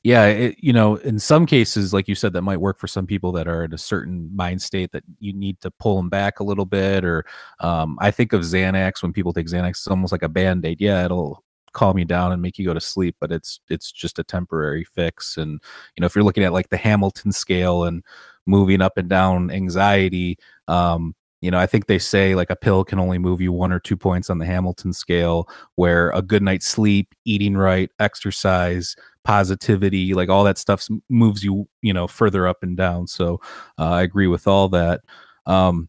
Yeah 0.05 0.27
it, 0.27 0.57
you 0.59 0.73
know 0.73 0.97
in 0.97 1.21
some 1.21 1.47
cases 1.47 1.95
like 1.95 2.09
you 2.09 2.17
said 2.17 2.33
that 2.33 2.43
might 2.43 2.61
work 2.61 2.77
for 2.77 2.89
some 2.89 3.07
people 3.07 3.31
that 3.33 3.47
are 3.47 3.63
in 3.63 3.73
a 3.73 3.79
certain 3.79 4.35
mind 4.35 4.61
state 4.61 4.91
that 4.91 5.05
you 5.21 5.33
need 5.33 5.61
to 5.61 5.71
pull 5.71 5.97
them 5.97 6.09
back 6.09 6.41
a 6.41 6.43
little 6.43 6.65
bit 6.65 7.05
or 7.05 7.25
um, 7.61 7.97
i 8.01 8.11
think 8.11 8.33
of 8.33 8.41
xanax 8.41 9.01
when 9.01 9.13
people 9.13 9.33
take 9.33 9.47
xanax 9.47 9.71
it's 9.71 9.87
almost 9.87 10.11
like 10.11 10.25
a 10.25 10.29
band-aid 10.29 10.81
yeah 10.81 11.05
it'll 11.05 11.45
calm 11.73 11.99
you 11.99 12.05
down 12.05 12.33
and 12.33 12.43
make 12.43 12.59
you 12.59 12.67
go 12.67 12.75
to 12.75 12.81
sleep 12.81 13.15
but 13.21 13.31
it's 13.31 13.61
it's 13.71 13.93
just 13.93 14.19
a 14.19 14.25
temporary 14.25 14.83
fix 14.83 15.37
and 15.37 15.61
you 15.97 16.01
know 16.01 16.07
if 16.07 16.17
you're 16.17 16.25
looking 16.25 16.43
at 16.43 16.53
like 16.53 16.69
the 16.71 16.77
hamilton 16.77 17.31
scale 17.31 17.85
and 17.85 18.03
moving 18.47 18.81
up 18.83 18.97
and 18.97 19.09
down 19.09 19.51
anxiety 19.51 20.37
um, 20.69 21.15
you 21.43 21.51
know, 21.51 21.59
I 21.59 21.67
think 21.67 21.87
they 21.87 21.99
say 21.99 22.37
like 22.37 22.51
a 22.51 22.57
pill 22.57 22.85
can 22.85 23.01
only 23.01 23.19
move 23.19 23.41
you 23.41 23.53
one 23.53 23.73
or 23.73 23.81
two 23.81 23.97
points 23.97 24.31
on 24.31 24.39
the 24.39 24.47
Hamilton 24.47 24.93
scale, 24.93 25.49
where 25.75 26.11
a 26.11 26.23
good 26.23 26.41
night's 26.41 26.69
sleep, 26.69 27.15
eating 27.25 27.57
right, 27.57 27.91
exercise, 27.99 28.95
positivity, 29.25 30.15
like 30.15 30.29
all 30.29 30.45
that 30.45 30.57
stuff 30.57 30.87
moves 31.09 31.43
you, 31.43 31.69
you 31.83 31.93
know, 31.93 32.07
further 32.07 32.47
up 32.47 32.63
and 32.63 32.77
down. 32.77 33.09
So 33.09 33.41
uh, 33.77 33.91
I 33.91 34.03
agree 34.03 34.29
with 34.29 34.47
all 34.47 34.69
that. 34.69 35.01
Um, 35.45 35.89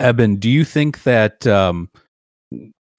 Eben, 0.00 0.36
do 0.36 0.48
you 0.48 0.64
think 0.64 1.02
that 1.02 1.46
um, 1.46 1.90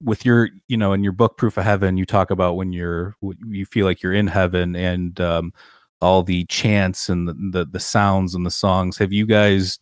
with 0.04 0.24
your, 0.24 0.50
you 0.68 0.76
know, 0.76 0.92
in 0.92 1.02
your 1.02 1.12
book 1.12 1.36
Proof 1.36 1.56
of 1.56 1.64
Heaven, 1.64 1.96
you 1.96 2.06
talk 2.06 2.30
about 2.30 2.54
when 2.54 2.72
you're, 2.72 3.16
you 3.48 3.66
feel 3.66 3.86
like 3.86 4.02
you're 4.02 4.14
in 4.14 4.28
heaven 4.28 4.76
and 4.76 5.20
um, 5.20 5.52
all 6.00 6.22
the 6.22 6.44
chants 6.46 7.08
and 7.08 7.28
the, 7.28 7.34
the 7.34 7.64
the 7.64 7.80
sounds 7.80 8.34
and 8.34 8.44
the 8.44 8.50
songs. 8.50 8.98
Have 8.98 9.12
you 9.12 9.26
guys? 9.26 9.78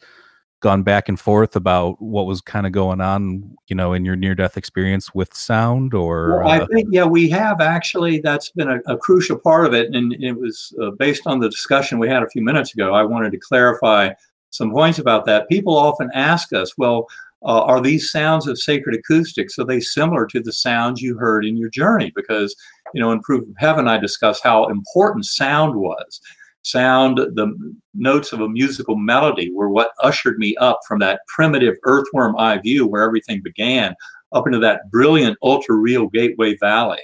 gone 0.61 0.83
back 0.83 1.09
and 1.09 1.21
forth 1.21 1.55
about 1.55 2.01
what 2.03 2.27
was 2.27 2.41
kind 2.41 2.67
of 2.67 2.73
going 2.73 3.01
on, 3.01 3.57
you 3.69 3.77
know, 3.77 3.93
in 3.93 4.05
your 4.05 4.17
near 4.17 4.35
death 4.35 4.57
experience 4.57 5.15
with 5.15 5.33
sound 5.35 5.95
or? 5.95 6.39
Well, 6.39 6.49
I 6.49 6.59
uh, 6.59 6.67
think, 6.67 6.89
yeah, 6.91 7.05
we 7.05 7.29
have 7.31 7.61
actually. 7.61 8.19
That's 8.19 8.51
been 8.51 8.69
a, 8.69 8.81
a 8.93 8.97
crucial 8.97 9.39
part 9.39 9.67
of 9.67 9.75
it. 9.75 9.95
And 9.95 10.13
it 10.15 10.33
was 10.33 10.75
uh, 10.83 10.91
based 10.93 11.27
on 11.27 11.39
the 11.39 11.49
discussion 11.49 11.99
we 11.99 12.09
had 12.09 12.23
a 12.23 12.29
few 12.29 12.43
minutes 12.43 12.75
ago. 12.75 12.93
I 12.93 13.05
wanted 13.05 13.31
to 13.33 13.39
clarify 13.39 14.11
some 14.51 14.73
points 14.73 14.99
about 14.99 15.27
that. 15.27 15.49
People 15.49 15.77
often 15.77 16.11
ask 16.15 16.53
us, 16.53 16.77
well, 16.77 17.07
uh, 17.45 17.63
are 17.63 17.81
these 17.81 18.11
sounds 18.11 18.47
of 18.47 18.59
sacred 18.59 18.97
acoustics 18.97 19.59
are 19.59 19.67
they 19.67 19.81
similar 19.81 20.27
to 20.27 20.41
the 20.41 20.53
sounds 20.53 21.01
you 21.01 21.17
heard 21.17 21.45
in 21.45 21.57
your 21.57 21.71
journey 21.71 22.13
because 22.15 22.55
you 22.95 23.01
know 23.01 23.13
in 23.13 23.21
proof 23.21 23.43
of 23.43 23.55
heaven 23.59 23.87
i 23.87 23.97
discuss 23.99 24.41
how 24.43 24.67
important 24.67 25.25
sound 25.25 25.75
was 25.75 26.21
sound, 26.69 27.19
the 27.19 27.75
notes 27.95 28.33
of 28.33 28.41
a 28.41 28.49
musical 28.49 28.97
melody 28.97 29.51
were 29.51 29.71
what 29.71 29.93
ushered 30.03 30.39
me 30.39 30.57
up 30.57 30.81
from 30.87 30.99
that 31.01 31.21
primitive 31.29 31.77
earthworm 31.85 32.37
eye 32.37 32.59
view 32.59 32.87
where 32.87 33.03
everything 33.03 33.41
began 33.43 33.95
up 34.33 34.47
into 34.47 34.59
that 34.59 34.91
brilliant 34.91 35.39
ultra 35.43 35.75
real 35.75 36.07
Gateway 36.09 36.57
Valley. 36.57 37.01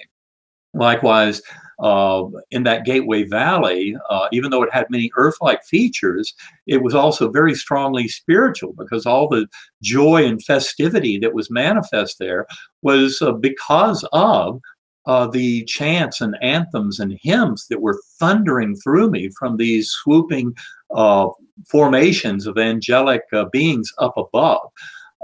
Likewise, 0.75 1.41
uh, 1.81 2.25
in 2.51 2.63
that 2.65 2.85
Gateway 2.85 3.25
Valley, 3.25 3.97
uh, 4.09 4.29
even 4.33 4.51
though 4.51 4.63
it 4.63 4.73
had 4.73 4.91
many 4.91 5.11
earth 5.17 5.37
like 5.41 5.65
features, 5.65 6.35
it 6.67 6.83
was 6.83 6.95
also 6.95 7.31
very 7.31 7.55
strongly 7.55 8.09
spiritual 8.09 8.73
because 8.73 9.07
all 9.07 9.29
the 9.29 9.47
joy 9.83 10.25
and 10.25 10.43
festivity 10.43 11.19
that 11.19 11.35
was 11.35 11.51
manifest 11.51 12.19
there 12.19 12.47
was 12.83 13.21
uh, 13.23 13.33
because 13.33 14.07
of 14.13 14.61
uh, 15.07 15.27
the 15.27 15.65
chants 15.65 16.21
and 16.21 16.37
anthems 16.43 16.99
and 16.99 17.19
hymns 17.23 17.67
that 17.69 17.83
were 17.83 18.01
thundering 18.19 18.75
through 18.77 19.11
me 19.11 19.29
from 19.39 19.57
these 19.57 19.91
swooping 19.91 20.55
uh, 20.95 21.29
formations 21.69 22.47
of 22.47 22.57
angelic 22.59 23.23
uh, 23.33 23.45
beings 23.53 23.93
up 23.99 24.17
above. 24.17 24.61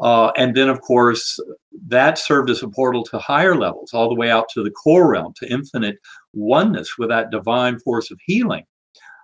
Uh, 0.03 0.33
and 0.37 0.55
then, 0.55 0.69
of 0.69 0.81
course, 0.81 1.39
that 1.87 2.19
served 2.19 2.51
as 2.51 2.63
a 2.63 2.69
portal 2.69 3.05
to 3.05 3.19
higher 3.19 3.55
levels, 3.55 3.93
all 3.93 4.09
the 4.09 4.15
way 4.15 4.31
out 4.31 4.49
to 4.51 4.63
the 4.63 4.71
core 4.71 5.11
realm, 5.11 5.33
to 5.37 5.53
infinite 5.53 5.99
oneness 6.33 6.99
with 6.99 7.09
that 7.09 7.31
divine 7.31 7.79
force 7.81 8.11
of 8.11 8.19
healing. 8.25 8.65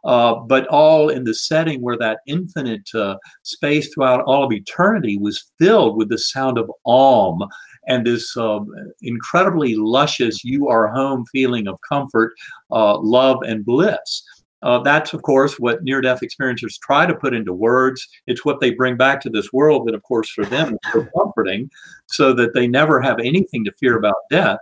Uh, 0.05 0.37
but 0.37 0.69
all 0.69 1.09
in 1.09 1.25
the 1.25 1.35
setting 1.35 1.83
where 1.83 1.99
that 1.99 2.21
infinite 2.29 2.89
uh, 2.95 3.17
space 3.43 3.93
throughout 3.93 4.23
all 4.23 4.45
of 4.45 4.53
eternity 4.53 5.19
was 5.19 5.51
filled 5.59 5.97
with 5.97 6.09
the 6.09 6.19
sound 6.19 6.59
of 6.59 6.71
Om 6.85 7.41
and 7.87 8.07
this 8.07 8.37
um, 8.37 8.69
incredibly 9.03 9.75
luscious 9.75 10.45
you 10.45 10.69
are 10.69 10.89
home 10.89 11.25
feeling 11.33 11.67
of 11.67 11.79
comfort, 11.89 12.35
uh, 12.71 12.99
love, 12.99 13.39
and 13.45 13.65
bliss. 13.65 14.23
Uh, 14.63 14.81
that's, 14.81 15.13
of 15.13 15.23
course, 15.23 15.59
what 15.59 15.83
near 15.83 16.01
death 16.01 16.21
experiencers 16.23 16.79
try 16.81 17.07
to 17.07 17.15
put 17.15 17.35
into 17.35 17.53
words. 17.53 18.07
It's 18.27 18.45
what 18.45 18.61
they 18.61 18.71
bring 18.71 18.97
back 18.97 19.21
to 19.21 19.31
this 19.31 19.53
world 19.53 19.87
that, 19.87 19.95
of 19.95 20.03
course, 20.03 20.31
for 20.31 20.45
them 20.45 20.73
is 20.73 20.93
so 20.93 21.07
comforting, 21.17 21.71
so 22.07 22.33
that 22.33 22.55
they 22.55 22.67
never 22.67 23.01
have 23.01 23.19
anything 23.19 23.65
to 23.65 23.73
fear 23.73 23.97
about 23.99 24.15
death. 24.31 24.59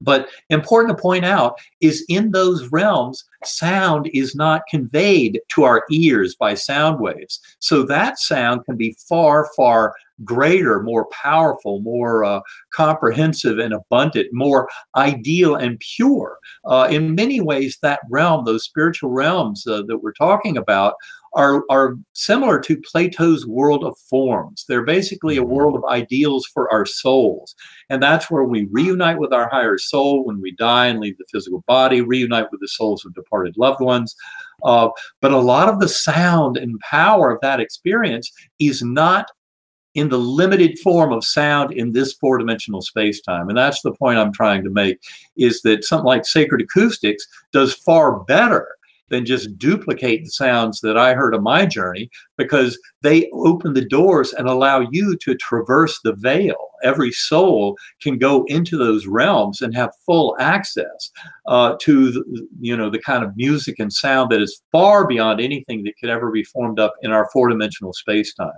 But 0.00 0.28
important 0.50 0.96
to 0.96 1.02
point 1.02 1.24
out 1.24 1.58
is 1.80 2.04
in 2.08 2.30
those 2.30 2.68
realms, 2.68 3.24
sound 3.44 4.08
is 4.12 4.34
not 4.34 4.62
conveyed 4.68 5.40
to 5.50 5.64
our 5.64 5.84
ears 5.90 6.34
by 6.34 6.54
sound 6.54 7.00
waves. 7.00 7.40
So 7.58 7.82
that 7.84 8.18
sound 8.18 8.64
can 8.64 8.76
be 8.76 8.96
far, 9.08 9.48
far 9.56 9.94
greater, 10.24 10.82
more 10.82 11.06
powerful, 11.06 11.80
more 11.80 12.24
uh, 12.24 12.40
comprehensive 12.72 13.58
and 13.58 13.72
abundant, 13.72 14.28
more 14.32 14.68
ideal 14.96 15.54
and 15.54 15.80
pure. 15.80 16.38
Uh, 16.64 16.88
in 16.90 17.14
many 17.14 17.40
ways, 17.40 17.78
that 17.82 18.00
realm, 18.10 18.44
those 18.44 18.64
spiritual 18.64 19.10
realms 19.10 19.66
uh, 19.66 19.82
that 19.86 19.98
we're 19.98 20.12
talking 20.12 20.56
about, 20.56 20.94
are, 21.34 21.64
are 21.70 21.96
similar 22.12 22.60
to 22.60 22.80
Plato's 22.80 23.46
world 23.46 23.84
of 23.84 23.96
forms. 23.98 24.64
They're 24.68 24.84
basically 24.84 25.36
a 25.36 25.42
world 25.42 25.76
of 25.76 25.84
ideals 25.84 26.46
for 26.46 26.72
our 26.72 26.86
souls. 26.86 27.54
And 27.90 28.02
that's 28.02 28.30
where 28.30 28.44
we 28.44 28.68
reunite 28.70 29.18
with 29.18 29.32
our 29.32 29.48
higher 29.48 29.78
soul 29.78 30.24
when 30.24 30.40
we 30.40 30.52
die 30.52 30.86
and 30.86 31.00
leave 31.00 31.18
the 31.18 31.24
physical 31.30 31.62
body, 31.66 32.00
reunite 32.00 32.50
with 32.50 32.60
the 32.60 32.68
souls 32.68 33.04
of 33.04 33.14
departed 33.14 33.56
loved 33.56 33.80
ones. 33.80 34.14
Uh, 34.64 34.88
but 35.20 35.32
a 35.32 35.38
lot 35.38 35.68
of 35.68 35.80
the 35.80 35.88
sound 35.88 36.56
and 36.56 36.80
power 36.80 37.30
of 37.30 37.40
that 37.42 37.60
experience 37.60 38.32
is 38.58 38.82
not 38.82 39.26
in 39.94 40.08
the 40.08 40.18
limited 40.18 40.78
form 40.78 41.12
of 41.12 41.24
sound 41.24 41.72
in 41.72 41.92
this 41.92 42.12
four-dimensional 42.14 42.82
space-time 42.82 43.48
and 43.48 43.56
that's 43.56 43.80
the 43.82 43.92
point 43.92 44.18
i'm 44.18 44.32
trying 44.32 44.62
to 44.62 44.70
make 44.70 45.00
is 45.36 45.62
that 45.62 45.82
something 45.82 46.06
like 46.06 46.26
sacred 46.26 46.60
acoustics 46.60 47.26
does 47.52 47.74
far 47.74 48.20
better 48.24 48.77
than 49.08 49.24
just 49.24 49.58
duplicate 49.58 50.24
the 50.24 50.30
sounds 50.30 50.80
that 50.80 50.96
I 50.96 51.14
heard 51.14 51.34
on 51.34 51.42
my 51.42 51.66
journey 51.66 52.10
because 52.36 52.78
they 53.02 53.28
open 53.32 53.74
the 53.74 53.84
doors 53.84 54.32
and 54.32 54.48
allow 54.48 54.86
you 54.90 55.16
to 55.22 55.34
traverse 55.34 55.98
the 56.02 56.14
veil. 56.14 56.56
Every 56.84 57.10
soul 57.10 57.76
can 58.00 58.18
go 58.18 58.44
into 58.46 58.76
those 58.76 59.06
realms 59.06 59.62
and 59.62 59.74
have 59.74 59.90
full 60.06 60.36
access 60.38 61.10
uh, 61.46 61.76
to 61.80 62.12
the, 62.12 62.48
you 62.60 62.76
know 62.76 62.88
the 62.90 63.00
kind 63.00 63.24
of 63.24 63.36
music 63.36 63.76
and 63.78 63.92
sound 63.92 64.30
that 64.30 64.40
is 64.40 64.62
far 64.70 65.06
beyond 65.06 65.40
anything 65.40 65.82
that 65.84 65.94
could 65.98 66.10
ever 66.10 66.30
be 66.30 66.44
formed 66.44 66.78
up 66.78 66.94
in 67.02 67.10
our 67.10 67.28
four-dimensional 67.32 67.92
space-time. 67.92 68.52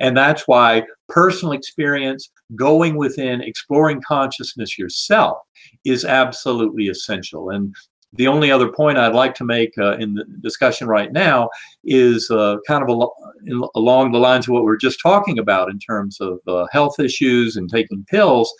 And 0.00 0.16
that's 0.16 0.48
why 0.48 0.84
personal 1.08 1.52
experience, 1.52 2.30
going 2.54 2.96
within, 2.96 3.40
exploring 3.42 4.00
consciousness 4.06 4.78
yourself 4.78 5.38
is 5.84 6.04
absolutely 6.04 6.88
essential. 6.88 7.50
And 7.50 7.74
the 8.14 8.26
only 8.26 8.50
other 8.50 8.72
point 8.72 8.98
I'd 8.98 9.14
like 9.14 9.34
to 9.36 9.44
make 9.44 9.76
uh, 9.78 9.96
in 9.98 10.14
the 10.14 10.24
discussion 10.42 10.88
right 10.88 11.12
now 11.12 11.50
is 11.84 12.30
uh, 12.30 12.56
kind 12.66 12.82
of 12.82 12.88
al- 12.88 13.14
in, 13.46 13.62
along 13.74 14.12
the 14.12 14.18
lines 14.18 14.48
of 14.48 14.54
what 14.54 14.64
we 14.64 14.72
are 14.72 14.78
just 14.78 15.00
talking 15.02 15.38
about 15.38 15.70
in 15.70 15.78
terms 15.78 16.18
of 16.20 16.38
uh, 16.46 16.66
health 16.72 16.98
issues 16.98 17.56
and 17.56 17.68
taking 17.70 18.04
pills. 18.08 18.52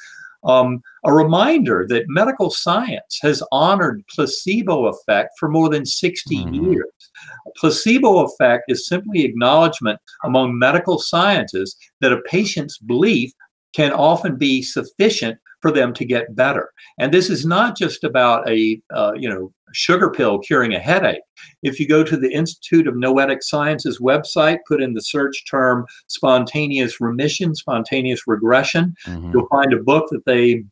Um, 0.45 0.83
a 1.05 1.13
reminder 1.13 1.85
that 1.89 2.05
medical 2.09 2.51
science 2.51 3.19
has 3.23 3.43
honored 3.51 4.05
placebo 4.15 4.87
effect 4.87 5.31
for 5.39 5.49
more 5.49 5.69
than 5.69 5.85
60 5.85 6.37
mm-hmm. 6.37 6.71
years. 6.71 7.11
A 7.47 7.51
placebo 7.59 8.25
effect 8.25 8.65
is 8.69 8.87
simply 8.87 9.25
acknowledgement 9.25 9.99
among 10.25 10.59
medical 10.59 10.99
scientists 10.99 11.77
that 12.01 12.13
a 12.13 12.23
patient's 12.23 12.79
belief 12.79 13.33
can 13.75 13.93
often 13.93 14.37
be 14.37 14.63
sufficient 14.63 15.39
for 15.61 15.71
them 15.71 15.93
to 15.95 16.05
get 16.05 16.35
better. 16.35 16.71
And 16.99 17.13
this 17.13 17.31
is 17.31 17.45
not 17.45 17.77
just 17.77 18.05
about 18.05 18.49
a 18.49 18.81
uh, 18.95 19.13
you 19.17 19.29
know 19.29 19.53
sugar 19.73 20.11
pill 20.11 20.39
curing 20.39 20.75
a 20.75 20.79
headache. 20.79 21.21
If 21.63 21.79
you 21.79 21.87
go 21.87 22.03
to 22.05 22.17
the 22.17 22.33
Institute 22.33 22.87
of 22.87 22.97
Noetic 22.97 23.43
Sciences 23.43 24.01
website, 24.01 24.59
put 24.67 24.83
in 24.83 24.95
the 24.95 25.03
search 25.03 25.45
term 25.51 25.87
spontaneous 26.07 27.01
remission, 27.01 27.55
spontaneous 27.55 28.23
regression, 28.27 28.95
mm-hmm. 29.07 29.33
you'll 29.33 29.49
find 29.49 29.73
a 29.73 29.83
book 29.83 30.07
that 30.11 30.25
they 30.25 30.65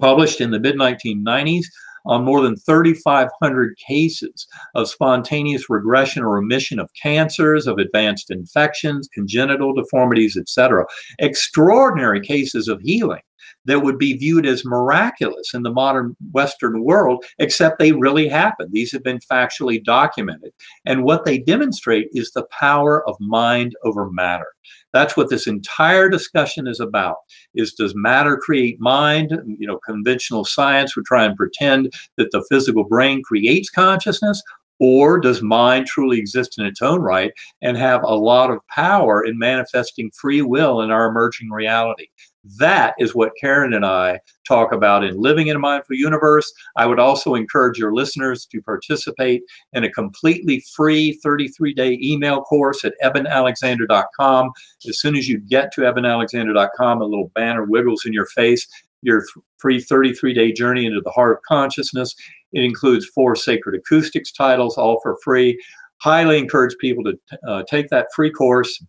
published 0.00 0.40
in 0.40 0.50
the 0.50 0.60
mid 0.60 0.76
1990s 0.76 1.64
on 2.06 2.24
more 2.24 2.40
than 2.40 2.56
3,500 2.56 3.76
cases 3.76 4.46
of 4.74 4.88
spontaneous 4.88 5.68
regression 5.68 6.22
or 6.22 6.30
remission 6.30 6.78
of 6.78 6.90
cancers, 7.00 7.66
of 7.66 7.78
advanced 7.78 8.30
infections, 8.30 9.08
congenital 9.12 9.74
deformities, 9.74 10.36
etc. 10.36 10.86
Extraordinary 11.18 12.20
cases 12.20 12.68
of 12.68 12.80
healing 12.80 13.20
that 13.64 13.80
would 13.80 13.98
be 13.98 14.14
viewed 14.14 14.46
as 14.46 14.64
miraculous 14.64 15.54
in 15.54 15.62
the 15.62 15.72
modern 15.72 16.16
Western 16.32 16.84
world, 16.84 17.24
except 17.38 17.78
they 17.78 17.92
really 17.92 18.28
happen. 18.28 18.68
These 18.72 18.92
have 18.92 19.02
been 19.02 19.20
factually 19.30 19.82
documented. 19.82 20.52
And 20.86 21.04
what 21.04 21.24
they 21.24 21.38
demonstrate 21.38 22.08
is 22.12 22.30
the 22.30 22.46
power 22.50 23.06
of 23.08 23.16
mind 23.20 23.74
over 23.84 24.10
matter. 24.10 24.48
That's 24.92 25.16
what 25.16 25.28
this 25.28 25.46
entire 25.46 26.08
discussion 26.08 26.66
is 26.66 26.80
about 26.80 27.16
is 27.54 27.74
does 27.74 27.94
matter 27.94 28.36
create 28.36 28.80
mind 28.80 29.30
you 29.58 29.66
know 29.66 29.78
conventional 29.78 30.44
science 30.44 30.96
would 30.96 31.04
try 31.04 31.24
and 31.24 31.36
pretend 31.36 31.92
that 32.16 32.30
the 32.32 32.44
physical 32.50 32.84
brain 32.84 33.22
creates 33.22 33.70
consciousness 33.70 34.42
or 34.80 35.18
does 35.18 35.42
mind 35.42 35.86
truly 35.86 36.18
exist 36.18 36.58
in 36.58 36.64
its 36.64 36.80
own 36.82 37.00
right 37.00 37.32
and 37.62 37.76
have 37.76 38.02
a 38.02 38.14
lot 38.14 38.50
of 38.50 38.66
power 38.68 39.24
in 39.24 39.38
manifesting 39.38 40.10
free 40.12 40.42
will 40.42 40.80
in 40.80 40.90
our 40.90 41.08
emerging 41.08 41.50
reality 41.50 42.06
that 42.44 42.94
is 42.98 43.14
what 43.14 43.32
Karen 43.40 43.74
and 43.74 43.84
I 43.84 44.20
talk 44.46 44.72
about 44.72 45.04
in 45.04 45.20
Living 45.20 45.48
in 45.48 45.56
a 45.56 45.58
Mindful 45.58 45.96
Universe. 45.96 46.50
I 46.76 46.86
would 46.86 47.00
also 47.00 47.34
encourage 47.34 47.78
your 47.78 47.92
listeners 47.92 48.46
to 48.46 48.62
participate 48.62 49.42
in 49.72 49.84
a 49.84 49.92
completely 49.92 50.64
free 50.74 51.18
33 51.22 51.74
day 51.74 51.98
email 52.02 52.42
course 52.42 52.84
at 52.84 52.94
ebenalexander.com. 53.02 54.50
As 54.88 55.00
soon 55.00 55.16
as 55.16 55.28
you 55.28 55.38
get 55.38 55.72
to 55.72 55.82
ebenalexander.com, 55.82 57.02
a 57.02 57.04
little 57.04 57.30
banner 57.34 57.64
wiggles 57.64 58.04
in 58.06 58.12
your 58.12 58.26
face. 58.26 58.66
Your 59.02 59.24
free 59.58 59.80
33 59.80 60.34
day 60.34 60.52
journey 60.52 60.86
into 60.86 61.00
the 61.00 61.10
heart 61.10 61.36
of 61.36 61.42
consciousness. 61.42 62.14
It 62.52 62.64
includes 62.64 63.06
four 63.06 63.36
sacred 63.36 63.74
acoustics 63.74 64.32
titles, 64.32 64.76
all 64.78 65.00
for 65.02 65.18
free. 65.22 65.60
Highly 65.98 66.38
encourage 66.38 66.76
people 66.78 67.04
to 67.04 67.18
uh, 67.46 67.64
take 67.68 67.88
that 67.90 68.06
free 68.14 68.30
course. 68.30 68.82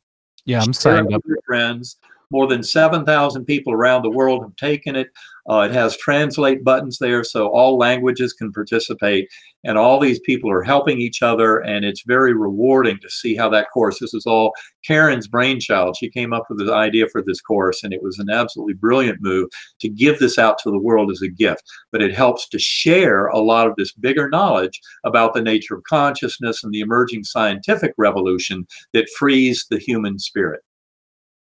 Yeah, 0.46 0.62
I'm 0.62 0.74
signed 0.74 1.14
up. 1.14 1.22
Your 1.28 1.40
friends 1.46 1.98
more 2.32 2.48
than 2.48 2.64
7,000 2.64 3.46
people 3.46 3.74
around 3.74 4.04
the 4.04 4.10
world 4.10 4.44
have 4.44 4.56
taken 4.56 4.96
it. 4.96 5.10
Uh, 5.50 5.62
it 5.62 5.72
has 5.72 5.98
translate 5.98 6.64
buttons 6.64 7.00
there, 7.00 7.24
so 7.24 7.48
all 7.48 7.78
languages 7.78 8.34
can 8.34 8.52
participate. 8.52 9.28
And 9.64 9.80
all 9.80 10.00
these 10.00 10.20
people 10.20 10.52
are 10.52 10.62
helping 10.62 11.02
each 11.02 11.24
other, 11.24 11.58
and 11.58 11.84
it's 11.84 12.04
very 12.06 12.34
rewarding 12.34 13.00
to 13.02 13.10
see 13.10 13.36
how 13.36 13.50
that 13.50 13.72
course. 13.74 14.00
This 14.00 14.14
is 14.14 14.28
all 14.28 14.54
Karen's 14.86 15.28
brainchild. 15.28 15.98
She 15.98 16.10
came 16.10 16.34
up 16.34 16.46
with 16.50 16.60
the 16.60 16.72
idea 16.72 17.08
for 17.08 17.24
this 17.24 17.42
course, 17.42 17.84
and 17.84 17.92
it 17.92 18.04
was 18.04 18.20
an 18.20 18.30
absolutely 18.30 18.76
brilliant 18.76 19.22
move 19.22 19.50
to 19.82 19.90
give 19.90 20.20
this 20.20 20.38
out 20.38 20.60
to 20.60 20.72
the 20.72 20.80
world 20.80 21.10
as 21.10 21.24
a 21.24 21.30
gift. 21.30 21.64
But 21.92 22.04
it 22.04 22.14
helps 22.14 22.48
to 22.50 22.60
share 22.60 23.26
a 23.28 23.40
lot 23.40 23.68
of 23.68 23.74
this 23.76 23.92
bigger 23.92 24.30
knowledge 24.30 24.80
about 25.04 25.34
the 25.34 25.42
nature 25.42 25.76
of 25.76 25.84
consciousness 25.84 26.64
and 26.64 26.72
the 26.72 26.82
emerging 26.82 27.24
scientific 27.24 27.94
revolution 27.98 28.68
that 28.94 29.10
frees 29.18 29.66
the 29.70 29.80
human 29.80 30.20
spirit. 30.20 30.62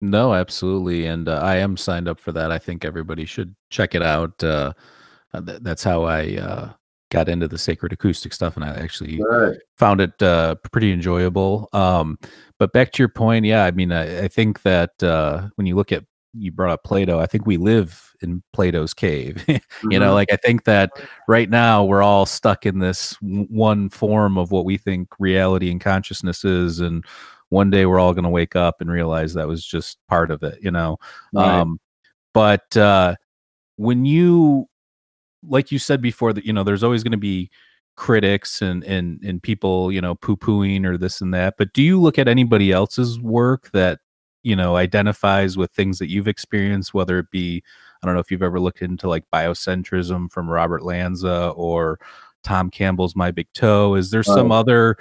No, 0.00 0.34
absolutely, 0.34 1.06
and 1.06 1.28
uh, 1.28 1.40
I 1.42 1.56
am 1.56 1.76
signed 1.76 2.08
up 2.08 2.20
for 2.20 2.32
that. 2.32 2.52
I 2.52 2.58
think 2.58 2.84
everybody 2.84 3.24
should 3.24 3.54
check 3.70 3.94
it 3.94 4.02
out. 4.02 4.42
Uh, 4.42 4.72
uh 5.32 5.40
th- 5.40 5.60
that's 5.62 5.82
how 5.82 6.04
I 6.04 6.36
uh, 6.36 6.72
got 7.10 7.28
into 7.28 7.48
the 7.48 7.58
sacred 7.58 7.92
acoustic 7.92 8.32
stuff, 8.32 8.56
and 8.56 8.64
I 8.64 8.74
actually 8.76 9.20
right. 9.22 9.56
found 9.76 10.00
it 10.00 10.22
uh, 10.22 10.54
pretty 10.70 10.92
enjoyable. 10.92 11.68
Um, 11.72 12.18
but 12.58 12.72
back 12.72 12.92
to 12.92 13.02
your 13.02 13.08
point, 13.08 13.44
yeah, 13.44 13.64
I 13.64 13.70
mean, 13.72 13.90
I, 13.90 14.24
I 14.24 14.28
think 14.28 14.62
that 14.62 15.02
uh, 15.02 15.48
when 15.56 15.66
you 15.66 15.74
look 15.74 15.90
at 15.90 16.04
you 16.34 16.52
brought 16.52 16.70
up 16.70 16.84
Plato, 16.84 17.18
I 17.18 17.26
think 17.26 17.46
we 17.46 17.56
live 17.56 18.14
in 18.20 18.42
Plato's 18.52 18.94
cave. 18.94 19.44
mm-hmm. 19.48 19.56
You 19.90 19.98
know, 19.98 20.06
mm-hmm. 20.06 20.14
like 20.14 20.32
I 20.32 20.36
think 20.36 20.64
that 20.64 20.90
right 21.28 21.48
now 21.48 21.84
we're 21.84 22.02
all 22.02 22.26
stuck 22.26 22.66
in 22.66 22.80
this 22.80 23.16
one 23.20 23.88
form 23.88 24.36
of 24.36 24.50
what 24.50 24.64
we 24.64 24.76
think 24.76 25.08
reality 25.18 25.70
and 25.70 25.80
consciousness 25.80 26.44
is, 26.44 26.80
and 26.80 27.04
one 27.50 27.70
day 27.70 27.86
we're 27.86 27.98
all 27.98 28.12
going 28.12 28.24
to 28.24 28.30
wake 28.30 28.56
up 28.56 28.80
and 28.80 28.90
realize 28.90 29.34
that 29.34 29.48
was 29.48 29.64
just 29.64 29.98
part 30.08 30.30
of 30.30 30.42
it, 30.42 30.58
you 30.62 30.70
know. 30.70 30.98
Right. 31.32 31.60
Um, 31.60 31.80
but 32.34 32.76
uh, 32.76 33.16
when 33.76 34.04
you, 34.04 34.68
like 35.42 35.72
you 35.72 35.78
said 35.78 36.02
before, 36.02 36.32
that 36.32 36.44
you 36.44 36.52
know, 36.52 36.64
there's 36.64 36.84
always 36.84 37.02
going 37.02 37.12
to 37.12 37.18
be 37.18 37.50
critics 37.96 38.62
and 38.62 38.84
and 38.84 39.22
and 39.24 39.42
people, 39.42 39.90
you 39.90 40.00
know, 40.00 40.14
poo 40.14 40.36
pooing 40.36 40.84
or 40.84 40.96
this 40.96 41.20
and 41.20 41.32
that. 41.34 41.54
But 41.58 41.72
do 41.72 41.82
you 41.82 42.00
look 42.00 42.18
at 42.18 42.28
anybody 42.28 42.70
else's 42.70 43.20
work 43.20 43.70
that 43.72 44.00
you 44.42 44.54
know 44.54 44.76
identifies 44.76 45.56
with 45.56 45.72
things 45.72 45.98
that 45.98 46.10
you've 46.10 46.28
experienced, 46.28 46.94
whether 46.94 47.18
it 47.18 47.30
be 47.30 47.62
I 48.02 48.06
don't 48.06 48.14
know 48.14 48.20
if 48.20 48.30
you've 48.30 48.42
ever 48.42 48.60
looked 48.60 48.82
into 48.82 49.08
like 49.08 49.24
biocentrism 49.32 50.30
from 50.30 50.48
Robert 50.48 50.82
Lanza 50.82 51.48
or 51.56 51.98
Tom 52.44 52.70
Campbell's 52.70 53.16
My 53.16 53.30
Big 53.30 53.48
Toe. 53.54 53.94
Is 53.94 54.10
there 54.10 54.22
some 54.22 54.52
other 54.52 54.96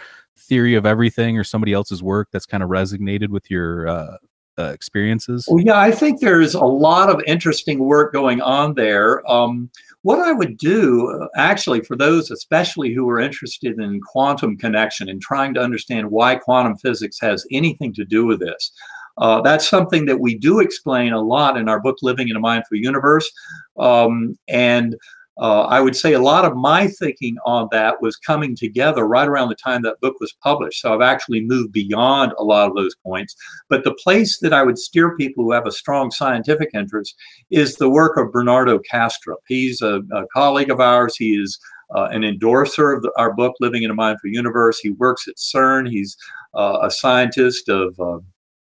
theory 0.48 0.76
of 0.76 0.86
everything 0.86 1.38
or 1.38 1.44
somebody 1.44 1.74
else's 1.74 2.02
work 2.02 2.30
that's 2.32 2.46
kind 2.46 2.64
of 2.64 2.70
resonated 2.70 3.30
with 3.30 3.50
your 3.52 3.88
uh, 3.88 4.18
uh, 4.58 4.72
experiences? 4.74 5.48
Well, 5.50 5.64
yeah, 5.64 5.80
I 5.80 5.92
think 5.92 6.20
there's 6.20 6.56
a 6.56 6.66
lot 6.66 7.10
of 7.10 7.22
interesting 7.28 7.80
work 7.80 8.12
going 8.12 8.42
on 8.42 8.74
there. 8.74 9.30
Um, 9.30 9.70
what 10.02 10.20
I 10.20 10.32
would 10.32 10.58
do, 10.58 11.10
uh, 11.10 11.28
actually, 11.38 11.82
for 11.82 11.96
those 11.96 12.32
especially 12.32 12.94
who 12.94 13.10
are 13.10 13.20
interested 13.20 13.80
in 13.80 14.02
quantum 14.02 14.58
connection 14.58 15.10
and 15.10 15.22
trying 15.22 15.54
to 15.56 15.62
understand 15.62 16.10
why 16.10 16.36
quantum 16.36 16.78
physics 16.78 17.18
has 17.22 17.46
anything 17.52 17.94
to 17.94 18.06
do 18.06 18.26
with 18.26 18.40
this, 18.40 18.72
uh, 19.18 19.42
that's 19.42 19.68
something 19.68 20.06
that 20.06 20.20
we 20.20 20.36
do 20.38 20.60
explain 20.60 21.14
a 21.14 21.22
lot 21.22 21.58
in 21.58 21.68
our 21.68 21.80
book, 21.80 21.98
Living 22.02 22.30
in 22.30 22.36
a 22.36 22.40
Mindful 22.40 22.78
Universe. 22.78 23.30
Um, 23.78 24.38
and 24.48 24.96
uh, 25.40 25.62
I 25.64 25.80
would 25.80 25.96
say 25.96 26.14
a 26.14 26.20
lot 26.20 26.46
of 26.46 26.56
my 26.56 26.88
thinking 26.88 27.38
on 27.46 27.68
that 27.72 28.02
was 28.02 28.16
coming 28.16 28.56
together 28.56 29.08
right 29.08 29.28
around 29.28 29.50
the 29.50 29.56
time 29.56 29.84
that 29.84 30.02
book 30.02 30.16
was 30.20 30.34
published. 30.42 30.82
So 30.82 30.94
I've 30.94 31.02
actually 31.02 31.42
moved 31.42 31.72
beyond 31.72 32.34
a 32.40 32.44
lot 32.44 32.70
of 32.70 32.76
those 32.76 32.96
points. 33.06 33.36
But 33.70 33.84
the 33.84 33.94
place 34.04 34.40
that 34.40 34.54
I 34.54 34.64
would 34.64 34.78
steer 34.78 35.16
people 35.16 35.44
who 35.44 35.52
have 35.52 35.68
a 35.68 35.72
strong 35.72 36.10
scientific 36.12 36.70
interest 36.74 37.16
is 37.52 37.76
the 37.76 37.90
work 37.90 38.18
of 38.18 38.32
Bernardo 38.32 38.80
Kastrup. 38.92 39.38
He's 39.48 39.82
a, 39.82 40.02
a 40.12 40.26
colleague 40.34 40.72
of 40.72 40.80
ours. 40.80 41.16
He 41.16 41.36
is 41.36 41.60
uh, 41.96 42.08
an 42.12 42.24
endorser 42.24 42.92
of 42.92 43.04
the, 43.04 43.12
our 43.18 43.34
book, 43.34 43.54
Living 43.60 43.84
in 43.84 43.92
a 43.92 43.96
Mindful 43.96 44.30
Universe. 44.30 44.80
He 44.80 44.90
works 44.90 45.28
at 45.28 45.36
CERN. 45.38 45.90
He's 45.90 46.18
uh, 46.56 46.80
a 46.82 46.92
scientist 46.92 47.70
of 47.70 47.98
uh, 48.00 48.20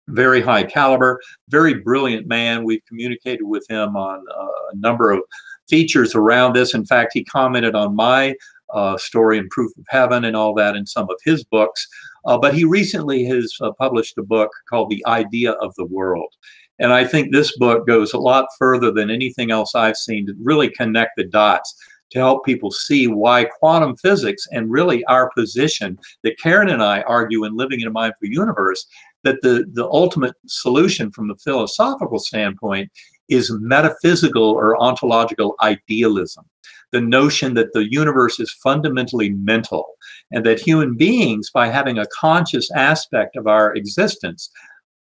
very 0.10 0.42
high 0.42 0.64
caliber, 0.64 1.20
very 1.50 1.76
brilliant 1.76 2.28
man. 2.28 2.64
We've 2.64 2.84
communicated 2.88 3.44
with 3.44 3.66
him 3.70 3.96
on 3.96 4.24
uh, 4.36 4.74
a 4.74 4.76
number 4.76 5.12
of 5.12 5.22
features 5.68 6.16
around 6.16 6.54
this. 6.54 6.74
In 6.74 6.86
fact, 6.86 7.12
he 7.14 7.24
commented 7.24 7.76
on 7.76 7.96
my 7.96 8.36
uh, 8.74 8.98
story 8.98 9.38
and 9.38 9.50
Proof 9.50 9.76
of 9.78 9.86
Heaven 9.90 10.26
and 10.26 10.36
all 10.36 10.54
that 10.56 10.76
in 10.76 10.86
some 10.86 11.10
of 11.10 11.18
his 11.24 11.44
books. 11.44 11.88
Uh, 12.26 12.38
but 12.38 12.54
he 12.54 12.66
recently 12.66 13.24
has 13.26 13.54
uh, 13.62 13.72
published 13.74 14.18
a 14.18 14.24
book 14.24 14.52
called 14.70 14.90
The 14.90 15.06
Idea 15.08 15.54
of 15.54 15.74
the 15.76 15.86
World. 15.86 16.34
And 16.80 16.94
I 16.94 17.06
think 17.06 17.32
this 17.32 17.58
book 17.58 17.88
goes 17.88 18.14
a 18.14 18.20
lot 18.20 18.48
further 18.60 18.92
than 18.92 19.10
anything 19.10 19.52
else 19.52 19.74
I've 19.74 19.98
seen 19.98 20.28
to 20.28 20.36
really 20.42 20.70
connect 20.70 21.12
the 21.18 21.24
dots 21.24 21.74
to 22.12 22.20
help 22.20 22.46
people 22.46 22.72
see 22.72 23.08
why 23.08 23.46
quantum 23.46 23.96
physics 23.96 24.48
and 24.52 24.72
really 24.72 25.04
our 25.06 25.30
position 25.32 25.98
that 26.24 26.40
Karen 26.40 26.70
and 26.70 26.82
I 26.82 27.02
argue 27.02 27.44
in 27.44 27.56
Living 27.56 27.82
in 27.82 27.88
a 27.88 27.92
Mindful 27.92 28.30
Universe 28.30 28.86
that 29.28 29.42
the, 29.42 29.66
the 29.74 29.86
ultimate 29.86 30.36
solution 30.46 31.12
from 31.12 31.28
the 31.28 31.36
philosophical 31.36 32.18
standpoint 32.18 32.90
is 33.28 33.52
metaphysical 33.60 34.50
or 34.52 34.82
ontological 34.82 35.56
idealism. 35.62 36.46
The 36.94 37.02
notion 37.02 37.54
that 37.56 37.74
the 37.74 37.92
universe 37.92 38.40
is 38.40 38.62
fundamentally 38.64 39.32
mental 39.32 39.86
and 40.32 40.46
that 40.46 40.62
human 40.62 40.96
beings, 40.96 41.52
by 41.52 41.68
having 41.68 41.98
a 42.00 42.08
conscious 42.14 42.72
aspect 42.72 43.36
of 43.36 43.48
our 43.48 43.76
existence, 43.76 44.50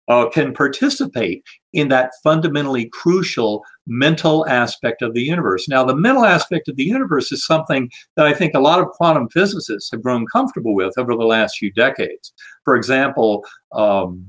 uh, 0.08 0.30
can 0.30 0.54
participate 0.54 1.44
in 1.74 1.90
that 1.90 2.12
fundamentally 2.24 2.86
crucial 2.86 3.64
mental 3.88 4.48
aspect 4.48 5.02
of 5.02 5.14
the 5.14 5.22
universe. 5.22 5.68
Now, 5.68 5.84
the 5.84 5.96
mental 5.96 6.26
aspect 6.26 6.68
of 6.68 6.76
the 6.76 6.84
universe 6.84 7.32
is 7.32 7.46
something 7.46 7.90
that 8.16 8.26
I 8.26 8.34
think 8.34 8.54
a 8.54 8.60
lot 8.60 8.80
of 8.80 8.88
quantum 8.90 9.30
physicists 9.30 9.92
have 9.92 10.04
grown 10.04 10.26
comfortable 10.32 10.76
with 10.76 10.98
over 10.98 11.16
the 11.16 11.26
last 11.26 11.58
few 11.58 11.72
decades. 11.74 12.34
For 12.64 12.76
example, 12.76 13.46
um, 13.74 14.28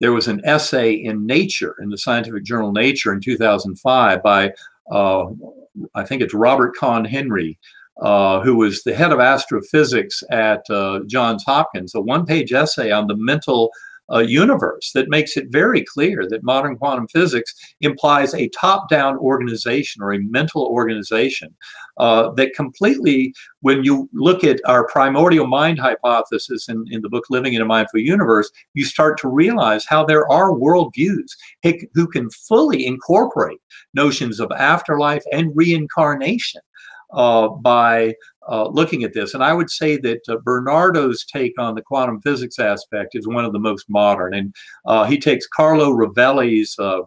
there 0.00 0.12
was 0.12 0.28
an 0.28 0.42
essay 0.44 0.92
in 0.92 1.26
Nature, 1.26 1.74
in 1.80 1.88
the 1.88 1.98
scientific 1.98 2.44
journal 2.44 2.72
Nature 2.72 3.12
in 3.12 3.20
2005 3.20 4.22
by, 4.22 4.52
uh, 4.90 5.26
I 5.94 6.04
think 6.04 6.22
it's 6.22 6.34
Robert 6.34 6.76
Conn 6.76 7.04
Henry, 7.04 7.58
uh, 8.02 8.40
who 8.40 8.56
was 8.56 8.82
the 8.82 8.94
head 8.94 9.12
of 9.12 9.20
astrophysics 9.20 10.22
at 10.30 10.68
uh, 10.68 11.00
Johns 11.06 11.44
Hopkins, 11.44 11.94
a 11.94 12.00
one 12.00 12.26
page 12.26 12.52
essay 12.52 12.90
on 12.90 13.06
the 13.06 13.16
mental 13.16 13.70
uh, 14.12 14.18
universe 14.18 14.92
that 14.94 15.08
makes 15.08 15.36
it 15.36 15.46
very 15.50 15.84
clear 15.84 16.26
that 16.28 16.44
modern 16.44 16.76
quantum 16.76 17.08
physics 17.08 17.54
implies 17.80 18.34
a 18.34 18.48
top 18.50 18.88
down 18.88 19.16
organization 19.18 20.02
or 20.02 20.12
a 20.12 20.18
mental 20.18 20.66
organization 20.66 21.54
uh, 21.98 22.30
that 22.32 22.54
completely, 22.54 23.32
when 23.60 23.82
you 23.84 24.08
look 24.12 24.44
at 24.44 24.60
our 24.66 24.86
primordial 24.86 25.46
mind 25.46 25.78
hypothesis 25.78 26.68
in, 26.68 26.84
in 26.90 27.02
the 27.02 27.08
book 27.08 27.24
Living 27.30 27.54
in 27.54 27.62
a 27.62 27.66
Mindful 27.66 28.00
Universe, 28.00 28.50
you 28.74 28.84
start 28.84 29.18
to 29.18 29.28
realize 29.28 29.84
how 29.86 30.04
there 30.04 30.30
are 30.30 30.52
worldviews 30.52 31.30
who 31.94 32.06
can 32.06 32.30
fully 32.30 32.86
incorporate 32.86 33.58
notions 33.94 34.40
of 34.40 34.50
afterlife 34.52 35.22
and 35.32 35.50
reincarnation 35.54 36.60
uh, 37.12 37.48
by 37.48 38.14
uh, 38.48 38.68
looking 38.68 39.02
at 39.02 39.12
this. 39.12 39.34
And 39.34 39.42
I 39.42 39.52
would 39.52 39.70
say 39.70 39.96
that 39.98 40.20
uh, 40.28 40.36
Bernardo's 40.44 41.24
take 41.24 41.58
on 41.58 41.74
the 41.74 41.82
quantum 41.82 42.20
physics 42.20 42.58
aspect 42.58 43.14
is 43.14 43.26
one 43.26 43.44
of 43.44 43.52
the 43.52 43.58
most 43.58 43.86
modern. 43.88 44.34
And 44.34 44.54
uh, 44.86 45.04
he 45.04 45.18
takes 45.18 45.46
Carlo 45.46 45.90
Rovelli's 45.90 46.78
uh, 46.78 47.00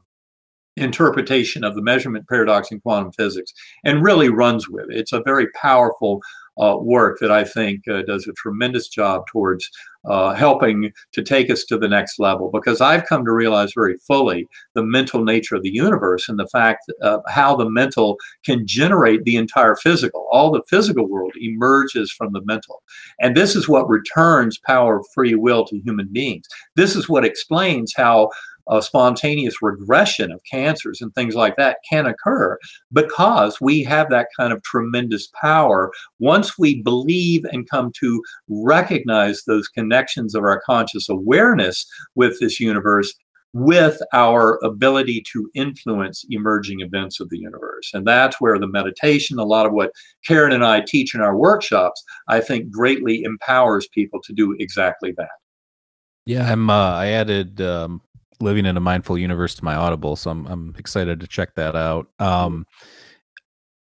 interpretation 0.79 1.63
of 1.63 1.75
the 1.75 1.81
measurement 1.81 2.27
paradox 2.27 2.71
in 2.71 2.79
quantum 2.79 3.11
physics 3.11 3.53
and 3.83 4.03
really 4.03 4.29
runs 4.29 4.69
with 4.69 4.89
it. 4.89 4.97
It's 4.97 5.13
a 5.13 5.21
very 5.23 5.47
powerful 5.51 6.21
uh, 6.59 6.77
work 6.77 7.19
that 7.19 7.31
I 7.31 7.43
think 7.43 7.87
uh, 7.87 8.01
does 8.01 8.27
a 8.27 8.33
tremendous 8.33 8.89
job 8.89 9.25
towards 9.27 9.69
uh, 10.05 10.33
helping 10.33 10.91
to 11.13 11.21
take 11.21 11.49
us 11.49 11.63
to 11.65 11.77
the 11.77 11.87
next 11.87 12.19
level 12.19 12.49
because 12.51 12.81
I've 12.81 13.05
come 13.05 13.25
to 13.25 13.31
realize 13.31 13.73
very 13.73 13.95
fully 14.07 14.47
the 14.73 14.83
mental 14.83 15.23
nature 15.23 15.55
of 15.55 15.63
the 15.63 15.73
universe 15.73 16.27
and 16.29 16.39
the 16.39 16.47
fact 16.47 16.91
uh, 17.01 17.19
how 17.27 17.55
the 17.55 17.69
mental 17.69 18.17
can 18.45 18.65
generate 18.65 19.23
the 19.23 19.35
entire 19.35 19.75
physical. 19.75 20.27
All 20.31 20.51
the 20.51 20.63
physical 20.67 21.07
world 21.07 21.33
emerges 21.39 22.11
from 22.11 22.33
the 22.33 22.41
mental. 22.45 22.81
And 23.19 23.35
this 23.35 23.55
is 23.55 23.69
what 23.69 23.89
returns 23.89 24.57
power 24.57 24.99
of 24.99 25.07
free 25.13 25.35
will 25.35 25.65
to 25.65 25.79
human 25.79 26.09
beings. 26.11 26.47
This 26.75 26.95
is 26.95 27.09
what 27.09 27.25
explains 27.25 27.93
how 27.95 28.29
a 28.69 28.81
spontaneous 28.81 29.61
regression 29.61 30.31
of 30.31 30.41
cancers 30.49 31.01
and 31.01 31.13
things 31.13 31.35
like 31.35 31.55
that 31.57 31.77
can 31.89 32.05
occur 32.05 32.57
because 32.93 33.59
we 33.59 33.83
have 33.83 34.09
that 34.09 34.27
kind 34.37 34.53
of 34.53 34.61
tremendous 34.63 35.27
power. 35.41 35.91
Once 36.19 36.57
we 36.57 36.81
believe 36.81 37.43
and 37.45 37.69
come 37.69 37.91
to 37.99 38.21
recognize 38.47 39.43
those 39.43 39.67
connections 39.67 40.35
of 40.35 40.43
our 40.43 40.61
conscious 40.65 41.09
awareness 41.09 41.85
with 42.15 42.39
this 42.39 42.59
universe, 42.59 43.13
with 43.53 43.99
our 44.13 44.59
ability 44.63 45.23
to 45.31 45.49
influence 45.55 46.23
emerging 46.29 46.81
events 46.81 47.19
of 47.19 47.29
the 47.29 47.37
universe. 47.39 47.89
And 47.93 48.05
that's 48.05 48.39
where 48.39 48.59
the 48.59 48.67
meditation, 48.67 49.39
a 49.39 49.43
lot 49.43 49.65
of 49.65 49.73
what 49.73 49.91
Karen 50.27 50.53
and 50.53 50.63
I 50.63 50.81
teach 50.81 51.15
in 51.15 51.21
our 51.21 51.35
workshops, 51.35 52.03
I 52.27 52.41
think 52.41 52.69
greatly 52.69 53.23
empowers 53.23 53.87
people 53.87 54.19
to 54.25 54.33
do 54.33 54.55
exactly 54.59 55.13
that. 55.17 55.29
Yeah, 56.25 56.51
I'm. 56.51 56.69
Uh, 56.69 56.93
I 56.93 57.07
added 57.07 57.59
um, 57.59 58.01
living 58.39 58.65
in 58.65 58.77
a 58.77 58.81
mindful 58.81 59.17
universe 59.17 59.55
to 59.55 59.65
my 59.65 59.75
audible 59.75 60.15
so 60.15 60.31
i'm, 60.31 60.45
I'm 60.47 60.75
excited 60.77 61.19
to 61.19 61.27
check 61.27 61.55
that 61.55 61.75
out. 61.75 62.07
Um, 62.19 62.65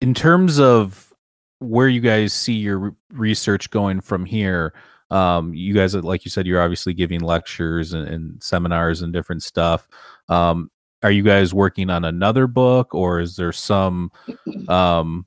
in 0.01 0.15
terms 0.15 0.61
of 0.61 1.13
where 1.59 1.89
you 1.89 2.01
guys 2.01 2.33
see 2.33 2.53
your 2.53 2.95
research 3.13 3.71
going 3.71 4.01
from 4.01 4.25
here 4.25 4.75
um, 5.11 5.55
you 5.55 5.75
guys 5.75 5.95
like 5.95 6.25
you 6.25 6.31
said 6.31 6.47
you're 6.47 6.63
obviously 6.63 6.93
giving 6.93 7.21
lectures 7.21 7.93
and, 7.93 8.09
and 8.09 8.43
seminars 8.43 9.03
and 9.03 9.13
different 9.13 9.43
stuff. 9.43 9.89
Um, 10.29 10.71
are 11.03 11.11
you 11.11 11.23
guys 11.23 11.55
working 11.55 11.91
on 11.91 12.05
another 12.05 12.47
book 12.47 12.95
or 12.95 13.21
is 13.21 13.37
there 13.37 13.53
some 13.53 14.11
um, 14.69 15.27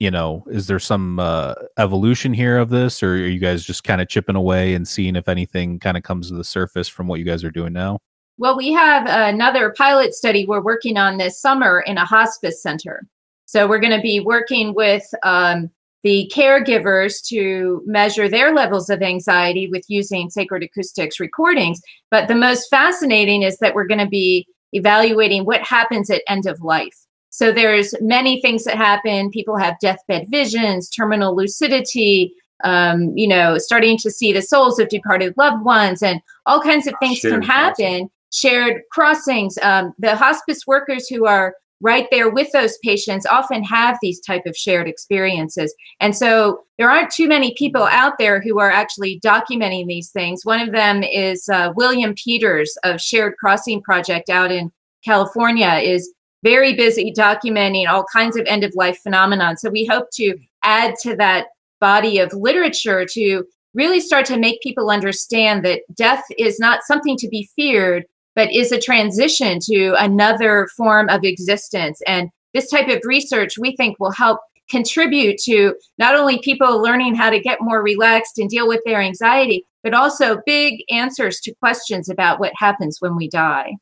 you 0.00 0.10
know 0.10 0.44
is 0.50 0.66
there 0.66 0.80
some 0.80 1.18
uh, 1.20 1.54
evolution 1.78 2.32
here 2.34 2.58
of 2.58 2.70
this 2.70 3.02
or 3.02 3.12
are 3.12 3.26
you 3.26 3.38
guys 3.38 3.64
just 3.64 3.84
kind 3.84 4.00
of 4.00 4.08
chipping 4.08 4.36
away 4.36 4.74
and 4.74 4.88
seeing 4.88 5.14
if 5.14 5.28
anything 5.28 5.78
kind 5.78 5.96
of 5.96 6.02
comes 6.02 6.28
to 6.28 6.34
the 6.34 6.44
surface 6.44 6.88
from 6.88 7.06
what 7.06 7.20
you 7.20 7.24
guys 7.24 7.44
are 7.44 7.50
doing 7.50 7.72
now 7.72 8.00
well, 8.42 8.56
we 8.56 8.72
have 8.72 9.06
another 9.06 9.70
pilot 9.70 10.14
study 10.14 10.44
we're 10.44 10.60
working 10.60 10.96
on 10.96 11.16
this 11.16 11.40
summer 11.40 11.84
in 11.86 11.96
a 11.96 12.04
hospice 12.04 12.60
center. 12.60 13.06
So 13.46 13.68
we're 13.68 13.78
going 13.78 13.96
to 13.96 14.02
be 14.02 14.18
working 14.18 14.74
with 14.74 15.04
um, 15.22 15.70
the 16.02 16.28
caregivers 16.34 17.24
to 17.28 17.84
measure 17.86 18.28
their 18.28 18.52
levels 18.52 18.90
of 18.90 19.00
anxiety 19.00 19.68
with 19.68 19.84
using 19.86 20.28
sacred 20.28 20.64
acoustics 20.64 21.20
recordings. 21.20 21.80
But 22.10 22.26
the 22.26 22.34
most 22.34 22.68
fascinating 22.68 23.42
is 23.42 23.58
that 23.58 23.76
we're 23.76 23.86
going 23.86 24.00
to 24.00 24.08
be 24.08 24.48
evaluating 24.72 25.44
what 25.44 25.62
happens 25.62 26.10
at 26.10 26.22
end 26.26 26.46
of 26.46 26.60
life. 26.62 26.98
So 27.30 27.52
there's 27.52 27.94
many 28.00 28.40
things 28.40 28.64
that 28.64 28.76
happen. 28.76 29.30
People 29.30 29.56
have 29.56 29.78
deathbed 29.78 30.26
visions, 30.32 30.90
terminal 30.90 31.36
lucidity, 31.36 32.34
um, 32.64 33.16
you 33.16 33.28
know, 33.28 33.58
starting 33.58 33.98
to 33.98 34.10
see 34.10 34.32
the 34.32 34.42
souls 34.42 34.80
of 34.80 34.88
departed 34.88 35.34
loved 35.36 35.64
ones, 35.64 36.02
and 36.02 36.20
all 36.46 36.60
kinds 36.60 36.88
of 36.88 36.94
things 37.00 37.20
can 37.20 37.40
happen 37.40 38.10
shared 38.32 38.82
crossings. 38.90 39.58
Um, 39.62 39.92
the 39.98 40.16
hospice 40.16 40.66
workers 40.66 41.08
who 41.08 41.26
are 41.26 41.54
right 41.82 42.06
there 42.10 42.30
with 42.30 42.50
those 42.52 42.78
patients 42.84 43.26
often 43.26 43.62
have 43.64 43.98
these 44.00 44.20
type 44.20 44.46
of 44.46 44.56
shared 44.56 44.88
experiences. 44.88 45.74
And 45.98 46.16
so 46.16 46.62
there 46.78 46.88
aren't 46.88 47.10
too 47.10 47.26
many 47.28 47.54
people 47.58 47.82
out 47.82 48.14
there 48.18 48.40
who 48.40 48.60
are 48.60 48.70
actually 48.70 49.20
documenting 49.20 49.86
these 49.86 50.10
things. 50.10 50.44
One 50.44 50.60
of 50.60 50.72
them 50.72 51.02
is 51.02 51.48
uh, 51.48 51.72
william 51.74 52.14
peters 52.14 52.76
of 52.84 53.00
shared 53.00 53.34
crossing 53.38 53.82
project 53.82 54.30
out 54.30 54.52
in 54.52 54.70
california 55.04 55.80
is 55.82 56.12
very 56.42 56.74
busy 56.74 57.12
documenting 57.12 57.88
all 57.88 58.04
kinds 58.12 58.36
of 58.36 58.46
end 58.46 58.64
of 58.64 58.72
life 58.74 58.98
phenomenon 59.02 59.56
so 59.56 59.68
we 59.68 59.84
hope 59.84 60.08
to 60.12 60.36
add 60.62 60.94
to 61.02 61.16
that 61.16 61.46
body 61.80 62.18
of 62.18 62.32
literature 62.32 63.04
to 63.04 63.44
really 63.74 64.00
start 64.00 64.24
to 64.26 64.38
make 64.38 64.60
people 64.60 64.90
understand 64.90 65.64
that 65.64 65.80
death 65.94 66.22
is 66.38 66.60
not 66.60 66.82
something 66.84 67.16
to 67.16 67.28
be 67.28 67.48
feared 67.56 68.04
but 68.34 68.52
is 68.52 68.72
a 68.72 68.80
transition 68.80 69.58
to 69.62 69.94
another 69.98 70.68
form 70.76 71.08
of 71.08 71.24
existence. 71.24 72.00
And 72.06 72.30
this 72.54 72.70
type 72.70 72.88
of 72.88 73.00
research 73.04 73.58
we 73.58 73.74
think 73.76 73.98
will 73.98 74.12
help 74.12 74.40
contribute 74.70 75.38
to 75.44 75.74
not 75.98 76.14
only 76.14 76.38
people 76.38 76.80
learning 76.80 77.14
how 77.14 77.30
to 77.30 77.40
get 77.40 77.60
more 77.60 77.82
relaxed 77.82 78.38
and 78.38 78.48
deal 78.48 78.66
with 78.66 78.80
their 78.84 79.00
anxiety, 79.00 79.64
but 79.82 79.92
also 79.92 80.40
big 80.46 80.82
answers 80.90 81.40
to 81.40 81.54
questions 81.56 82.08
about 82.08 82.40
what 82.40 82.52
happens 82.56 82.98
when 83.00 83.16
we 83.16 83.28
die. 83.28 83.72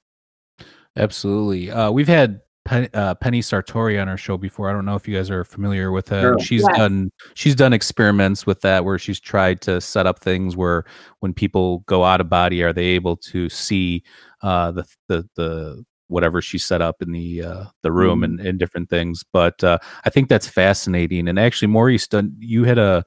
Absolutely. 0.96 1.70
Uh, 1.70 1.90
we've 1.90 2.08
had 2.08 2.40
Penny, 2.64 2.88
uh, 2.92 3.14
Penny 3.14 3.40
Sartori 3.40 4.00
on 4.00 4.08
our 4.08 4.16
show 4.16 4.36
before. 4.36 4.68
I 4.68 4.72
don't 4.72 4.84
know 4.84 4.94
if 4.94 5.08
you 5.08 5.16
guys 5.16 5.30
are 5.30 5.44
familiar 5.44 5.92
with 5.92 6.08
her. 6.08 6.20
Sure. 6.20 6.38
She's 6.40 6.62
Yes. 6.68 6.76
done 6.76 7.10
she's 7.34 7.54
done 7.54 7.72
experiments 7.72 8.46
with 8.46 8.60
that 8.62 8.84
where 8.84 8.98
she's 8.98 9.18
tried 9.20 9.60
to 9.62 9.80
set 9.80 10.06
up 10.06 10.18
things 10.18 10.56
where 10.56 10.84
when 11.20 11.32
people 11.32 11.80
go 11.86 12.04
out 12.04 12.20
of 12.20 12.28
body, 12.28 12.62
are 12.62 12.72
they 12.72 12.86
able 12.86 13.16
to 13.16 13.48
see 13.48 14.02
uh, 14.42 14.72
the 14.72 14.84
the 15.08 15.28
the 15.36 15.84
whatever 16.08 16.42
she 16.42 16.58
set 16.58 16.82
up 16.82 17.02
in 17.02 17.12
the 17.12 17.42
uh, 17.42 17.64
the 17.82 17.92
room 17.92 18.24
and, 18.24 18.40
and 18.40 18.58
different 18.58 18.90
things. 18.90 19.24
But 19.32 19.62
uh, 19.62 19.78
I 20.04 20.10
think 20.10 20.28
that's 20.28 20.48
fascinating. 20.48 21.28
And 21.28 21.38
actually, 21.38 21.68
Maurice, 21.68 22.08
done 22.08 22.34
you 22.38 22.64
had 22.64 22.78
a 22.78 23.04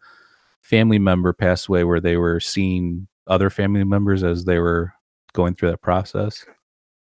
family 0.61 0.99
member 0.99 1.33
pass 1.33 1.67
away 1.67 1.83
where 1.83 1.99
they 1.99 2.17
were 2.17 2.39
seeing 2.39 3.07
other 3.27 3.49
family 3.49 3.83
members 3.83 4.23
as 4.23 4.45
they 4.45 4.59
were 4.59 4.93
going 5.33 5.55
through 5.55 5.71
that 5.71 5.81
process. 5.81 6.45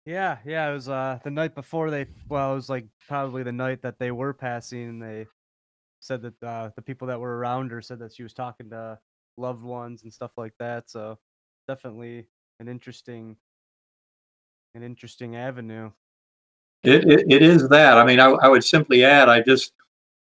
Yeah, 0.05 0.37
yeah. 0.45 0.69
It 0.69 0.73
was 0.73 0.87
uh 0.87 1.19
the 1.23 1.31
night 1.31 1.55
before 1.55 1.91
they. 1.91 2.05
Well, 2.29 2.53
it 2.53 2.55
was 2.55 2.69
like 2.69 2.85
probably 3.07 3.43
the 3.43 3.51
night 3.51 3.81
that 3.81 3.99
they 3.99 4.11
were 4.11 4.33
passing. 4.33 4.89
And 4.89 5.01
they 5.01 5.25
said 5.99 6.21
that 6.21 6.43
uh, 6.43 6.69
the 6.75 6.81
people 6.81 7.07
that 7.07 7.19
were 7.19 7.37
around 7.37 7.71
her 7.71 7.81
said 7.81 7.99
that 7.99 8.13
she 8.13 8.23
was 8.23 8.33
talking 8.33 8.69
to 8.69 8.99
loved 9.35 9.63
ones 9.63 10.03
and 10.03 10.13
stuff 10.13 10.31
like 10.37 10.53
that. 10.59 10.89
So 10.89 11.17
definitely 11.67 12.27
an 12.59 12.67
interesting, 12.67 13.35
an 14.77 14.83
interesting 14.83 15.35
avenue. 15.35 15.91
It, 16.83 17.03
it, 17.09 17.25
it 17.27 17.41
is 17.41 17.67
that. 17.69 17.97
I 17.97 18.05
mean, 18.05 18.19
I, 18.19 18.27
I 18.27 18.47
would 18.47 18.63
simply 18.63 19.03
add, 19.03 19.27
I 19.27 19.41
just 19.41 19.73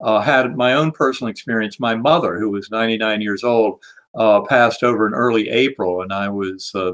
uh, 0.02 0.22
had 0.22 0.56
my 0.56 0.74
own 0.74 0.92
personal 0.92 1.30
experience. 1.30 1.80
My 1.80 1.94
mother, 1.94 2.40
who 2.40 2.50
was 2.50 2.72
99 2.72 3.22
years 3.22 3.44
old, 3.44 3.82
uh, 4.16 4.42
passed 4.42 4.82
over 4.82 5.06
in 5.06 5.14
early 5.14 5.50
April, 5.50 6.02
and 6.02 6.14
I 6.14 6.30
was, 6.30 6.72
uh, 6.74 6.94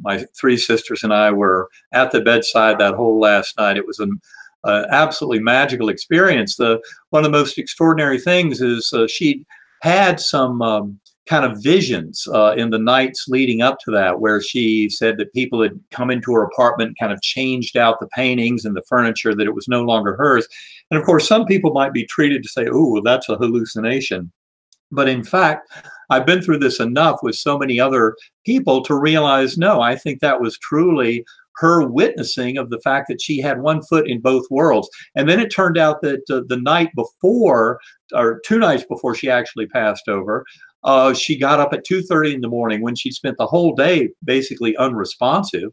my 0.00 0.24
three 0.40 0.56
sisters 0.56 1.04
and 1.04 1.12
I 1.12 1.30
were 1.30 1.68
at 1.92 2.10
the 2.10 2.22
bedside 2.22 2.78
that 2.78 2.94
whole 2.94 3.20
last 3.20 3.56
night. 3.58 3.76
It 3.76 3.86
was 3.86 4.00
an 4.00 4.18
absolutely 4.64 5.40
magical 5.40 5.90
experience. 5.90 6.56
The 6.56 6.80
one 7.10 7.24
of 7.24 7.30
the 7.30 7.38
most 7.38 7.58
extraordinary 7.58 8.18
things 8.18 8.62
is 8.62 8.90
uh, 8.92 9.06
she 9.06 9.44
had 9.82 10.18
some 10.18 10.62
um, 10.62 10.98
kind 11.26 11.44
of 11.44 11.62
visions 11.62 12.26
uh, 12.32 12.54
in 12.56 12.70
the 12.70 12.78
nights 12.78 13.26
leading 13.28 13.62
up 13.62 13.78
to 13.80 13.90
that, 13.90 14.20
where 14.20 14.40
she 14.40 14.88
said 14.88 15.18
that 15.18 15.32
people 15.32 15.62
had 15.62 15.78
come 15.90 16.10
into 16.10 16.32
her 16.32 16.42
apartment, 16.42 16.96
kind 16.98 17.12
of 17.12 17.20
changed 17.22 17.76
out 17.76 18.00
the 18.00 18.08
paintings 18.08 18.64
and 18.64 18.76
the 18.76 18.82
furniture, 18.88 19.34
that 19.34 19.46
it 19.46 19.54
was 19.54 19.68
no 19.68 19.82
longer 19.82 20.16
hers. 20.16 20.46
And 20.90 20.98
of 20.98 21.04
course, 21.04 21.26
some 21.26 21.44
people 21.44 21.72
might 21.72 21.92
be 21.92 22.06
treated 22.06 22.42
to 22.42 22.48
say, 22.48 22.68
"Oh, 22.70 22.92
well, 22.92 23.02
that's 23.02 23.28
a 23.28 23.36
hallucination," 23.36 24.32
but 24.92 25.08
in 25.08 25.24
fact, 25.24 25.70
I've 26.10 26.26
been 26.26 26.42
through 26.42 26.58
this 26.58 26.80
enough 26.80 27.18
with 27.22 27.34
so 27.34 27.58
many 27.58 27.80
other 27.80 28.16
people 28.44 28.82
to 28.84 28.94
realize, 28.94 29.58
no, 29.58 29.80
I 29.80 29.96
think 29.96 30.20
that 30.20 30.40
was 30.40 30.58
truly 30.58 31.24
her 31.56 31.88
witnessing 31.88 32.58
of 32.58 32.70
the 32.70 32.80
fact 32.80 33.08
that 33.08 33.20
she 33.20 33.40
had 33.40 33.62
one 33.62 33.82
foot 33.82 34.08
in 34.08 34.20
both 34.20 34.44
worlds. 34.50 34.88
And 35.14 35.28
then 35.28 35.40
it 35.40 35.48
turned 35.48 35.78
out 35.78 36.02
that 36.02 36.20
uh, 36.30 36.42
the 36.48 36.58
night 36.58 36.90
before, 36.94 37.80
or 38.12 38.40
two 38.46 38.58
nights 38.58 38.84
before 38.84 39.14
she 39.14 39.30
actually 39.30 39.66
passed 39.66 40.08
over, 40.08 40.44
uh, 40.86 41.12
she 41.12 41.36
got 41.36 41.58
up 41.58 41.72
at 41.72 41.84
2.30 41.84 42.34
in 42.34 42.40
the 42.40 42.48
morning 42.48 42.80
when 42.80 42.94
she 42.94 43.10
spent 43.10 43.36
the 43.36 43.46
whole 43.46 43.74
day 43.74 44.08
basically 44.24 44.76
unresponsive. 44.76 45.72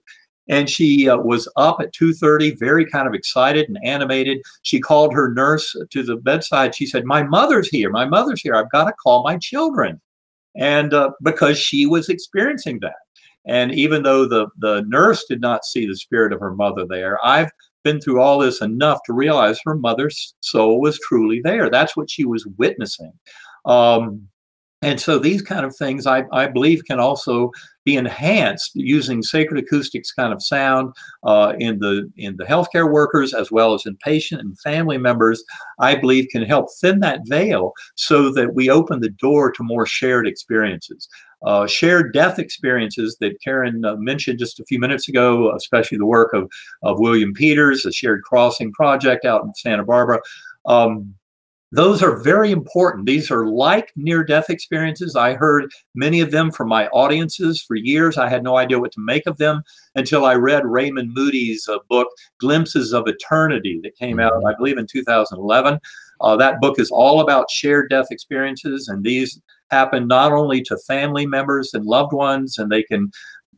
And 0.49 0.69
she 0.69 1.07
uh, 1.07 1.17
was 1.17 1.47
up 1.55 1.77
at 1.79 1.93
2.30, 1.93 2.59
very 2.59 2.85
kind 2.85 3.07
of 3.07 3.13
excited 3.13 3.69
and 3.69 3.77
animated. 3.85 4.41
She 4.63 4.81
called 4.81 5.13
her 5.13 5.33
nurse 5.33 5.73
to 5.91 6.03
the 6.03 6.17
bedside. 6.17 6.75
She 6.75 6.85
said, 6.85 7.05
my 7.05 7.23
mother's 7.23 7.69
here. 7.69 7.91
My 7.91 8.05
mother's 8.05 8.41
here. 8.41 8.55
I've 8.55 8.71
got 8.71 8.85
to 8.85 8.93
call 8.93 9.23
my 9.23 9.37
children. 9.37 10.01
And 10.57 10.93
uh, 10.93 11.11
because 11.21 11.57
she 11.57 11.85
was 11.85 12.09
experiencing 12.09 12.79
that. 12.81 12.95
And 13.45 13.71
even 13.73 14.03
though 14.03 14.27
the, 14.27 14.47
the 14.57 14.83
nurse 14.87 15.25
did 15.29 15.41
not 15.41 15.63
see 15.63 15.85
the 15.85 15.95
spirit 15.95 16.33
of 16.33 16.39
her 16.39 16.55
mother 16.55 16.85
there, 16.87 17.23
I've 17.23 17.51
been 17.83 18.01
through 18.01 18.19
all 18.19 18.39
this 18.39 18.61
enough 18.61 18.99
to 19.05 19.13
realize 19.13 19.59
her 19.63 19.75
mother's 19.75 20.33
soul 20.39 20.81
was 20.81 20.99
truly 20.99 21.39
there. 21.43 21.69
That's 21.69 21.95
what 21.95 22.09
she 22.09 22.25
was 22.25 22.47
witnessing. 22.57 23.13
Um, 23.65 24.27
and 24.83 24.99
so 24.99 25.17
these 25.17 25.41
kind 25.41 25.65
of 25.65 25.75
things, 25.75 26.05
I, 26.05 26.25
I 26.31 26.47
believe, 26.47 26.83
can 26.85 26.99
also 26.99 27.51
be 27.85 27.95
enhanced 27.95 28.71
using 28.75 29.21
sacred 29.21 29.63
acoustics 29.63 30.11
kind 30.11 30.33
of 30.33 30.43
sound 30.43 30.93
uh, 31.23 31.53
in 31.59 31.79
the 31.79 32.11
in 32.17 32.35
the 32.37 32.43
healthcare 32.43 32.91
workers 32.91 33.33
as 33.33 33.51
well 33.51 33.73
as 33.73 33.85
in 33.85 33.95
patient 33.97 34.41
and 34.41 34.59
family 34.59 34.97
members. 34.97 35.43
I 35.79 35.95
believe 35.95 36.27
can 36.31 36.43
help 36.43 36.67
thin 36.81 36.99
that 36.99 37.21
veil 37.25 37.71
so 37.95 38.31
that 38.33 38.53
we 38.53 38.69
open 38.69 38.99
the 38.99 39.09
door 39.09 39.51
to 39.51 39.63
more 39.63 39.85
shared 39.85 40.27
experiences. 40.27 41.07
Uh, 41.45 41.67
shared 41.67 42.13
death 42.13 42.39
experiences 42.39 43.17
that 43.19 43.41
Karen 43.43 43.83
uh, 43.83 43.95
mentioned 43.97 44.39
just 44.39 44.61
a 44.61 44.65
few 44.65 44.79
minutes 44.79 45.09
ago, 45.09 45.53
especially 45.55 45.97
the 45.97 46.05
work 46.05 46.33
of, 46.33 46.49
of 46.83 46.99
William 46.99 47.33
Peters, 47.33 47.83
the 47.83 47.91
Shared 47.91 48.23
Crossing 48.23 48.71
Project 48.71 49.25
out 49.25 49.43
in 49.43 49.53
Santa 49.55 49.83
Barbara. 49.83 50.21
Um, 50.65 51.15
those 51.73 52.03
are 52.03 52.17
very 52.17 52.51
important. 52.51 53.07
These 53.07 53.31
are 53.31 53.47
like 53.47 53.91
near 53.95 54.23
death 54.23 54.51
experiences. 54.51 55.15
I 55.15 55.33
heard 55.33 55.71
many 55.95 56.21
of 56.21 56.29
them 56.29 56.51
from 56.51 56.67
my 56.67 56.87
audiences 56.89 57.63
for 57.63 57.75
years. 57.75 58.15
I 58.15 58.29
had 58.29 58.43
no 58.43 58.57
idea 58.57 58.77
what 58.77 58.91
to 58.91 59.03
make 59.03 59.25
of 59.25 59.39
them 59.39 59.63
until 59.95 60.23
I 60.23 60.35
read 60.35 60.67
Raymond 60.67 61.15
Moody's 61.15 61.67
uh, 61.67 61.79
book, 61.89 62.07
Glimpses 62.39 62.93
of 62.93 63.07
Eternity, 63.07 63.79
that 63.81 63.97
came 63.97 64.19
out, 64.19 64.45
I 64.45 64.53
believe, 64.55 64.77
in 64.77 64.85
2011. 64.85 65.79
Uh, 66.21 66.35
that 66.37 66.61
book 66.61 66.77
is 66.79 66.91
all 66.91 67.21
about 67.21 67.49
shared 67.49 67.89
death 67.89 68.07
experiences, 68.11 68.87
and 68.87 69.03
these 69.03 69.41
happen 69.71 70.07
not 70.07 70.31
only 70.31 70.61
to 70.61 70.77
family 70.77 71.25
members 71.25 71.73
and 71.73 71.85
loved 71.85 72.13
ones, 72.13 72.59
and 72.59 72.71
they 72.71 72.83
can 72.83 73.09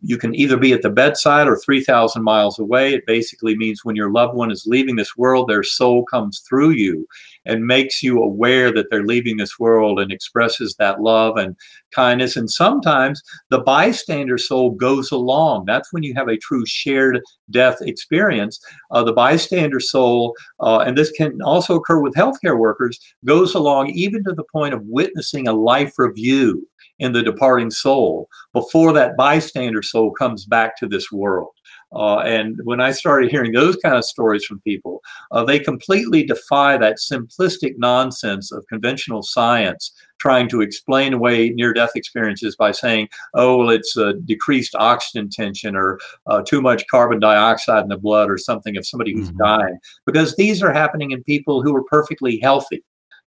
you 0.06 0.20
can 0.20 0.36
either 0.36 0.56
be 0.56 0.72
at 0.72 0.84
the 0.84 0.90
bedside 0.90 1.48
or 1.48 1.58
3,000 1.58 2.24
miles 2.24 2.60
away. 2.60 2.94
It 2.94 3.08
basically 3.08 3.58
means 3.58 3.84
when 3.84 3.96
your 3.96 4.12
loved 4.12 4.36
one 4.36 4.52
is 4.52 4.68
leaving 4.68 4.96
this 4.96 5.18
world, 5.18 5.50
their 5.50 5.64
soul 5.64 6.06
comes 6.06 6.44
through 6.48 6.72
you 6.72 7.08
and 7.46 7.66
makes 7.66 8.04
you 8.04 8.22
aware 8.22 8.72
that 8.72 8.92
they're 8.92 9.06
leaving 9.06 9.38
this 9.38 9.58
world 9.58 10.00
and 10.00 10.12
expresses 10.12 10.76
that 10.76 11.02
love 11.02 11.38
and 11.38 11.56
kindness. 11.92 12.36
And 12.36 12.52
sometimes 12.52 13.24
the 13.50 13.60
bystander 13.60 14.38
soul 14.38 14.72
goes 14.72 15.12
along. 15.12 15.66
That's 15.66 15.92
when 15.92 16.04
you 16.04 16.14
have 16.14 16.28
a 16.28 16.38
true 16.38 16.68
shared 16.68 17.20
death 17.50 17.78
experience. 17.82 18.60
Uh, 18.92 19.04
the 19.04 19.14
bystander 19.14 19.80
soul, 19.80 20.36
uh, 20.60 20.80
and 20.80 20.96
this 20.96 21.12
can 21.12 21.42
also 21.42 21.76
occur 21.76 22.00
with 22.00 22.14
healthcare 22.14 22.60
workers, 22.60 23.00
goes 23.26 23.56
along 23.56 23.90
even 23.90 24.24
to 24.26 24.34
the 24.34 24.46
point 24.52 24.76
of 24.76 24.86
witnessing 24.86 25.48
a 25.48 25.54
life 25.54 25.98
review 25.98 26.68
in 27.00 27.12
the 27.14 27.24
departing 27.24 27.72
soul 27.72 28.28
before 28.54 28.94
that 28.94 29.18
bystander 29.18 29.82
soul 29.82 30.12
comes 30.12 30.46
back 30.46 30.78
to 30.78 30.88
this 30.88 31.12
world. 31.12 31.50
Uh, 31.94 32.18
and 32.20 32.60
when 32.64 32.82
I 32.82 32.92
started 32.92 33.32
hearing 33.32 33.54
those 33.54 33.78
kind 33.78 33.96
of 33.96 34.04
stories 34.04 34.44
from 34.44 34.60
people, 34.62 35.02
uh, 35.32 35.46
they 35.46 35.60
completely 35.60 36.24
defy 36.26 36.78
that 36.78 36.98
simplistic 36.98 37.76
nonsense 37.78 38.52
of 38.52 38.66
conventional 38.68 39.24
science 39.24 39.94
trying 40.20 40.50
to 40.50 40.62
explain 40.62 41.14
away 41.14 41.50
near 41.50 41.74
death 41.74 41.92
experiences 41.96 42.56
by 42.56 42.72
saying, 42.72 43.08
oh, 43.34 43.58
well, 43.58 43.70
it's 43.70 43.96
uh, 43.98 44.14
decreased 44.26 44.76
oxygen 44.76 45.30
tension 45.30 45.76
or 45.76 46.00
uh, 46.28 46.42
too 46.42 46.62
much 46.62 46.86
carbon 46.90 47.20
dioxide 47.20 47.84
in 47.84 47.90
the 47.90 47.98
blood 47.98 48.30
or 48.30 48.38
something 48.38 48.76
of 48.76 48.86
somebody 48.86 49.14
who's 49.14 49.32
Mhm. 49.32 49.38
dying. 49.38 49.78
Because 50.06 50.36
these 50.36 50.62
are 50.64 50.74
happening 50.74 51.12
in 51.12 51.24
people 51.24 51.62
who 51.62 51.76
are 51.76 51.84
perfectly 51.84 52.40
healthy 52.42 52.84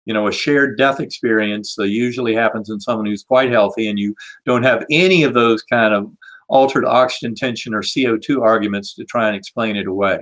you 0.09 0.15
know, 0.15 0.27
a 0.27 0.33
shared 0.33 0.79
death 0.79 1.01
experience 1.01 1.79
uh, 1.79 1.83
usually 1.83 2.35
happens 2.35 2.71
in 2.71 2.81
someone 2.81 3.05
who's 3.05 3.23
quite 3.23 3.53
healthy, 3.53 3.89
and 3.89 3.99
you 3.99 4.17
don't 4.47 4.63
have 4.63 4.87
any 4.91 5.23
of 5.23 5.35
those 5.35 5.63
kind 5.63 5.93
of 5.93 6.11
altered 6.49 6.87
oxygen 6.87 7.35
tension 7.35 7.75
or 7.75 7.83
CO2 7.83 8.41
arguments 8.43 8.95
to 8.95 9.05
try 9.05 9.27
and 9.29 9.37
explain 9.37 9.77
it 9.77 9.87
away. 9.87 10.19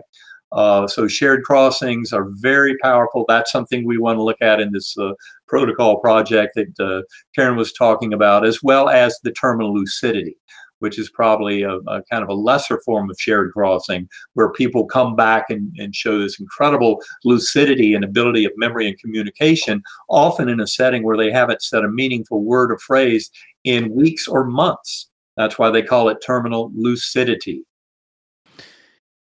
Uh, 0.50 0.88
so 0.88 1.06
shared 1.06 1.44
crossings 1.44 2.12
are 2.12 2.26
very 2.30 2.76
powerful. 2.78 3.24
That's 3.28 3.52
something 3.52 3.86
we 3.86 3.96
want 3.96 4.18
to 4.18 4.24
look 4.24 4.40
at 4.40 4.60
in 4.60 4.72
this 4.72 4.98
uh, 4.98 5.12
protocol 5.46 6.00
project 6.00 6.56
that 6.56 6.80
uh, 6.80 7.02
Karen 7.36 7.56
was 7.56 7.72
talking 7.72 8.12
about, 8.12 8.44
as 8.44 8.64
well 8.64 8.88
as 8.88 9.16
the 9.22 9.30
terminal 9.32 9.72
lucidity, 9.72 10.36
which 10.78 10.98
is 10.98 11.10
probably 11.10 11.62
a, 11.62 11.76
a 11.76 12.02
kind 12.10 12.22
of 12.22 12.28
a 12.28 12.34
lesser 12.34 12.80
form 12.84 13.10
of 13.10 13.16
shared 13.18 13.52
crossing, 13.52 14.08
where 14.34 14.52
people 14.52 14.86
come 14.86 15.16
back 15.16 15.46
and, 15.50 15.72
and 15.78 15.94
show 15.94 16.18
this 16.18 16.40
incredible 16.40 17.00
lucidity 17.24 17.94
and 17.94 18.04
ability 18.04 18.44
of 18.44 18.52
memory 18.56 18.88
and 18.88 18.98
communication, 18.98 19.82
often 20.08 20.48
in 20.48 20.60
a 20.60 20.66
setting 20.66 21.02
where 21.02 21.16
they 21.16 21.30
haven't 21.30 21.62
said 21.62 21.84
a 21.84 21.88
meaningful 21.88 22.42
word 22.42 22.70
or 22.70 22.78
phrase 22.78 23.30
in 23.64 23.94
weeks 23.94 24.28
or 24.28 24.44
months. 24.44 25.08
That's 25.36 25.58
why 25.58 25.70
they 25.70 25.82
call 25.82 26.08
it 26.08 26.18
terminal 26.24 26.72
lucidity. 26.74 27.64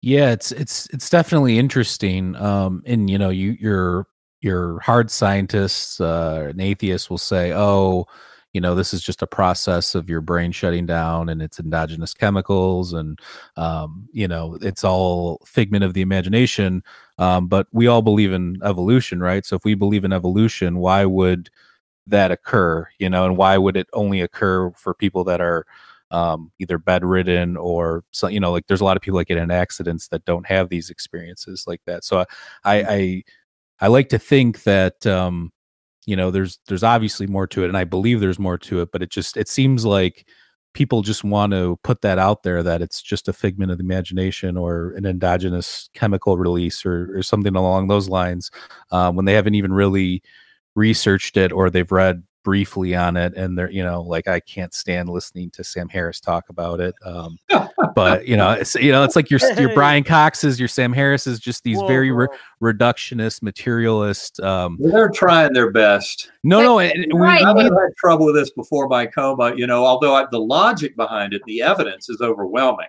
Yeah, 0.02 0.32
it's 0.32 0.52
it's 0.52 0.88
it's 0.94 1.10
definitely 1.10 1.58
interesting. 1.58 2.36
Um, 2.36 2.84
and 2.86 3.10
you 3.10 3.18
know, 3.18 3.30
you 3.30 3.58
your 3.60 4.08
your 4.40 4.80
hard 4.82 5.10
scientists 5.10 6.00
uh, 6.00 6.48
and 6.50 6.62
atheists 6.62 7.10
will 7.10 7.18
say, 7.18 7.52
"Oh, 7.54 8.06
you 8.56 8.62
know, 8.62 8.74
this 8.74 8.94
is 8.94 9.04
just 9.04 9.22
a 9.22 9.28
process 9.28 9.96
of 9.96 10.10
your 10.10 10.22
brain 10.22 10.54
shutting 10.54 10.86
down, 10.86 11.28
and 11.28 11.42
it's 11.42 11.60
endogenous 11.60 12.14
chemicals, 12.14 12.94
and 12.94 13.20
um, 13.58 14.08
you 14.14 14.30
know, 14.30 14.58
it's 14.62 14.86
all 14.86 15.42
figment 15.46 15.84
of 15.84 15.94
the 15.94 16.00
imagination." 16.02 16.82
Um, 17.18 17.48
but 17.50 17.68
we 17.74 17.88
all 17.88 18.02
believe 18.02 18.32
in 18.32 18.58
evolution, 18.64 19.20
right? 19.20 19.46
So 19.46 19.58
if 19.58 19.66
we 19.66 19.76
believe 19.76 20.06
in 20.06 20.14
evolution, 20.14 20.78
why 20.78 21.04
would 21.04 21.50
that 22.08 22.32
occur? 22.32 22.88
You 22.98 23.10
know, 23.10 23.26
and 23.26 23.36
why 23.36 23.58
would 23.58 23.76
it 23.76 23.88
only 23.92 24.22
occur 24.22 24.72
for 24.72 24.94
people 24.94 25.26
that 25.26 25.42
are 25.42 25.66
um, 26.12 26.50
either 26.60 26.78
bedridden 26.78 27.58
or 27.58 28.06
so 28.12 28.28
you 28.28 28.40
know 28.40 28.54
like 28.54 28.68
there's 28.68 28.80
a 28.82 28.86
lot 28.86 28.96
of 28.96 29.04
people 29.04 29.20
that 29.20 29.28
get 29.28 29.38
in 29.38 29.52
accidents 29.52 30.08
that 30.10 30.24
don't 30.24 30.48
have 30.48 30.70
these 30.70 30.90
experiences 30.90 31.66
like 31.68 31.82
that 31.88 32.04
so 32.06 32.20
i 32.20 32.26
i 32.84 33.24
i 33.82 33.88
like 33.88 34.08
to 34.10 34.20
think 34.20 34.64
that 34.64 35.06
um 35.08 35.52
you 36.06 36.16
know 36.16 36.32
there's 36.32 36.60
there's 36.68 36.84
obviously 36.84 37.28
more 37.28 37.48
to 37.48 37.64
it 37.64 37.68
and 37.68 37.78
i 37.78 37.84
believe 37.84 38.20
there's 38.20 38.40
more 38.40 38.58
to 38.58 38.82
it 38.82 38.92
but 38.92 39.02
it 39.02 39.10
just 39.10 39.38
it 39.38 39.48
seems 39.48 39.86
like 39.86 40.26
people 40.74 41.02
just 41.02 41.24
want 41.24 41.54
to 41.54 41.80
put 41.84 42.02
that 42.02 42.20
out 42.20 42.44
there 42.44 42.62
that 42.62 42.82
it's 42.82 43.02
just 43.02 43.30
a 43.30 43.34
figment 43.34 43.72
of 43.72 43.78
the 43.78 43.84
imagination 43.84 44.58
or 44.58 44.92
an 44.92 45.06
endogenous 45.06 45.90
chemical 45.94 46.38
release 46.38 46.86
or, 46.86 47.18
or 47.18 47.24
something 47.24 47.56
along 47.56 47.88
those 47.88 48.10
lines 48.10 48.52
um, 48.92 49.16
when 49.16 49.24
they 49.26 49.34
haven't 49.34 49.56
even 49.56 49.72
really 49.72 50.22
researched 50.76 51.38
it 51.38 51.54
or 51.54 51.70
they've 51.70 51.94
read 51.94 52.24
briefly 52.46 52.96
on 52.96 53.18
it 53.18 53.34
and 53.36 53.58
they're 53.58 53.72
you 53.72 53.84
know 53.84 54.02
like 54.04 54.28
i 54.28 54.40
can't 54.40 54.72
stand 54.74 55.10
listening 55.10 55.50
to 55.50 55.64
sam 55.64 55.90
harris 55.90 56.20
talk 56.20 56.48
about 56.50 56.80
it 56.80 56.94
um, 57.04 57.38
but 57.96 58.28
you 58.28 58.38
know 58.38 58.52
it's 58.52 58.76
you 58.76 58.92
know 58.92 59.04
it's 59.04 59.16
like 59.16 59.32
your 59.32 59.40
your 59.60 59.74
brian 59.74 60.04
cox's 60.04 60.60
your 60.60 60.68
sam 60.70 60.94
harris 60.94 61.26
is 61.26 61.40
just 61.40 61.64
these 61.64 61.80
Whoa, 61.80 61.88
very 61.88 62.12
re- 62.12 62.28
reductionist 62.62 63.42
materialist 63.42 64.40
um 64.42 64.78
They're 64.80 65.10
trying 65.10 65.54
their 65.54 65.72
best. 65.72 66.30
no 66.44 66.60
But- 66.60 66.64
no 66.64 66.80
and- 66.80 67.04
and 67.06 67.14
we- 67.14 67.20
right. 67.20 67.44
I've 67.44 67.58
had 67.58 67.72
trouble 67.98 68.28
with 68.28 68.36
this 68.36 68.52
before 68.52 68.88
by 68.88 69.08
coma, 69.08 69.54
you 69.56 69.66
know, 69.66 69.84
although 69.84 70.14
I, 70.16 70.26
the 70.32 70.40
logic 70.40 70.96
behind 70.96 71.34
it, 71.34 71.42
the 71.48 71.64
evidence 71.64 72.10
is 72.10 72.22
overwhelming. 72.22 72.88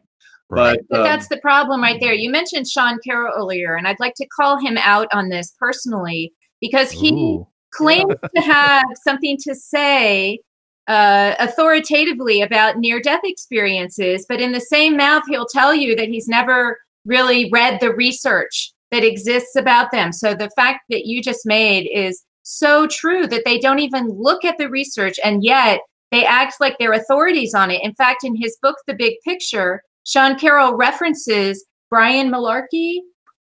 right. 0.51 0.79
But, 0.81 0.89
But 0.91 1.01
um, 1.01 1.05
that's 1.07 1.29
the 1.29 1.39
problem 1.39 1.81
right 1.83 1.99
there. 1.99 2.13
You 2.13 2.31
mentioned 2.31 2.69
Sean 2.69 2.99
Carroll 3.03 3.33
earlier, 3.35 3.75
and 3.75 3.89
I'd 3.89 4.01
like 4.01 4.15
to 4.17 4.27
call 4.27 4.59
him 4.59 4.77
out 4.77 5.09
on 5.15 5.31
this 5.31 5.55
personally 5.59 6.33
because 6.61 6.91
he 6.91 7.13
Ooh. 7.15 7.47
Claims 7.77 8.15
to 8.35 8.43
have 8.43 8.85
something 9.05 9.37
to 9.43 9.55
say 9.55 10.41
uh, 10.89 11.35
authoritatively 11.39 12.43
about 12.43 12.79
near 12.79 13.01
death 13.01 13.23
experiences, 13.25 14.25
but 14.29 14.41
in 14.41 14.53
the 14.53 14.61
same 14.61 14.97
mouth, 14.97 15.25
he'll 15.29 15.47
tell 15.47 15.75
you 15.75 15.97
that 15.97 16.09
he's 16.09 16.29
never 16.29 16.79
really 17.05 17.51
read 17.51 17.81
the 17.81 17.93
research 17.95 18.73
that 18.91 19.05
exists 19.05 19.57
about 19.57 19.91
them. 19.91 20.13
So 20.13 20.35
the 20.35 20.51
fact 20.51 20.81
that 20.91 21.07
you 21.07 21.23
just 21.23 21.45
made 21.45 21.89
is 21.93 22.25
so 22.43 22.87
true 22.87 23.27
that 23.27 23.43
they 23.45 23.59
don't 23.59 23.81
even 23.81 24.09
look 24.09 24.45
at 24.45 24.59
the 24.59 24.71
research 24.71 25.19
and 25.25 25.43
yet 25.43 25.81
they 26.13 26.25
act 26.25 26.61
like 26.61 26.77
they're 26.79 26.93
authorities 26.93 27.53
on 27.55 27.73
it. 27.73 27.83
In 27.83 27.95
fact, 27.95 28.23
in 28.23 28.37
his 28.37 28.57
book, 28.63 28.77
The 28.87 28.95
Big 28.95 29.15
Picture, 29.25 29.83
Sean 30.05 30.39
Carroll 30.39 30.77
references 30.77 31.65
Brian 31.91 32.31
Malarkey, 32.31 32.99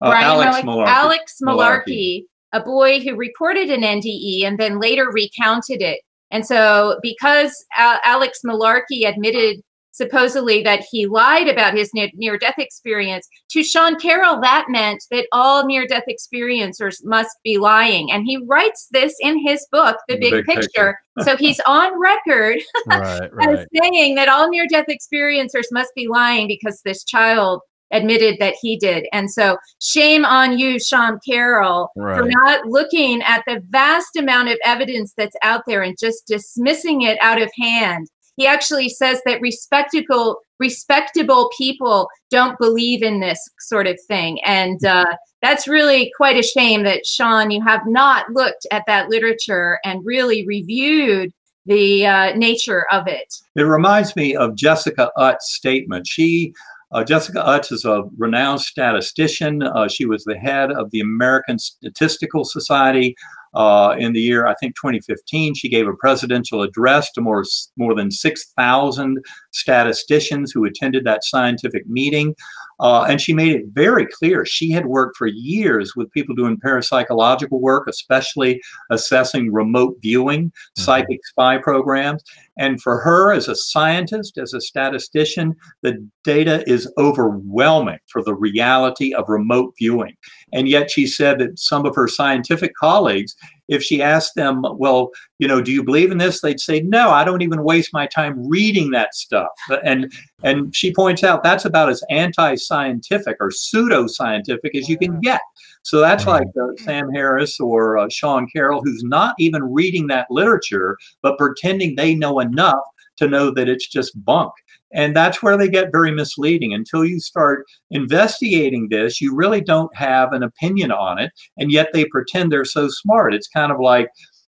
uh, 0.02 0.10
Brian 0.10 0.26
Alex 0.26 0.66
Mal- 0.66 0.78
Malarkey. 0.78 0.88
Alex 0.88 1.38
Malarkey. 1.42 1.86
Malarkey, 1.88 2.24
a 2.54 2.62
boy 2.62 3.00
who 3.00 3.16
reported 3.16 3.70
an 3.70 3.82
NDE 3.82 4.44
and 4.44 4.58
then 4.58 4.80
later 4.80 5.10
recounted 5.12 5.82
it. 5.82 6.02
And 6.32 6.46
so, 6.46 6.98
because 7.02 7.66
Al- 7.76 8.00
Alex 8.04 8.40
Malarkey 8.46 9.08
admitted 9.08 9.62
supposedly 9.94 10.64
that 10.64 10.84
he 10.90 11.06
lied 11.06 11.48
about 11.48 11.74
his 11.74 11.92
near 11.94 12.38
death 12.38 12.58
experience, 12.58 13.28
to 13.50 13.64
Sean 13.64 14.00
Carroll, 14.00 14.40
that 14.42 14.66
meant 14.70 15.04
that 15.12 15.28
all 15.34 15.66
near 15.66 15.86
death 15.86 16.06
experiencers 16.10 17.04
must 17.04 17.38
be 17.44 17.58
lying. 17.58 18.12
And 18.12 18.26
he 18.26 18.38
writes 18.48 18.88
this 18.92 19.14
in 19.20 19.46
his 19.46 19.68
book, 19.72 19.98
The 20.08 20.16
The 20.16 20.20
Big, 20.22 20.32
Big 20.32 20.46
Picture. 20.46 20.98
Picture. 21.18 21.32
so, 21.32 21.36
he's 21.36 21.60
on 21.68 22.00
record 22.00 22.60
right 22.88 23.30
as 23.42 23.66
saying 23.82 24.16
that 24.16 24.30
all 24.30 24.50
near 24.50 24.68
death 24.68 24.88
experiencers 24.90 25.66
must 25.72 25.94
be 25.96 26.08
lying 26.08 26.48
because 26.48 26.82
this 26.82 27.04
child 27.04 27.62
admitted 27.92 28.38
that 28.40 28.56
he 28.62 28.78
did. 28.78 29.08
And 29.12 29.30
so, 29.32 29.58
shame 29.80 30.26
on 30.26 30.58
you, 30.58 30.80
Sean 30.80 31.20
Carroll, 31.28 31.92
for 31.96 32.26
not 32.26 32.66
looking 32.66 33.22
at 33.24 33.44
the 33.46 33.62
vast 33.70 34.16
amount 34.16 34.50
of 34.50 34.58
evidence 34.66 35.14
that's 35.16 35.36
out 35.42 35.64
there 35.68 35.82
and 35.82 35.98
just 36.00 36.28
dismissing 36.28 37.02
it 37.02 37.18
out 37.22 37.42
of 37.42 37.52
hand. 37.60 38.08
He 38.38 38.48
actually 38.48 38.90
says 38.90 39.22
that 39.26 39.42
respectable 39.42 40.38
respectable 40.60 41.50
people 41.58 42.08
don't 42.30 42.58
believe 42.60 43.02
in 43.02 43.20
this 43.20 43.50
sort 43.60 43.88
of 43.88 44.00
thing 44.08 44.40
and 44.46 44.86
uh, 44.86 45.04
that's 45.42 45.68
really 45.68 46.12
quite 46.16 46.38
a 46.38 46.44
shame 46.44 46.84
that 46.84 47.04
sean 47.04 47.50
you 47.50 47.60
have 47.66 47.82
not 47.88 48.30
looked 48.32 48.68
at 48.72 48.84
that 48.86 49.10
literature 49.10 49.80
and 49.84 50.06
really 50.06 50.46
reviewed 50.46 51.32
the 51.66 52.06
uh, 52.06 52.36
nature 52.36 52.86
of 52.92 53.08
it 53.08 53.34
It 53.56 53.64
reminds 53.64 54.16
me 54.16 54.36
of 54.36 54.56
Jessica 54.56 55.12
Utt's 55.18 55.54
statement. 55.54 56.08
She, 56.08 56.54
uh, 56.94 57.04
Jessica 57.04 57.46
Utts 57.46 57.72
is 57.72 57.86
a 57.86 58.04
renowned 58.18 58.62
statistician. 58.62 59.64
Uh, 59.64 59.88
she 59.88 60.06
was 60.06 60.24
the 60.24 60.38
head 60.38 60.72
of 60.72 60.92
the 60.92 61.00
American 61.00 61.58
Statistical 61.58 62.44
Society 62.44 63.16
uh, 63.54 63.96
in 63.98 64.14
the 64.14 64.22
year, 64.22 64.48
I 64.48 64.56
think, 64.56 64.76
2015. 64.76 65.56
She 65.56 65.70
gave 65.70 65.88
a 65.88 65.94
presidential 65.94 66.62
address 66.62 67.12
to 67.14 67.22
more, 67.22 67.44
more 67.78 67.96
than 67.96 68.12
6,000 68.12 69.18
statisticians 69.52 70.52
who 70.52 70.66
attended 70.66 71.06
that 71.06 71.24
scientific 71.24 71.88
meeting. 71.88 72.36
Uh, 72.80 73.04
and 73.04 73.22
she 73.22 73.32
made 73.32 73.54
it 73.54 73.66
very 73.74 74.08
clear 74.08 74.44
she 74.44 74.72
had 74.72 74.88
worked 74.88 75.16
for 75.16 75.28
years 75.28 75.96
with 75.96 76.12
people 76.12 76.34
doing 76.34 76.58
parapsychological 76.58 77.60
work, 77.60 77.88
especially 77.88 78.60
assessing 78.90 79.52
remote 79.52 79.96
viewing, 80.02 80.52
psychic 80.76 81.24
spy 81.28 81.58
programs. 81.60 82.24
And 82.58 82.82
for 82.82 83.00
her, 83.00 83.32
as 83.32 83.48
a 83.48 83.56
scientist, 83.56 84.38
as 84.38 84.54
a 84.54 84.62
statistician, 84.62 85.56
the 85.84 86.06
data 86.24 86.64
is 86.70 86.92
overwhelming 86.98 88.00
for 88.08 88.22
the 88.24 88.36
reality 88.36 89.14
of 89.14 89.30
remote 89.30 89.74
viewing. 89.80 90.16
And 90.54 90.68
yet 90.68 90.92
she 90.92 91.08
said 91.08 91.40
that 91.40 91.58
some 91.58 91.86
of 91.86 91.96
her 91.96 92.08
scientific 92.08 92.74
colleagues, 92.76 93.36
if 93.70 93.82
she 93.82 94.02
asked 94.02 94.36
them, 94.36 94.64
well, 94.76 95.12
you 95.40 95.48
know, 95.48 95.62
do 95.62 95.72
you 95.72 95.82
believe 95.84 96.12
in 96.12 96.18
this? 96.18 96.42
They'd 96.42 96.60
say, 96.60 96.82
no, 96.82 97.10
I 97.10 97.24
don't 97.24 97.42
even 97.42 97.64
waste 97.64 97.94
my 97.94 98.06
time 98.06 98.48
reading 98.48 98.92
that 98.92 99.16
stuff. 99.16 99.50
And 99.84 100.12
and 100.44 100.76
she 100.76 100.94
points 100.94 101.24
out 101.24 101.44
that's 101.44 101.66
about 101.66 101.90
as 101.90 102.04
anti-scientific 102.10 103.38
or 103.40 103.52
pseudo-scientific 103.52 104.76
as 104.76 104.90
you 104.90 104.98
can 104.98 105.20
get. 105.22 105.42
So 105.84 106.00
that's 106.00 106.28
like 106.28 106.48
uh, 106.62 106.84
Sam 106.84 107.10
Harris 107.12 107.60
or 107.60 107.98
uh, 107.98 108.08
Sean 108.10 108.48
Carroll, 108.54 108.82
who's 108.84 109.04
not 109.04 109.36
even 109.40 109.64
reading 109.64 110.08
that 110.08 110.28
literature, 110.30 110.98
but 111.22 111.38
pretending 111.38 111.96
they 111.96 112.14
know 112.16 112.40
enough 112.40 112.84
to 113.18 113.28
know 113.28 113.52
that 113.52 113.68
it's 113.68 113.88
just 113.88 114.24
bunk. 114.24 114.52
And 114.94 115.16
that's 115.16 115.42
where 115.42 115.58
they 115.58 115.70
get 115.70 115.92
very 115.92 116.12
misleading. 116.12 116.74
Until 116.74 117.06
you 117.06 117.20
start 117.20 117.66
investigating 117.92 118.90
this, 118.90 119.22
you 119.22 119.34
really 119.34 119.62
don't 119.62 119.96
have 119.96 120.34
an 120.34 120.44
opinion 120.44 120.92
on 120.92 121.18
it. 121.18 121.32
And 121.58 121.72
yet 121.72 121.90
they 121.94 122.06
pretend 122.06 122.52
they're 122.52 122.66
so 122.66 122.88
smart. 122.90 123.34
It's 123.34 123.48
kind 123.48 123.72
of 123.72 123.80
like, 123.80 124.10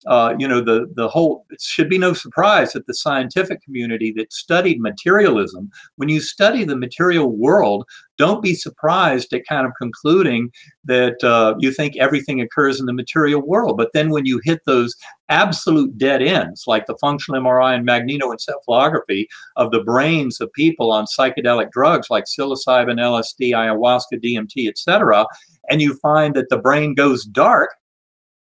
uh, 0.08 0.36
you 0.38 0.48
know, 0.48 0.62
the, 0.62 0.92
the 0.96 1.08
whole, 1.08 1.46
it 1.50 1.62
should 1.62 1.90
be 1.90 1.98
no 1.98 2.14
surprise 2.14 2.74
that 2.74 2.86
the 2.88 2.94
scientific 2.94 3.62
community 3.64 4.12
that 4.12 4.32
studied 4.32 4.80
materialism, 4.80 5.70
when 5.96 6.10
you 6.10 6.20
study 6.20 6.64
the 6.64 6.76
material 6.76 7.32
world, 7.32 7.86
don't 8.18 8.42
be 8.42 8.54
surprised 8.54 9.34
at 9.34 9.48
kind 9.48 9.66
of 9.66 9.74
concluding 9.78 10.52
that 10.86 11.22
uh, 11.24 11.56
you 11.60 11.72
think 11.72 11.98
everything 11.98 12.40
occurs 12.40 12.80
in 12.80 12.86
the 12.86 12.94
material 12.94 13.42
world. 13.42 13.78
But 13.78 13.92
then 13.94 14.10
when 14.10 14.26
you 14.26 14.40
hit 14.44 14.62
those 14.66 14.96
absolute 15.30 15.98
dead 15.98 16.22
ends, 16.22 16.66
like 16.68 16.86
the 16.86 16.98
functional 16.98 17.42
MRI 17.42 17.76
and 17.76 17.88
magnetoencephalography 17.88 19.26
of 19.56 19.72
the 19.72 19.84
brains 19.84 20.40
of 20.40 20.54
people 20.54 20.92
on 20.92 21.06
psychedelic 21.06 21.72
drugs 21.72 22.10
like 22.10 22.26
psilocybin, 22.26 23.00
LSD, 23.00 23.52
ayahuasca, 23.52 24.24
DMT, 24.24 24.70
etc., 24.70 25.26
and 25.70 25.82
you 25.82 25.96
find 25.96 26.36
that 26.36 26.50
the 26.50 26.58
brain 26.58 26.94
goes 26.94 27.26
dark, 27.26 27.72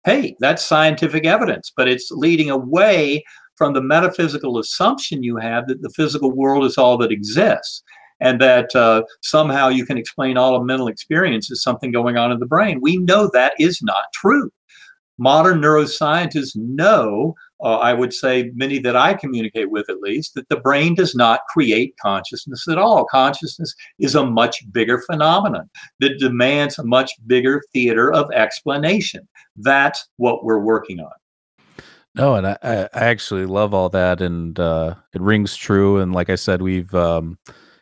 hey, 0.05 0.35
that's 0.39 0.65
scientific 0.65 1.25
evidence, 1.25 1.71
but 1.75 1.87
it's 1.87 2.11
leading 2.11 2.49
away 2.49 3.23
from 3.55 3.73
the 3.73 3.81
metaphysical 3.81 4.57
assumption 4.57 5.23
you 5.23 5.37
have 5.37 5.67
that 5.67 5.81
the 5.81 5.89
physical 5.91 6.31
world 6.31 6.65
is 6.65 6.77
all 6.77 6.97
that 6.97 7.11
exists 7.11 7.83
and 8.19 8.39
that 8.41 8.75
uh, 8.75 9.03
somehow 9.21 9.67
you 9.67 9.85
can 9.85 9.97
explain 9.97 10.37
all 10.37 10.55
of 10.55 10.65
mental 10.65 10.87
experience 10.87 11.51
as 11.51 11.61
something 11.61 11.91
going 11.91 12.17
on 12.17 12.31
in 12.31 12.39
the 12.39 12.45
brain. 12.45 12.79
We 12.81 12.97
know 12.97 13.29
that 13.33 13.53
is 13.59 13.81
not 13.81 14.05
true. 14.13 14.49
Modern 15.17 15.61
neuroscientists 15.61 16.55
know, 16.55 17.35
uh, 17.63 17.77
I 17.77 17.93
would 17.93 18.13
say 18.13 18.51
many 18.55 18.79
that 18.79 18.95
I 18.95 19.13
communicate 19.13 19.69
with 19.69 19.89
at 19.89 19.99
least, 19.99 20.33
that 20.35 20.49
the 20.49 20.59
brain 20.59 20.95
does 20.95 21.15
not 21.15 21.41
create 21.49 21.95
consciousness 22.01 22.67
at 22.67 22.77
all. 22.77 23.05
Consciousness 23.05 23.73
is 23.99 24.15
a 24.15 24.25
much 24.25 24.63
bigger 24.71 25.01
phenomenon 25.01 25.69
that 25.99 26.19
demands 26.19 26.77
a 26.77 26.83
much 26.83 27.11
bigger 27.25 27.61
theater 27.71 28.11
of 28.11 28.31
explanation. 28.31 29.27
That's 29.55 30.07
what 30.17 30.43
we're 30.43 30.59
working 30.59 30.99
on. 30.99 31.11
No, 32.15 32.35
and 32.35 32.45
I, 32.45 32.57
I 32.61 32.87
actually 32.93 33.45
love 33.45 33.73
all 33.73 33.89
that, 33.89 34.21
and 34.21 34.59
uh, 34.59 34.95
it 35.13 35.21
rings 35.21 35.55
true. 35.55 35.99
And 35.99 36.13
like 36.13 36.29
I 36.29 36.35
said, 36.35 36.61
we've, 36.61 36.93
um, 36.93 37.39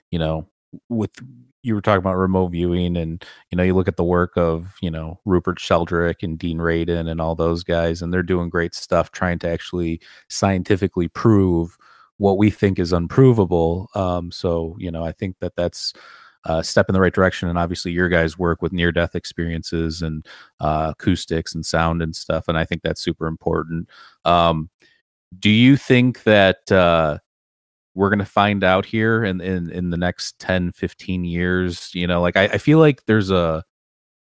you 0.09 0.19
know, 0.19 0.47
with 0.88 1.11
you 1.64 1.76
were 1.76 1.82
talking 1.82 1.99
about 1.99 2.18
remote 2.18 2.49
viewing, 2.49 2.97
and 2.97 3.24
you 3.51 3.55
know, 3.55 3.64
you 3.64 3.74
look 3.74 3.88
at 3.88 3.97
the 3.97 4.03
work 4.03 4.38
of 4.38 4.76
you 4.82 4.91
know 4.91 5.20
Rupert 5.26 5.59
Sheldrake 5.59 6.24
and 6.24 6.38
Dean 6.38 6.57
Radin 6.57 7.09
and 7.09 7.22
all 7.22 7.36
those 7.36 7.64
guys, 7.64 8.01
and 8.01 8.14
they're 8.14 8.24
doing 8.24 8.49
great 8.49 8.74
stuff 8.74 9.12
trying 9.12 9.39
to 9.39 9.49
actually 9.49 10.01
scientifically 10.30 11.07
prove 11.07 11.78
what 12.18 12.38
we 12.38 12.49
think 12.49 12.80
is 12.80 12.93
unprovable. 12.93 13.89
Um, 13.95 14.32
so 14.32 14.76
you 14.80 14.91
know, 14.91 15.03
I 15.03 15.12
think 15.12 15.38
that 15.39 15.55
that's 15.55 15.93
a 16.45 16.64
step 16.64 16.89
in 16.89 16.93
the 16.93 17.01
right 17.01 17.14
direction. 17.14 17.49
And 17.49 17.57
obviously, 17.57 17.91
your 17.91 18.09
guys' 18.09 18.38
work 18.38 18.62
with 18.62 18.74
near 18.74 18.91
death 18.91 19.16
experiences 19.16 20.01
and 20.01 20.26
uh, 20.59 20.93
acoustics 20.97 21.53
and 21.53 21.66
sound 21.66 22.01
and 22.01 22.16
stuff, 22.16 22.47
and 22.47 22.57
I 22.57 22.66
think 22.66 22.82
that's 22.82 23.01
super 23.01 23.28
important. 23.28 23.89
Um, 24.26 24.70
do 25.39 25.49
you 25.49 25.78
think 25.78 26.24
that 26.24 26.72
uh, 26.72 27.20
we're 27.95 28.09
going 28.09 28.19
to 28.19 28.25
find 28.25 28.63
out 28.63 28.85
here 28.85 29.23
in, 29.23 29.41
in 29.41 29.69
in 29.69 29.89
the 29.89 29.97
next 29.97 30.39
10 30.39 30.71
15 30.71 31.25
years 31.25 31.93
you 31.93 32.07
know 32.07 32.21
like 32.21 32.37
I, 32.37 32.45
I 32.45 32.57
feel 32.57 32.79
like 32.79 33.05
there's 33.05 33.31
a 33.31 33.63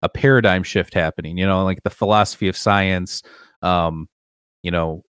a 0.01 0.09
paradigm 0.09 0.63
shift 0.63 0.93
happening 0.93 1.37
you 1.37 1.45
know 1.45 1.63
like 1.63 1.83
the 1.83 1.89
philosophy 1.89 2.47
of 2.47 2.57
science 2.57 3.23
um 3.61 4.07
you 4.63 4.71
know 4.71 5.03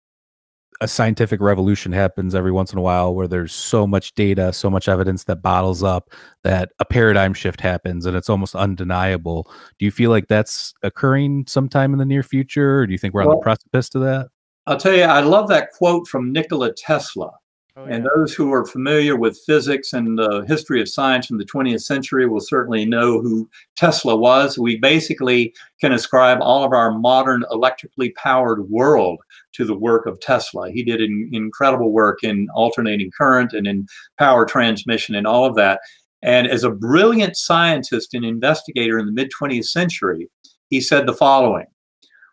a 0.80 0.88
scientific 0.88 1.40
revolution 1.40 1.92
happens 1.92 2.34
every 2.34 2.52
once 2.52 2.72
in 2.72 2.78
a 2.78 2.82
while 2.82 3.14
where 3.14 3.26
there's 3.26 3.52
so 3.52 3.86
much 3.86 4.14
data 4.14 4.52
so 4.52 4.68
much 4.68 4.88
evidence 4.88 5.24
that 5.24 5.36
bottles 5.36 5.82
up 5.82 6.10
that 6.44 6.70
a 6.78 6.84
paradigm 6.84 7.32
shift 7.32 7.60
happens 7.60 8.04
and 8.06 8.16
it's 8.16 8.28
almost 8.28 8.54
undeniable. 8.54 9.50
Do 9.78 9.84
you 9.84 9.90
feel 9.90 10.10
like 10.10 10.28
that's 10.28 10.74
occurring 10.82 11.46
sometime 11.48 11.92
in 11.92 11.98
the 11.98 12.04
near 12.04 12.22
future 12.22 12.80
or 12.80 12.86
do 12.86 12.92
you 12.92 12.98
think 12.98 13.14
we're 13.14 13.22
well, 13.22 13.30
on 13.32 13.36
the 13.36 13.42
precipice 13.42 13.88
to 13.90 13.98
that? 14.00 14.28
I'll 14.66 14.76
tell 14.76 14.94
you 14.94 15.04
i 15.04 15.20
love 15.20 15.48
that 15.48 15.70
quote 15.72 16.08
from 16.08 16.32
nikola 16.32 16.74
tesla 16.74 17.32
Oh, 17.78 17.84
yeah. 17.84 17.96
And 17.96 18.06
those 18.06 18.32
who 18.32 18.54
are 18.54 18.64
familiar 18.64 19.16
with 19.16 19.38
physics 19.44 19.92
and 19.92 20.18
the 20.18 20.46
history 20.48 20.80
of 20.80 20.88
science 20.88 21.30
in 21.30 21.36
the 21.36 21.44
20th 21.44 21.82
century 21.82 22.26
will 22.26 22.40
certainly 22.40 22.86
know 22.86 23.20
who 23.20 23.50
Tesla 23.76 24.16
was. 24.16 24.58
We 24.58 24.78
basically 24.78 25.54
can 25.78 25.92
ascribe 25.92 26.38
all 26.40 26.64
of 26.64 26.72
our 26.72 26.90
modern 26.90 27.44
electrically 27.52 28.14
powered 28.16 28.70
world 28.70 29.18
to 29.52 29.66
the 29.66 29.76
work 29.76 30.06
of 30.06 30.18
Tesla. 30.20 30.70
He 30.70 30.82
did 30.84 31.02
in, 31.02 31.28
incredible 31.34 31.92
work 31.92 32.20
in 32.22 32.48
alternating 32.54 33.10
current 33.16 33.52
and 33.52 33.66
in 33.66 33.86
power 34.18 34.46
transmission 34.46 35.14
and 35.14 35.26
all 35.26 35.44
of 35.44 35.54
that. 35.56 35.80
And 36.22 36.46
as 36.46 36.64
a 36.64 36.70
brilliant 36.70 37.36
scientist 37.36 38.14
and 38.14 38.24
investigator 38.24 38.98
in 38.98 39.04
the 39.04 39.12
mid 39.12 39.30
20th 39.38 39.66
century, 39.66 40.30
he 40.70 40.80
said 40.80 41.06
the 41.06 41.12
following 41.12 41.66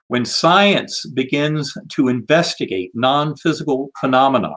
When 0.08 0.24
science 0.24 1.06
begins 1.06 1.74
to 1.96 2.08
investigate 2.08 2.92
non 2.94 3.36
physical 3.36 3.92
phenomena, 4.00 4.54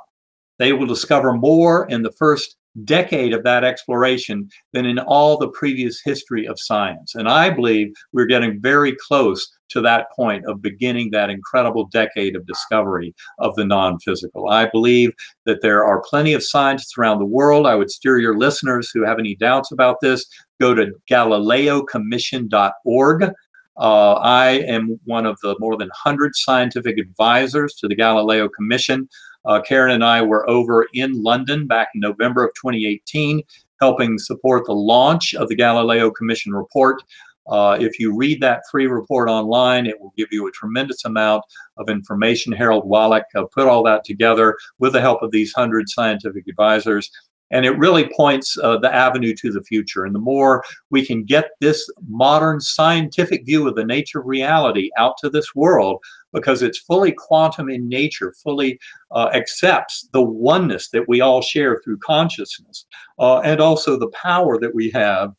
they 0.59 0.73
will 0.73 0.87
discover 0.87 1.35
more 1.35 1.87
in 1.89 2.03
the 2.03 2.13
first 2.13 2.57
decade 2.85 3.33
of 3.33 3.43
that 3.45 3.65
exploration 3.65 4.51
than 4.73 4.85
in 4.85 4.99
all 4.99 5.39
the 5.39 5.49
previous 5.49 6.03
history 6.05 6.47
of 6.47 6.61
science. 6.61 7.15
And 7.15 7.27
I 7.29 7.51
believe 7.51 7.93
we're 8.13 8.27
getting 8.27 8.61
very 8.61 8.95
close 9.09 9.49
to 9.69 9.81
that 9.81 10.07
point 10.15 10.45
of 10.47 10.63
beginning 10.63 11.11
that 11.11 11.29
incredible 11.31 11.87
decade 11.87 12.37
of 12.37 12.47
discovery 12.47 13.13
of 13.39 13.57
the 13.57 13.65
non 13.65 13.99
physical. 14.01 14.49
I 14.49 14.67
believe 14.67 15.13
that 15.45 15.63
there 15.63 15.85
are 15.85 16.05
plenty 16.09 16.35
of 16.35 16.45
scientists 16.45 16.97
around 16.99 17.19
the 17.19 17.25
world. 17.25 17.67
I 17.67 17.75
would 17.75 17.91
steer 17.91 18.19
your 18.19 18.39
listeners 18.39 18.91
who 18.93 19.05
have 19.05 19.19
any 19.19 19.35
doubts 19.35 19.73
about 19.73 19.97
this, 20.01 20.25
go 20.61 20.73
to 20.75 20.93
GalileoCommission.org. 21.11 23.33
Uh, 23.79 24.15
I 24.15 24.49
am 24.67 24.99
one 25.05 25.27
of 25.27 25.39
the 25.43 25.55
more 25.59 25.77
than 25.77 25.89
100 25.89 26.35
scientific 26.35 26.97
advisors 26.99 27.75
to 27.75 27.87
the 27.89 27.95
Galileo 27.95 28.49
Commission. 28.49 29.07
Uh, 29.47 29.61
Karen 29.61 29.93
and 29.93 30.05
I 30.05 30.23
were 30.23 30.49
over 30.51 30.87
in 30.93 31.23
London 31.23 31.67
back 31.67 31.89
in 31.95 32.01
November 32.01 32.45
of 32.45 32.55
2018, 32.55 33.43
helping 33.81 34.19
support 34.19 34.67
the 34.67 34.73
launch 34.73 35.35
of 35.35 35.49
the 35.49 35.55
Galileo 35.55 36.11
Commission 36.11 36.53
report. 36.53 37.03
Uh, 37.49 37.77
if 37.81 37.99
you 38.01 38.15
read 38.15 38.41
that 38.41 38.63
free 38.71 38.87
report 38.87 39.29
online, 39.29 39.87
it 39.87 40.01
will 40.01 40.13
give 40.17 40.29
you 40.33 40.49
a 40.49 40.53
tremendous 40.53 41.05
amount 41.05 41.45
of 41.77 41.89
information. 41.89 42.53
Harald 42.53 42.89
Walach 42.89 43.23
uh, 43.37 43.45
put 43.45 43.69
all 43.69 43.83
that 43.85 44.05
together 44.05 44.57
with 44.79 44.93
the 44.93 45.01
help 45.01 45.23
of 45.23 45.31
these 45.31 45.53
hundred 45.53 45.89
scientific 45.89 46.49
advisors. 46.49 47.11
And 47.53 47.65
it 47.65 47.79
really 47.79 48.11
points 48.17 48.59
uh, 48.59 48.79
the 48.79 48.93
avenue 48.93 49.33
to 49.37 49.53
the 49.53 49.63
future. 49.63 50.05
And 50.05 50.13
the 50.13 50.21
more 50.21 50.65
we 50.91 51.07
can 51.07 51.23
get 51.23 51.51
this 51.61 51.89
modern 52.09 52.61
scientific 52.61 53.47
view 53.47 53.69
of 53.69 53.77
the 53.77 53.85
nature 53.85 54.19
of 54.19 54.27
reality 54.27 54.91
out 54.99 55.17
to 55.19 55.31
this 55.31 55.55
world, 55.55 56.03
because 56.37 56.63
it's 56.63 56.79
fully 56.79 57.13
quantum 57.13 57.71
in 57.71 57.89
nature, 57.89 58.35
fully 58.45 58.79
uh, 59.11 59.31
accepts 59.33 60.09
the 60.13 60.23
oneness 60.23 60.91
that 60.91 61.09
we 61.09 61.21
all 61.21 61.41
share 61.41 61.81
through 61.83 61.99
consciousness, 61.99 62.85
uh, 63.19 63.41
and 63.41 63.59
also 63.59 63.99
the 63.99 64.11
power 64.11 64.61
that 64.61 64.75
we 64.75 64.91
have 64.91 65.33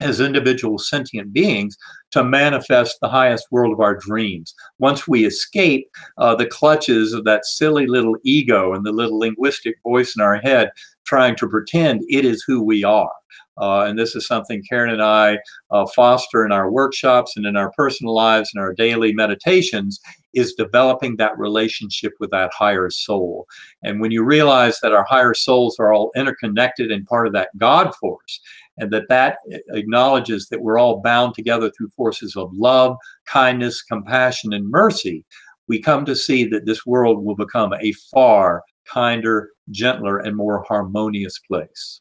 as 0.00 0.20
individual 0.20 0.78
sentient 0.78 1.32
beings 1.32 1.76
to 2.10 2.24
manifest 2.24 2.98
the 3.00 3.08
highest 3.08 3.46
world 3.50 3.72
of 3.72 3.80
our 3.80 3.94
dreams. 3.94 4.54
Once 4.78 5.06
we 5.06 5.24
escape 5.24 5.86
uh, 6.18 6.34
the 6.34 6.46
clutches 6.46 7.12
of 7.12 7.24
that 7.24 7.44
silly 7.44 7.86
little 7.86 8.16
ego 8.24 8.72
and 8.72 8.84
the 8.84 8.90
little 8.90 9.18
linguistic 9.18 9.76
voice 9.84 10.16
in 10.16 10.22
our 10.22 10.36
head 10.38 10.70
trying 11.04 11.36
to 11.36 11.48
pretend 11.48 12.00
it 12.08 12.24
is 12.24 12.42
who 12.46 12.62
we 12.62 12.82
are. 12.82 13.12
Uh, 13.58 13.82
and 13.82 13.98
this 13.98 14.16
is 14.16 14.26
something 14.26 14.62
Karen 14.68 14.90
and 14.90 15.02
I 15.02 15.38
uh, 15.70 15.86
foster 15.94 16.44
in 16.44 16.52
our 16.52 16.70
workshops 16.70 17.36
and 17.36 17.44
in 17.44 17.56
our 17.56 17.70
personal 17.72 18.14
lives 18.14 18.50
and 18.52 18.62
our 18.62 18.72
daily 18.72 19.12
meditations 19.12 20.00
is 20.34 20.54
developing 20.54 21.16
that 21.16 21.38
relationship 21.38 22.12
with 22.20 22.30
that 22.30 22.52
higher 22.52 22.90
soul. 22.90 23.46
And 23.82 24.00
when 24.00 24.10
you 24.10 24.24
realize 24.24 24.80
that 24.80 24.92
our 24.92 25.04
higher 25.04 25.34
souls 25.34 25.78
are 25.78 25.92
all 25.92 26.10
interconnected 26.16 26.90
and 26.90 27.06
part 27.06 27.26
of 27.26 27.32
that 27.34 27.50
God 27.58 27.94
force, 27.96 28.40
and 28.78 28.90
that 28.92 29.08
that 29.08 29.38
acknowledges 29.70 30.48
that 30.48 30.62
we're 30.62 30.78
all 30.78 31.00
bound 31.00 31.34
together 31.34 31.70
through 31.70 31.90
forces 31.90 32.36
of 32.36 32.50
love, 32.54 32.96
kindness, 33.26 33.82
compassion, 33.82 34.52
and 34.52 34.70
mercy, 34.70 35.24
we 35.68 35.80
come 35.80 36.04
to 36.06 36.16
see 36.16 36.44
that 36.44 36.66
this 36.66 36.86
world 36.86 37.24
will 37.24 37.36
become 37.36 37.72
a 37.74 37.92
far 38.10 38.62
kinder, 38.86 39.50
gentler, 39.70 40.18
and 40.18 40.36
more 40.36 40.64
harmonious 40.66 41.38
place. 41.38 42.00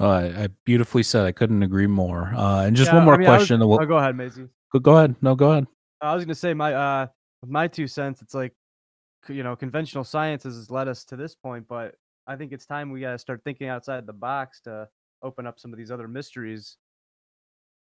Uh, 0.00 0.32
I 0.36 0.48
beautifully 0.64 1.02
said. 1.02 1.26
I 1.26 1.32
couldn't 1.32 1.62
agree 1.62 1.86
more. 1.86 2.32
Uh, 2.34 2.64
and 2.64 2.74
just 2.74 2.90
yeah, 2.90 2.96
one 2.96 3.04
more 3.04 3.14
I 3.14 3.18
mean, 3.18 3.26
question. 3.26 3.60
Was, 3.60 3.78
oh, 3.80 3.86
go 3.86 3.98
ahead, 3.98 4.16
Maisie. 4.16 4.48
Go, 4.72 4.78
go 4.80 4.96
ahead. 4.96 5.14
No, 5.22 5.34
go 5.34 5.52
ahead. 5.52 5.66
I 6.02 6.14
was 6.14 6.24
going 6.24 6.34
to 6.34 6.40
say 6.40 6.52
my 6.52 6.74
uh 6.74 7.06
my 7.46 7.68
two 7.68 7.86
cents. 7.86 8.22
It's 8.22 8.34
like 8.34 8.52
you 9.28 9.42
know 9.42 9.56
conventional 9.56 10.04
sciences 10.04 10.56
has 10.56 10.70
led 10.70 10.88
us 10.88 11.04
to 11.06 11.16
this 11.16 11.34
point, 11.34 11.66
but 11.68 11.94
I 12.26 12.36
think 12.36 12.52
it's 12.52 12.66
time 12.66 12.90
we 12.90 13.00
got 13.00 13.12
to 13.12 13.18
start 13.18 13.42
thinking 13.44 13.68
outside 13.68 14.06
the 14.06 14.12
box 14.12 14.60
to 14.62 14.88
open 15.22 15.46
up 15.46 15.58
some 15.58 15.72
of 15.72 15.78
these 15.78 15.90
other 15.90 16.08
mysteries. 16.08 16.76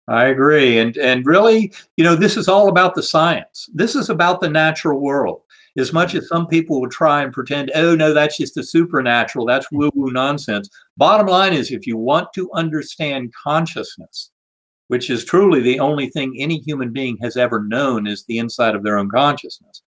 I 0.07 0.25
agree, 0.25 0.79
and 0.79 0.97
and 0.97 1.25
really, 1.25 1.71
you 1.95 2.03
know, 2.03 2.15
this 2.15 2.35
is 2.35 2.49
all 2.49 2.67
about 2.67 2.93
the 2.93 3.01
science. 3.01 3.69
This 3.73 3.95
is 3.95 4.09
about 4.09 4.41
the 4.41 4.49
natural 4.49 4.99
world. 4.99 5.43
As 5.77 5.93
much 5.93 6.13
as 6.13 6.27
some 6.27 6.45
people 6.45 6.81
will 6.81 6.89
try 6.89 7.23
and 7.23 7.33
pretend, 7.33 7.71
oh 7.73 7.95
no, 7.95 8.13
that's 8.13 8.37
just 8.37 8.53
the 8.55 8.63
supernatural, 8.63 9.45
that's 9.45 9.67
woo 9.71 9.89
woo 9.95 10.11
nonsense. 10.11 10.69
Bottom 10.97 11.27
line 11.27 11.53
is, 11.53 11.71
if 11.71 11.87
you 11.87 11.97
want 11.97 12.33
to 12.33 12.51
understand 12.53 13.33
consciousness, 13.33 14.32
which 14.87 15.09
is 15.09 15.25
truly 15.25 15.61
the 15.61 15.79
only 15.79 16.09
thing 16.09 16.35
any 16.37 16.59
human 16.59 16.91
being 16.91 17.17
has 17.21 17.37
ever 17.37 17.63
known 17.63 18.07
is 18.07 18.25
the 18.25 18.37
inside 18.37 18.75
of 18.75 18.83
their 18.83 18.97
own 18.97 19.09
consciousness, 19.09 19.81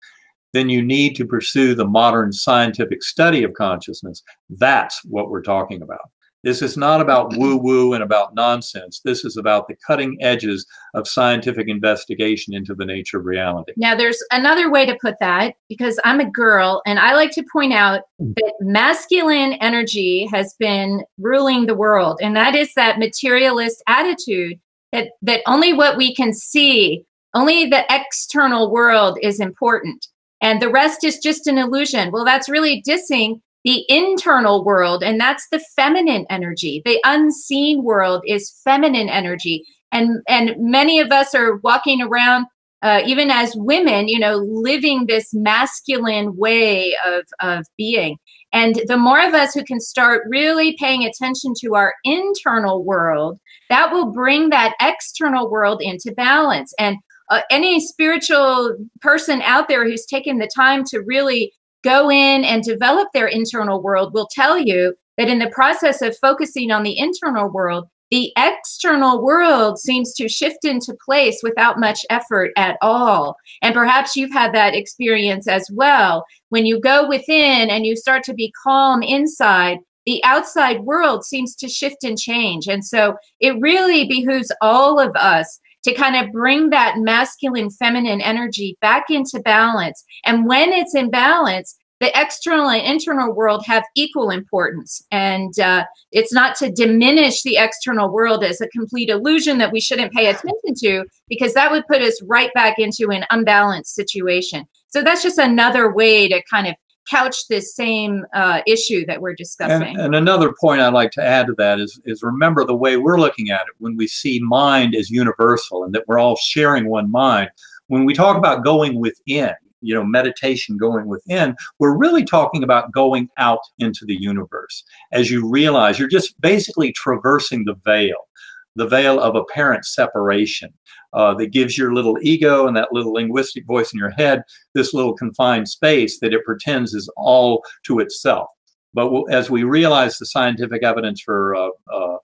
then 0.53 0.69
you 0.69 0.81
need 0.81 1.15
to 1.15 1.25
pursue 1.25 1.75
the 1.75 1.87
modern 1.87 2.31
scientific 2.31 3.03
study 3.03 3.43
of 3.43 3.53
consciousness. 3.53 4.23
That's 4.49 5.03
what 5.03 5.29
we're 5.29 5.41
talking 5.41 5.81
about. 5.81 5.99
This 6.45 6.61
is 6.61 6.77
not 6.77 7.01
about 7.01 7.35
woo 7.37 7.57
woo 7.57 7.93
and 7.93 8.03
about 8.03 8.35
nonsense. 8.35 9.01
This 9.03 9.25
is 9.25 9.35
about 9.35 9.67
the 9.67 9.75
cutting 9.85 10.15
edges 10.21 10.63
of 10.93 11.07
scientific 11.07 11.67
investigation 11.67 12.53
into 12.53 12.75
the 12.75 12.85
nature 12.85 13.17
of 13.17 13.25
reality. 13.25 13.73
Now, 13.77 13.95
there's 13.95 14.23
another 14.31 14.69
way 14.71 14.85
to 14.85 14.95
put 15.01 15.15
that 15.19 15.55
because 15.69 15.99
I'm 16.05 16.19
a 16.19 16.29
girl 16.29 16.83
and 16.85 16.99
I 16.99 17.15
like 17.15 17.31
to 17.31 17.43
point 17.51 17.73
out 17.73 18.03
mm. 18.21 18.35
that 18.35 18.53
masculine 18.61 19.53
energy 19.53 20.29
has 20.31 20.53
been 20.59 21.03
ruling 21.17 21.65
the 21.65 21.73
world, 21.73 22.19
and 22.21 22.35
that 22.35 22.53
is 22.53 22.75
that 22.75 22.99
materialist 22.99 23.81
attitude 23.87 24.59
that 24.95 25.09
that 25.21 25.41
only 25.45 25.73
what 25.73 25.97
we 25.97 26.15
can 26.15 26.33
see, 26.33 27.03
only 27.33 27.65
the 27.65 27.85
external 27.89 28.71
world 28.71 29.17
is 29.21 29.39
important, 29.39 30.07
and 30.41 30.61
the 30.61 30.69
rest 30.69 31.03
is 31.03 31.19
just 31.19 31.47
an 31.47 31.57
illusion. 31.57 32.11
Well, 32.11 32.25
that's 32.25 32.49
really 32.49 32.81
dissing 32.87 33.41
the 33.65 33.83
internal 33.89 34.63
world, 34.63 35.03
and 35.03 35.19
that's 35.19 35.47
the 35.51 35.59
feminine 35.75 36.25
energy. 36.29 36.81
The 36.85 36.99
unseen 37.03 37.83
world 37.83 38.23
is 38.25 38.61
feminine 38.63 39.09
energy, 39.09 39.65
and 39.91 40.21
and 40.29 40.55
many 40.57 40.99
of 40.99 41.11
us 41.11 41.35
are 41.35 41.57
walking 41.57 42.01
around. 42.01 42.47
Uh, 42.81 43.01
even 43.07 43.31
as 43.31 43.55
women, 43.55 44.07
you 44.07 44.19
know, 44.19 44.35
living 44.35 45.07
this 45.07 45.33
masculine 45.33 46.37
way 46.37 46.95
of, 47.07 47.23
of 47.39 47.65
being. 47.77 48.15
And 48.55 48.81
the 48.87 48.95
more 48.95 49.21
of 49.21 49.33
us 49.33 49.53
who 49.53 49.65
can 49.65 49.81
start 49.81 50.23
really 50.29 50.77
paying 50.79 51.03
attention 51.03 51.53
to 51.59 51.75
our 51.75 51.93
internal 52.05 52.85
world, 52.85 53.37
that 53.69 53.91
will 53.91 54.13
bring 54.13 54.49
that 54.49 54.75
external 54.79 55.51
world 55.51 55.81
into 55.81 56.13
balance. 56.15 56.73
And 56.79 56.95
uh, 57.29 57.41
any 57.51 57.85
spiritual 57.85 58.77
person 59.01 59.41
out 59.41 59.67
there 59.67 59.83
who's 59.83 60.05
taken 60.05 60.37
the 60.37 60.49
time 60.55 60.85
to 60.85 60.99
really 60.99 61.51
go 61.83 62.09
in 62.09 62.45
and 62.45 62.63
develop 62.63 63.09
their 63.13 63.27
internal 63.27 63.83
world 63.83 64.13
will 64.13 64.29
tell 64.31 64.57
you 64.57 64.95
that 65.17 65.27
in 65.27 65.39
the 65.39 65.49
process 65.49 66.01
of 66.01 66.17
focusing 66.17 66.71
on 66.71 66.83
the 66.83 66.97
internal 66.97 67.49
world, 67.49 67.87
the 68.11 68.31
external 68.37 69.23
world 69.23 69.79
seems 69.79 70.13
to 70.15 70.29
shift 70.29 70.63
into 70.63 70.95
place 71.03 71.39
without 71.41 71.79
much 71.79 72.05
effort 72.09 72.51
at 72.57 72.77
all. 72.81 73.35
And 73.61 73.73
perhaps 73.73 74.15
you've 74.15 74.33
had 74.33 74.53
that 74.53 74.75
experience 74.75 75.47
as 75.47 75.67
well. 75.73 76.25
When 76.49 76.65
you 76.65 76.79
go 76.79 77.07
within 77.07 77.69
and 77.69 77.85
you 77.85 77.95
start 77.95 78.23
to 78.23 78.33
be 78.33 78.53
calm 78.63 79.01
inside, 79.01 79.79
the 80.05 80.23
outside 80.23 80.81
world 80.81 81.25
seems 81.25 81.55
to 81.55 81.67
shift 81.67 82.03
and 82.03 82.17
change. 82.17 82.67
And 82.67 82.85
so 82.85 83.15
it 83.39 83.59
really 83.59 84.07
behooves 84.07 84.51
all 84.61 84.99
of 84.99 85.15
us 85.15 85.59
to 85.83 85.93
kind 85.93 86.15
of 86.15 86.31
bring 86.31 86.69
that 86.71 86.97
masculine 86.97 87.69
feminine 87.69 88.21
energy 88.21 88.77
back 88.81 89.05
into 89.09 89.39
balance. 89.39 90.03
And 90.25 90.47
when 90.47 90.73
it's 90.73 90.95
in 90.95 91.09
balance, 91.09 91.75
the 91.99 92.11
external 92.19 92.69
and 92.69 92.85
internal 92.85 93.33
world 93.33 93.63
have 93.65 93.83
equal 93.95 94.29
importance. 94.29 95.01
And 95.11 95.57
uh, 95.59 95.85
it's 96.11 96.33
not 96.33 96.55
to 96.57 96.71
diminish 96.71 97.41
the 97.43 97.57
external 97.57 98.11
world 98.11 98.43
as 98.43 98.59
a 98.59 98.67
complete 98.69 99.09
illusion 99.09 99.57
that 99.59 99.71
we 99.71 99.79
shouldn't 99.79 100.11
pay 100.11 100.27
attention 100.27 100.75
to, 100.83 101.05
because 101.29 101.53
that 101.53 101.71
would 101.71 101.87
put 101.87 102.01
us 102.01 102.21
right 102.23 102.53
back 102.53 102.79
into 102.79 103.11
an 103.11 103.25
unbalanced 103.31 103.95
situation. 103.95 104.65
So 104.87 105.01
that's 105.01 105.23
just 105.23 105.37
another 105.37 105.93
way 105.93 106.27
to 106.27 106.41
kind 106.49 106.67
of 106.67 106.75
couch 107.09 107.47
this 107.47 107.75
same 107.75 108.25
uh, 108.33 108.61
issue 108.65 109.05
that 109.05 109.21
we're 109.21 109.35
discussing. 109.35 109.89
And, 109.89 109.99
and, 109.99 110.15
another 110.15 110.53
point 110.59 110.81
I'd 110.81 110.93
like 110.93 111.11
to 111.11 111.23
add 111.23 111.47
to 111.47 111.53
that 111.57 111.79
is, 111.79 111.99
is 112.05 112.23
remember 112.23 112.65
the 112.65 112.75
way 112.75 112.97
we're 112.97 113.19
looking 113.19 113.51
at 113.51 113.61
it 113.61 113.75
when 113.77 113.95
we 113.95 114.07
see 114.07 114.39
mind 114.39 114.95
as 114.95 115.09
universal 115.09 115.83
and 115.83 115.93
that 115.93 116.07
we're 116.07 116.17
all 116.17 116.35
sharing 116.35 116.89
one 116.89 117.11
mind. 117.11 117.49
When 117.87 118.05
we 118.05 118.15
talk 118.15 118.37
about 118.37 118.63
going 118.63 118.99
within, 118.99 119.53
you 119.85 119.93
know, 119.93 120.03
meditation 120.03 120.77
going 120.77 121.07
within, 121.07 121.55
we're 121.79 121.97
really 121.97 122.23
talking 122.23 122.63
about 122.63 122.91
going 122.91 123.29
out 123.37 123.59
into 123.79 124.05
the 124.05 124.19
universe. 124.19 124.83
As 125.11 125.31
you 125.31 125.49
realize, 125.49 125.99
you're 125.99 126.07
just 126.07 126.39
basically 126.41 126.91
traversing 126.91 127.65
the 127.65 127.75
veil 127.85 128.27
the 128.75 128.87
veil 128.87 129.19
of 129.19 129.35
apparent 129.35 129.85
separation 129.85 130.73
uh, 131.13 131.33
that 131.35 131.47
gives 131.47 131.77
your 131.77 131.93
little 131.93 132.17
ego 132.21 132.67
and 132.67 132.75
that 132.75 132.91
little 132.91 133.13
linguistic 133.13 133.65
voice 133.65 133.93
in 133.93 133.99
your 133.99 134.11
head 134.11 134.43
this 134.73 134.93
little 134.93 135.13
confined 135.13 135.67
space 135.67 136.19
that 136.19 136.33
it 136.33 136.43
pretends 136.43 136.93
is 136.93 137.09
all 137.15 137.63
to 137.83 137.99
itself. 137.99 138.47
But 138.93 139.11
as 139.29 139.49
we 139.49 139.63
realize 139.63 140.17
the 140.17 140.25
scientific 140.25 140.83
evidence 140.83 141.21
for 141.21 141.55
uh, 141.55 141.69
uh, 141.93 142.17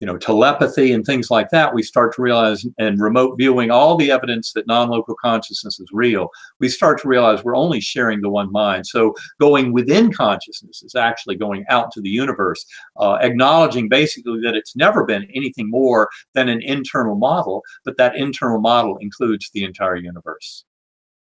you 0.00 0.06
know 0.06 0.18
telepathy 0.18 0.92
and 0.92 1.06
things 1.06 1.30
like 1.30 1.48
that 1.50 1.72
we 1.72 1.82
start 1.82 2.14
to 2.14 2.20
realize 2.20 2.66
and 2.78 3.00
remote 3.00 3.36
viewing 3.38 3.70
all 3.70 3.96
the 3.96 4.10
evidence 4.10 4.52
that 4.52 4.66
non-local 4.66 5.14
consciousness 5.22 5.80
is 5.80 5.88
real 5.92 6.28
we 6.60 6.68
start 6.68 7.00
to 7.00 7.08
realize 7.08 7.42
we're 7.44 7.56
only 7.56 7.80
sharing 7.80 8.20
the 8.20 8.28
one 8.28 8.50
mind. 8.52 8.86
So 8.86 9.14
going 9.40 9.72
within 9.72 10.12
consciousness 10.12 10.82
is 10.82 10.94
actually 10.94 11.36
going 11.36 11.64
out 11.68 11.90
to 11.92 12.00
the 12.00 12.08
universe 12.08 12.64
uh, 12.98 13.18
acknowledging 13.20 13.88
basically 13.88 14.40
that 14.42 14.54
it's 14.54 14.76
never 14.76 15.04
been 15.04 15.26
anything 15.34 15.70
more 15.70 16.08
than 16.34 16.48
an 16.48 16.62
internal 16.62 17.16
model 17.16 17.62
but 17.84 17.96
that 17.96 18.16
internal 18.16 18.60
model 18.60 18.96
includes 18.98 19.50
the 19.52 19.64
entire 19.64 19.96
universe. 19.96 20.64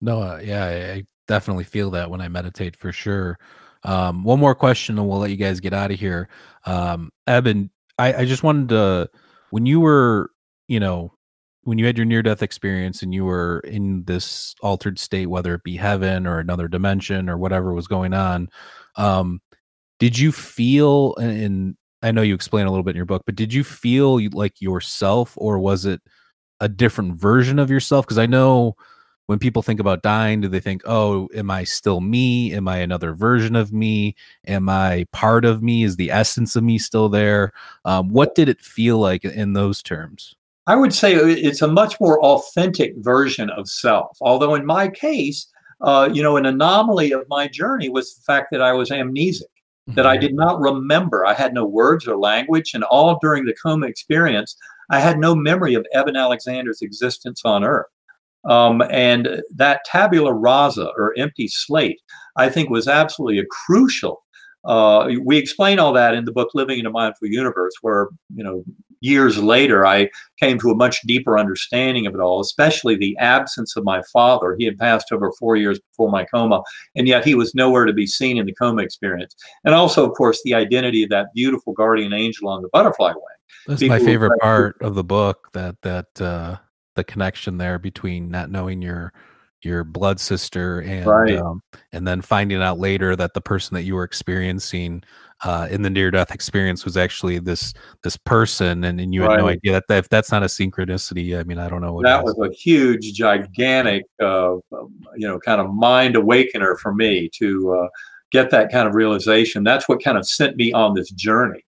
No 0.00 0.20
uh, 0.20 0.40
yeah 0.42 0.64
I, 0.64 0.92
I 0.92 1.04
definitely 1.28 1.64
feel 1.64 1.90
that 1.90 2.10
when 2.10 2.20
i 2.20 2.28
meditate 2.28 2.76
for 2.76 2.92
sure. 2.92 3.38
Um, 3.82 4.24
one 4.24 4.40
more 4.40 4.54
question 4.54 4.98
and 4.98 5.08
we'll 5.08 5.20
let 5.20 5.30
you 5.30 5.36
guys 5.36 5.60
get 5.60 5.72
out 5.72 5.92
of 5.92 6.00
here. 6.00 6.28
Um, 6.64 7.12
eben 7.28 7.70
I, 7.98 8.14
I 8.14 8.24
just 8.24 8.42
wanted 8.42 8.68
to 8.70 9.10
when 9.50 9.66
you 9.66 9.80
were, 9.80 10.30
you 10.68 10.80
know, 10.80 11.12
when 11.62 11.78
you 11.78 11.86
had 11.86 11.96
your 11.96 12.06
near 12.06 12.22
death 12.22 12.42
experience 12.42 13.02
and 13.02 13.12
you 13.14 13.24
were 13.24 13.60
in 13.60 14.04
this 14.04 14.54
altered 14.62 14.98
state, 14.98 15.26
whether 15.26 15.54
it 15.54 15.64
be 15.64 15.76
heaven 15.76 16.26
or 16.26 16.38
another 16.38 16.68
dimension 16.68 17.28
or 17.28 17.36
whatever 17.38 17.74
was 17.74 17.88
going 17.88 18.14
on, 18.14 18.48
um, 18.96 19.40
did 19.98 20.18
you 20.18 20.32
feel 20.32 21.14
and, 21.16 21.76
I 22.02 22.12
know 22.12 22.22
you 22.22 22.34
explain 22.34 22.66
a 22.66 22.70
little 22.70 22.84
bit 22.84 22.90
in 22.90 22.96
your 22.96 23.06
book, 23.06 23.22
but 23.26 23.34
did 23.36 23.52
you 23.52 23.64
feel 23.64 24.20
like 24.32 24.60
yourself 24.60 25.32
or 25.36 25.58
was 25.58 25.86
it 25.86 26.00
a 26.60 26.68
different 26.68 27.14
version 27.18 27.58
of 27.58 27.70
yourself? 27.70 28.06
Because 28.06 28.18
I 28.18 28.26
know 28.26 28.76
when 29.26 29.38
people 29.38 29.62
think 29.62 29.80
about 29.80 30.02
dying, 30.02 30.40
do 30.40 30.48
they 30.48 30.60
think, 30.60 30.82
oh, 30.86 31.28
am 31.34 31.50
I 31.50 31.64
still 31.64 32.00
me? 32.00 32.52
Am 32.54 32.68
I 32.68 32.78
another 32.78 33.12
version 33.12 33.56
of 33.56 33.72
me? 33.72 34.14
Am 34.46 34.68
I 34.68 35.06
part 35.12 35.44
of 35.44 35.62
me? 35.62 35.82
Is 35.82 35.96
the 35.96 36.10
essence 36.10 36.54
of 36.56 36.62
me 36.62 36.78
still 36.78 37.08
there? 37.08 37.52
Um, 37.84 38.08
what 38.08 38.34
did 38.34 38.48
it 38.48 38.60
feel 38.60 38.98
like 38.98 39.24
in 39.24 39.52
those 39.52 39.82
terms? 39.82 40.34
I 40.68 40.76
would 40.76 40.94
say 40.94 41.14
it's 41.14 41.62
a 41.62 41.68
much 41.68 42.00
more 42.00 42.20
authentic 42.22 42.94
version 42.98 43.50
of 43.50 43.68
self. 43.68 44.16
Although 44.20 44.54
in 44.54 44.66
my 44.66 44.88
case, 44.88 45.48
uh, 45.80 46.08
you 46.12 46.22
know, 46.22 46.36
an 46.36 46.46
anomaly 46.46 47.12
of 47.12 47.24
my 47.28 47.46
journey 47.48 47.88
was 47.88 48.14
the 48.14 48.22
fact 48.22 48.48
that 48.50 48.62
I 48.62 48.72
was 48.72 48.90
amnesic, 48.90 49.42
mm-hmm. 49.42 49.94
that 49.94 50.06
I 50.06 50.16
mm-hmm. 50.16 50.22
did 50.22 50.34
not 50.34 50.60
remember. 50.60 51.26
I 51.26 51.34
had 51.34 51.54
no 51.54 51.64
words 51.64 52.08
or 52.08 52.16
language, 52.16 52.72
and 52.74 52.82
all 52.84 53.18
during 53.20 53.44
the 53.44 53.54
coma 53.62 53.86
experience, 53.86 54.56
I 54.90 55.00
had 55.00 55.18
no 55.18 55.34
memory 55.34 55.74
of 55.74 55.86
Eben 55.92 56.16
Alexander's 56.16 56.82
existence 56.82 57.42
on 57.44 57.64
Earth. 57.64 57.86
Um, 58.48 58.82
and 58.90 59.42
that 59.54 59.84
tabula 59.84 60.32
rasa 60.32 60.90
or 60.96 61.14
empty 61.18 61.48
slate, 61.48 62.00
I 62.36 62.48
think, 62.48 62.70
was 62.70 62.88
absolutely 62.88 63.38
a 63.38 63.46
crucial. 63.46 64.22
Uh, 64.64 65.10
we 65.22 65.36
explain 65.36 65.78
all 65.78 65.92
that 65.92 66.14
in 66.14 66.24
the 66.24 66.32
book 66.32 66.50
Living 66.54 66.78
in 66.78 66.86
a 66.86 66.90
Mindful 66.90 67.28
Universe, 67.28 67.74
where 67.82 68.08
you 68.34 68.42
know 68.42 68.64
years 69.00 69.38
later 69.38 69.86
I 69.86 70.10
came 70.40 70.58
to 70.58 70.70
a 70.70 70.74
much 70.74 71.00
deeper 71.02 71.38
understanding 71.38 72.06
of 72.06 72.14
it 72.14 72.20
all, 72.20 72.40
especially 72.40 72.96
the 72.96 73.16
absence 73.18 73.76
of 73.76 73.84
my 73.84 74.02
father. 74.12 74.56
He 74.58 74.64
had 74.64 74.78
passed 74.78 75.12
over 75.12 75.30
four 75.38 75.56
years 75.56 75.78
before 75.78 76.10
my 76.10 76.24
coma, 76.24 76.62
and 76.96 77.06
yet 77.06 77.24
he 77.24 77.34
was 77.34 77.54
nowhere 77.54 77.84
to 77.84 77.92
be 77.92 78.06
seen 78.06 78.38
in 78.38 78.46
the 78.46 78.54
coma 78.54 78.82
experience. 78.82 79.36
And 79.64 79.74
also, 79.74 80.08
of 80.08 80.16
course, 80.16 80.40
the 80.44 80.54
identity 80.54 81.04
of 81.04 81.10
that 81.10 81.32
beautiful 81.34 81.72
guardian 81.72 82.12
angel 82.12 82.48
on 82.48 82.62
the 82.62 82.68
butterfly 82.72 83.12
wing. 83.12 83.22
That's 83.68 83.80
People 83.80 83.98
my 83.98 84.04
favorite 84.04 84.40
part 84.40 84.76
of 84.80 84.94
the 84.94 85.04
book. 85.04 85.50
That 85.52 85.80
that 85.82 86.20
uh, 86.20 86.56
the 86.96 87.04
connection 87.04 87.58
there 87.58 87.78
between 87.78 88.30
not 88.30 88.50
knowing 88.50 88.82
your 88.82 89.12
your 89.62 89.84
blood 89.84 90.20
sister 90.20 90.80
and 90.80 91.06
right. 91.06 91.38
um, 91.38 91.60
and 91.92 92.06
then 92.06 92.20
finding 92.20 92.62
out 92.62 92.78
later 92.78 93.16
that 93.16 93.34
the 93.34 93.40
person 93.40 93.74
that 93.74 93.82
you 93.82 93.94
were 93.94 94.04
experiencing 94.04 95.02
uh, 95.44 95.66
in 95.70 95.82
the 95.82 95.90
near 95.90 96.10
death 96.10 96.30
experience 96.30 96.84
was 96.84 96.96
actually 96.96 97.38
this 97.38 97.74
this 98.02 98.16
person 98.16 98.84
and, 98.84 99.00
and 99.00 99.14
you 99.14 99.22
had 99.22 99.38
no 99.38 99.48
idea 99.48 99.72
that, 99.72 99.84
that 99.88 99.98
if 99.98 100.08
that's 100.08 100.30
not 100.30 100.42
a 100.42 100.46
synchronicity 100.46 101.38
i 101.38 101.42
mean 101.42 101.58
i 101.58 101.68
don't 101.68 101.80
know 101.80 101.92
what 101.92 102.04
that 102.04 102.22
was 102.22 102.38
a 102.38 102.52
huge 102.54 103.12
gigantic 103.14 104.04
uh, 104.22 104.56
you 105.16 105.26
know 105.26 105.38
kind 105.38 105.60
of 105.60 105.72
mind 105.74 106.16
awakener 106.16 106.76
for 106.76 106.94
me 106.94 107.28
to 107.34 107.72
uh, 107.72 107.88
get 108.32 108.50
that 108.50 108.70
kind 108.70 108.88
of 108.88 108.94
realization. 108.94 109.64
That's 109.64 109.88
what 109.88 110.02
kind 110.02 110.18
of 110.18 110.26
sent 110.26 110.56
me 110.56 110.72
on 110.72 110.94
this 110.94 111.10
journey 111.10 111.64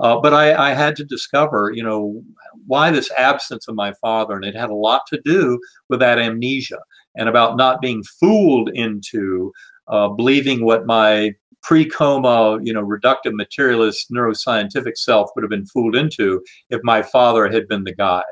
uh, 0.00 0.18
but 0.18 0.32
I, 0.32 0.70
I, 0.70 0.74
had 0.74 0.96
to 0.96 1.04
discover, 1.04 1.72
you 1.74 1.82
know, 1.82 2.22
why 2.66 2.90
this 2.90 3.10
absence 3.18 3.68
of 3.68 3.74
my 3.74 3.92
father, 4.00 4.34
and 4.34 4.44
it 4.44 4.56
had 4.56 4.70
a 4.70 4.74
lot 4.74 5.02
to 5.08 5.20
do 5.24 5.60
with 5.88 6.00
that 6.00 6.18
amnesia 6.18 6.78
and 7.16 7.28
about 7.28 7.56
not 7.56 7.80
being 7.80 8.02
fooled 8.18 8.70
into 8.70 9.52
uh, 9.88 10.08
believing 10.08 10.64
what 10.64 10.86
my 10.86 11.34
pre-coma, 11.62 12.58
you 12.62 12.72
know, 12.72 12.84
reductive 12.84 13.34
materialist 13.34 14.10
neuroscientific 14.10 14.96
self 14.96 15.30
would 15.34 15.42
have 15.42 15.50
been 15.50 15.66
fooled 15.66 15.96
into 15.96 16.42
if 16.70 16.80
my 16.82 17.02
father 17.02 17.50
had 17.50 17.68
been 17.68 17.84
the 17.84 17.94
guide. 17.94 18.24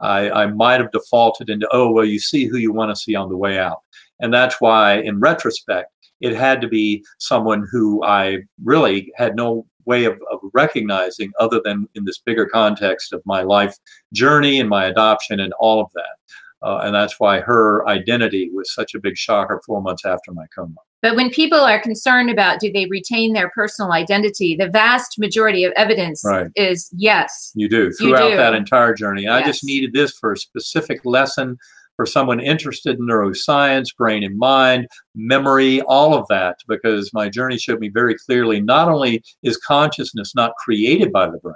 I, 0.00 0.30
I 0.30 0.46
might 0.46 0.80
have 0.80 0.92
defaulted 0.92 1.50
into, 1.50 1.68
oh, 1.72 1.90
well, 1.90 2.06
you 2.06 2.18
see 2.18 2.46
who 2.46 2.56
you 2.56 2.72
want 2.72 2.90
to 2.90 3.00
see 3.00 3.14
on 3.14 3.28
the 3.28 3.36
way 3.36 3.58
out. 3.58 3.80
And 4.20 4.32
that's 4.32 4.60
why, 4.60 5.00
in 5.00 5.20
retrospect, 5.20 5.92
it 6.20 6.34
had 6.34 6.60
to 6.62 6.68
be 6.68 7.04
someone 7.18 7.66
who 7.70 8.02
I 8.04 8.38
really 8.62 9.12
had 9.16 9.36
no 9.36 9.66
way 9.86 10.04
of, 10.04 10.18
of 10.30 10.40
recognizing 10.52 11.32
other 11.38 11.60
than 11.64 11.88
in 11.94 12.04
this 12.04 12.18
bigger 12.18 12.46
context 12.46 13.12
of 13.12 13.22
my 13.24 13.42
life 13.42 13.76
journey 14.12 14.60
and 14.60 14.68
my 14.68 14.86
adoption 14.86 15.40
and 15.40 15.52
all 15.58 15.80
of 15.80 15.90
that. 15.94 16.16
Uh, 16.62 16.80
and 16.82 16.94
that's 16.94 17.18
why 17.18 17.40
her 17.40 17.88
identity 17.88 18.50
was 18.52 18.72
such 18.74 18.94
a 18.94 19.00
big 19.00 19.16
shocker 19.16 19.60
four 19.64 19.80
months 19.80 20.04
after 20.04 20.32
my 20.32 20.44
coma. 20.54 20.74
But 21.02 21.16
when 21.16 21.30
people 21.30 21.60
are 21.60 21.80
concerned 21.80 22.28
about 22.28 22.60
do 22.60 22.70
they 22.70 22.86
retain 22.86 23.32
their 23.32 23.50
personal 23.50 23.92
identity, 23.92 24.54
the 24.56 24.68
vast 24.68 25.18
majority 25.18 25.64
of 25.64 25.72
evidence 25.74 26.22
right. 26.24 26.48
is 26.56 26.90
yes. 26.92 27.52
You 27.54 27.68
do 27.68 27.90
throughout 27.92 28.24
you 28.24 28.30
do. 28.32 28.36
that 28.36 28.54
entire 28.54 28.92
journey. 28.92 29.22
Yes. 29.22 29.42
I 29.42 29.46
just 29.46 29.64
needed 29.64 29.94
this 29.94 30.12
for 30.12 30.32
a 30.32 30.36
specific 30.36 31.00
lesson 31.04 31.56
for 32.00 32.06
someone 32.06 32.40
interested 32.40 32.98
in 32.98 33.06
neuroscience, 33.06 33.94
brain 33.94 34.24
and 34.24 34.38
mind, 34.38 34.88
memory, 35.14 35.82
all 35.82 36.14
of 36.14 36.26
that, 36.28 36.56
because 36.66 37.12
my 37.12 37.28
journey 37.28 37.58
showed 37.58 37.78
me 37.78 37.90
very 37.90 38.14
clearly 38.14 38.58
not 38.58 38.88
only 38.88 39.22
is 39.42 39.58
consciousness 39.58 40.34
not 40.34 40.54
created 40.56 41.12
by 41.12 41.26
the 41.26 41.36
brain, 41.36 41.54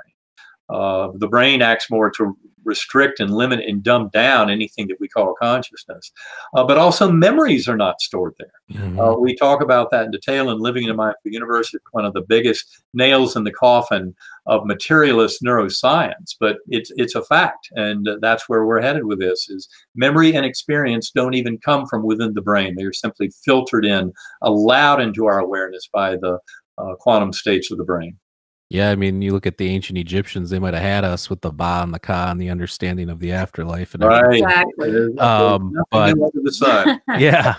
uh, 0.68 1.08
the 1.14 1.28
brain 1.28 1.62
acts 1.62 1.90
more 1.90 2.10
to 2.10 2.36
restrict 2.64 3.20
and 3.20 3.30
limit 3.30 3.60
and 3.60 3.82
dumb 3.82 4.10
down 4.12 4.50
anything 4.50 4.86
that 4.88 5.00
we 5.00 5.08
call 5.08 5.34
consciousness. 5.40 6.12
Uh, 6.54 6.64
but 6.64 6.76
also 6.76 7.10
memories 7.10 7.66
are 7.66 7.76
not 7.76 8.02
stored 8.02 8.34
there. 8.38 8.78
Mm-hmm. 8.78 9.00
Uh, 9.00 9.14
we 9.14 9.34
talk 9.34 9.62
about 9.62 9.90
that 9.92 10.04
in 10.04 10.10
detail 10.10 10.50
in 10.50 10.58
Living 10.58 10.84
in 10.84 10.90
a 10.90 10.94
Mindful 10.94 11.30
Universe. 11.30 11.72
It's 11.72 11.84
one 11.92 12.04
of 12.04 12.12
the 12.12 12.22
biggest 12.22 12.82
nails 12.92 13.34
in 13.34 13.44
the 13.44 13.52
coffin 13.52 14.14
of 14.46 14.66
materialist 14.66 15.42
neuroscience, 15.42 16.34
but 16.38 16.58
it's 16.68 16.90
it's 16.96 17.14
a 17.14 17.24
fact, 17.24 17.68
and 17.72 18.08
that's 18.20 18.48
where 18.48 18.66
we're 18.66 18.80
headed 18.80 19.04
with 19.04 19.20
this. 19.20 19.48
Is 19.48 19.68
memory 19.94 20.34
and 20.34 20.44
experience 20.44 21.10
don't 21.10 21.34
even 21.34 21.58
come 21.58 21.86
from 21.86 22.04
within 22.04 22.34
the 22.34 22.42
brain; 22.42 22.74
they 22.76 22.84
are 22.84 22.92
simply 22.92 23.30
filtered 23.44 23.84
in, 23.84 24.12
allowed 24.42 25.00
into 25.00 25.26
our 25.26 25.38
awareness 25.38 25.88
by 25.92 26.16
the 26.16 26.38
uh, 26.78 26.94
quantum 26.98 27.32
states 27.32 27.70
of 27.70 27.78
the 27.78 27.84
brain. 27.84 28.18
Yeah, 28.70 28.90
I 28.90 28.96
mean, 28.96 29.22
you 29.22 29.32
look 29.32 29.46
at 29.46 29.58
the 29.58 29.68
ancient 29.68 29.98
Egyptians; 29.98 30.50
they 30.50 30.58
might 30.58 30.74
have 30.74 30.82
had 30.82 31.04
us 31.04 31.30
with 31.30 31.40
the 31.40 31.52
Ba 31.52 31.80
and 31.82 31.94
the 31.94 31.98
Ka 31.98 32.30
and 32.30 32.40
the 32.40 32.50
understanding 32.50 33.08
of 33.08 33.20
the 33.20 33.32
afterlife. 33.32 33.94
And 33.94 34.02
right, 34.02 34.34
exactly. 34.34 35.16
Um, 35.18 35.74
but 35.90 36.16
yeah, 37.18 37.54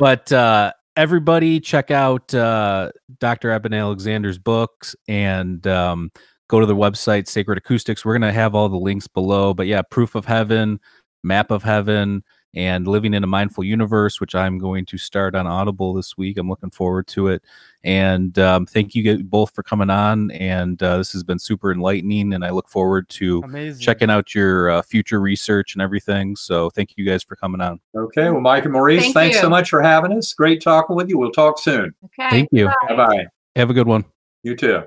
but 0.00 0.32
uh, 0.32 0.72
everybody, 0.98 1.60
check 1.60 1.92
out 1.92 2.34
uh, 2.34 2.90
Dr. 3.20 3.52
Eben 3.52 3.72
Alexander's 3.72 4.36
books 4.36 4.96
and 5.06 5.64
um, 5.68 6.10
go 6.48 6.58
to 6.58 6.66
the 6.66 6.74
website 6.74 7.28
Sacred 7.28 7.56
Acoustics. 7.56 8.04
We're 8.04 8.14
gonna 8.14 8.32
have 8.32 8.56
all 8.56 8.68
the 8.68 8.76
links 8.76 9.06
below. 9.06 9.54
But 9.54 9.68
yeah, 9.68 9.82
Proof 9.82 10.16
of 10.16 10.26
Heaven, 10.26 10.80
Map 11.22 11.52
of 11.52 11.62
Heaven, 11.62 12.24
and 12.54 12.86
Living 12.86 13.14
in 13.14 13.24
a 13.24 13.26
Mindful 13.26 13.64
Universe, 13.64 14.20
which 14.20 14.34
I'm 14.34 14.58
going 14.58 14.86
to 14.86 14.98
start 14.98 15.34
on 15.34 15.46
Audible 15.46 15.92
this 15.92 16.16
week. 16.16 16.38
I'm 16.38 16.48
looking 16.48 16.70
forward 16.70 17.06
to 17.08 17.28
it. 17.28 17.42
And 17.84 18.38
um, 18.38 18.66
thank 18.66 18.94
you 18.94 19.22
both 19.22 19.54
for 19.54 19.62
coming 19.62 19.90
on. 19.90 20.30
And 20.32 20.82
uh, 20.82 20.98
this 20.98 21.12
has 21.12 21.22
been 21.22 21.38
super 21.38 21.70
enlightening. 21.70 22.32
And 22.32 22.44
I 22.44 22.50
look 22.50 22.68
forward 22.68 23.08
to 23.10 23.42
Amazing. 23.44 23.80
checking 23.80 24.10
out 24.10 24.34
your 24.34 24.70
uh, 24.70 24.82
future 24.82 25.20
research 25.20 25.74
and 25.74 25.82
everything. 25.82 26.36
So 26.36 26.70
thank 26.70 26.94
you 26.96 27.04
guys 27.04 27.22
for 27.22 27.36
coming 27.36 27.60
on. 27.60 27.80
Okay. 27.94 28.30
Well, 28.30 28.40
Mike 28.40 28.64
and 28.64 28.72
Maurice, 28.72 29.02
Thank 29.02 29.14
thanks 29.14 29.40
so 29.40 29.48
much 29.48 29.70
for 29.70 29.82
having 29.82 30.12
us. 30.12 30.32
Great 30.32 30.62
talking 30.62 30.96
with 30.96 31.08
you. 31.08 31.18
We'll 31.18 31.32
talk 31.32 31.58
soon. 31.58 31.94
Okay. 32.06 32.30
Thank 32.30 32.48
you. 32.52 32.70
Bye 32.88 32.96
bye. 32.96 33.26
Have 33.56 33.70
a 33.70 33.74
good 33.74 33.86
one. 33.86 34.04
You 34.42 34.56
too. 34.56 34.82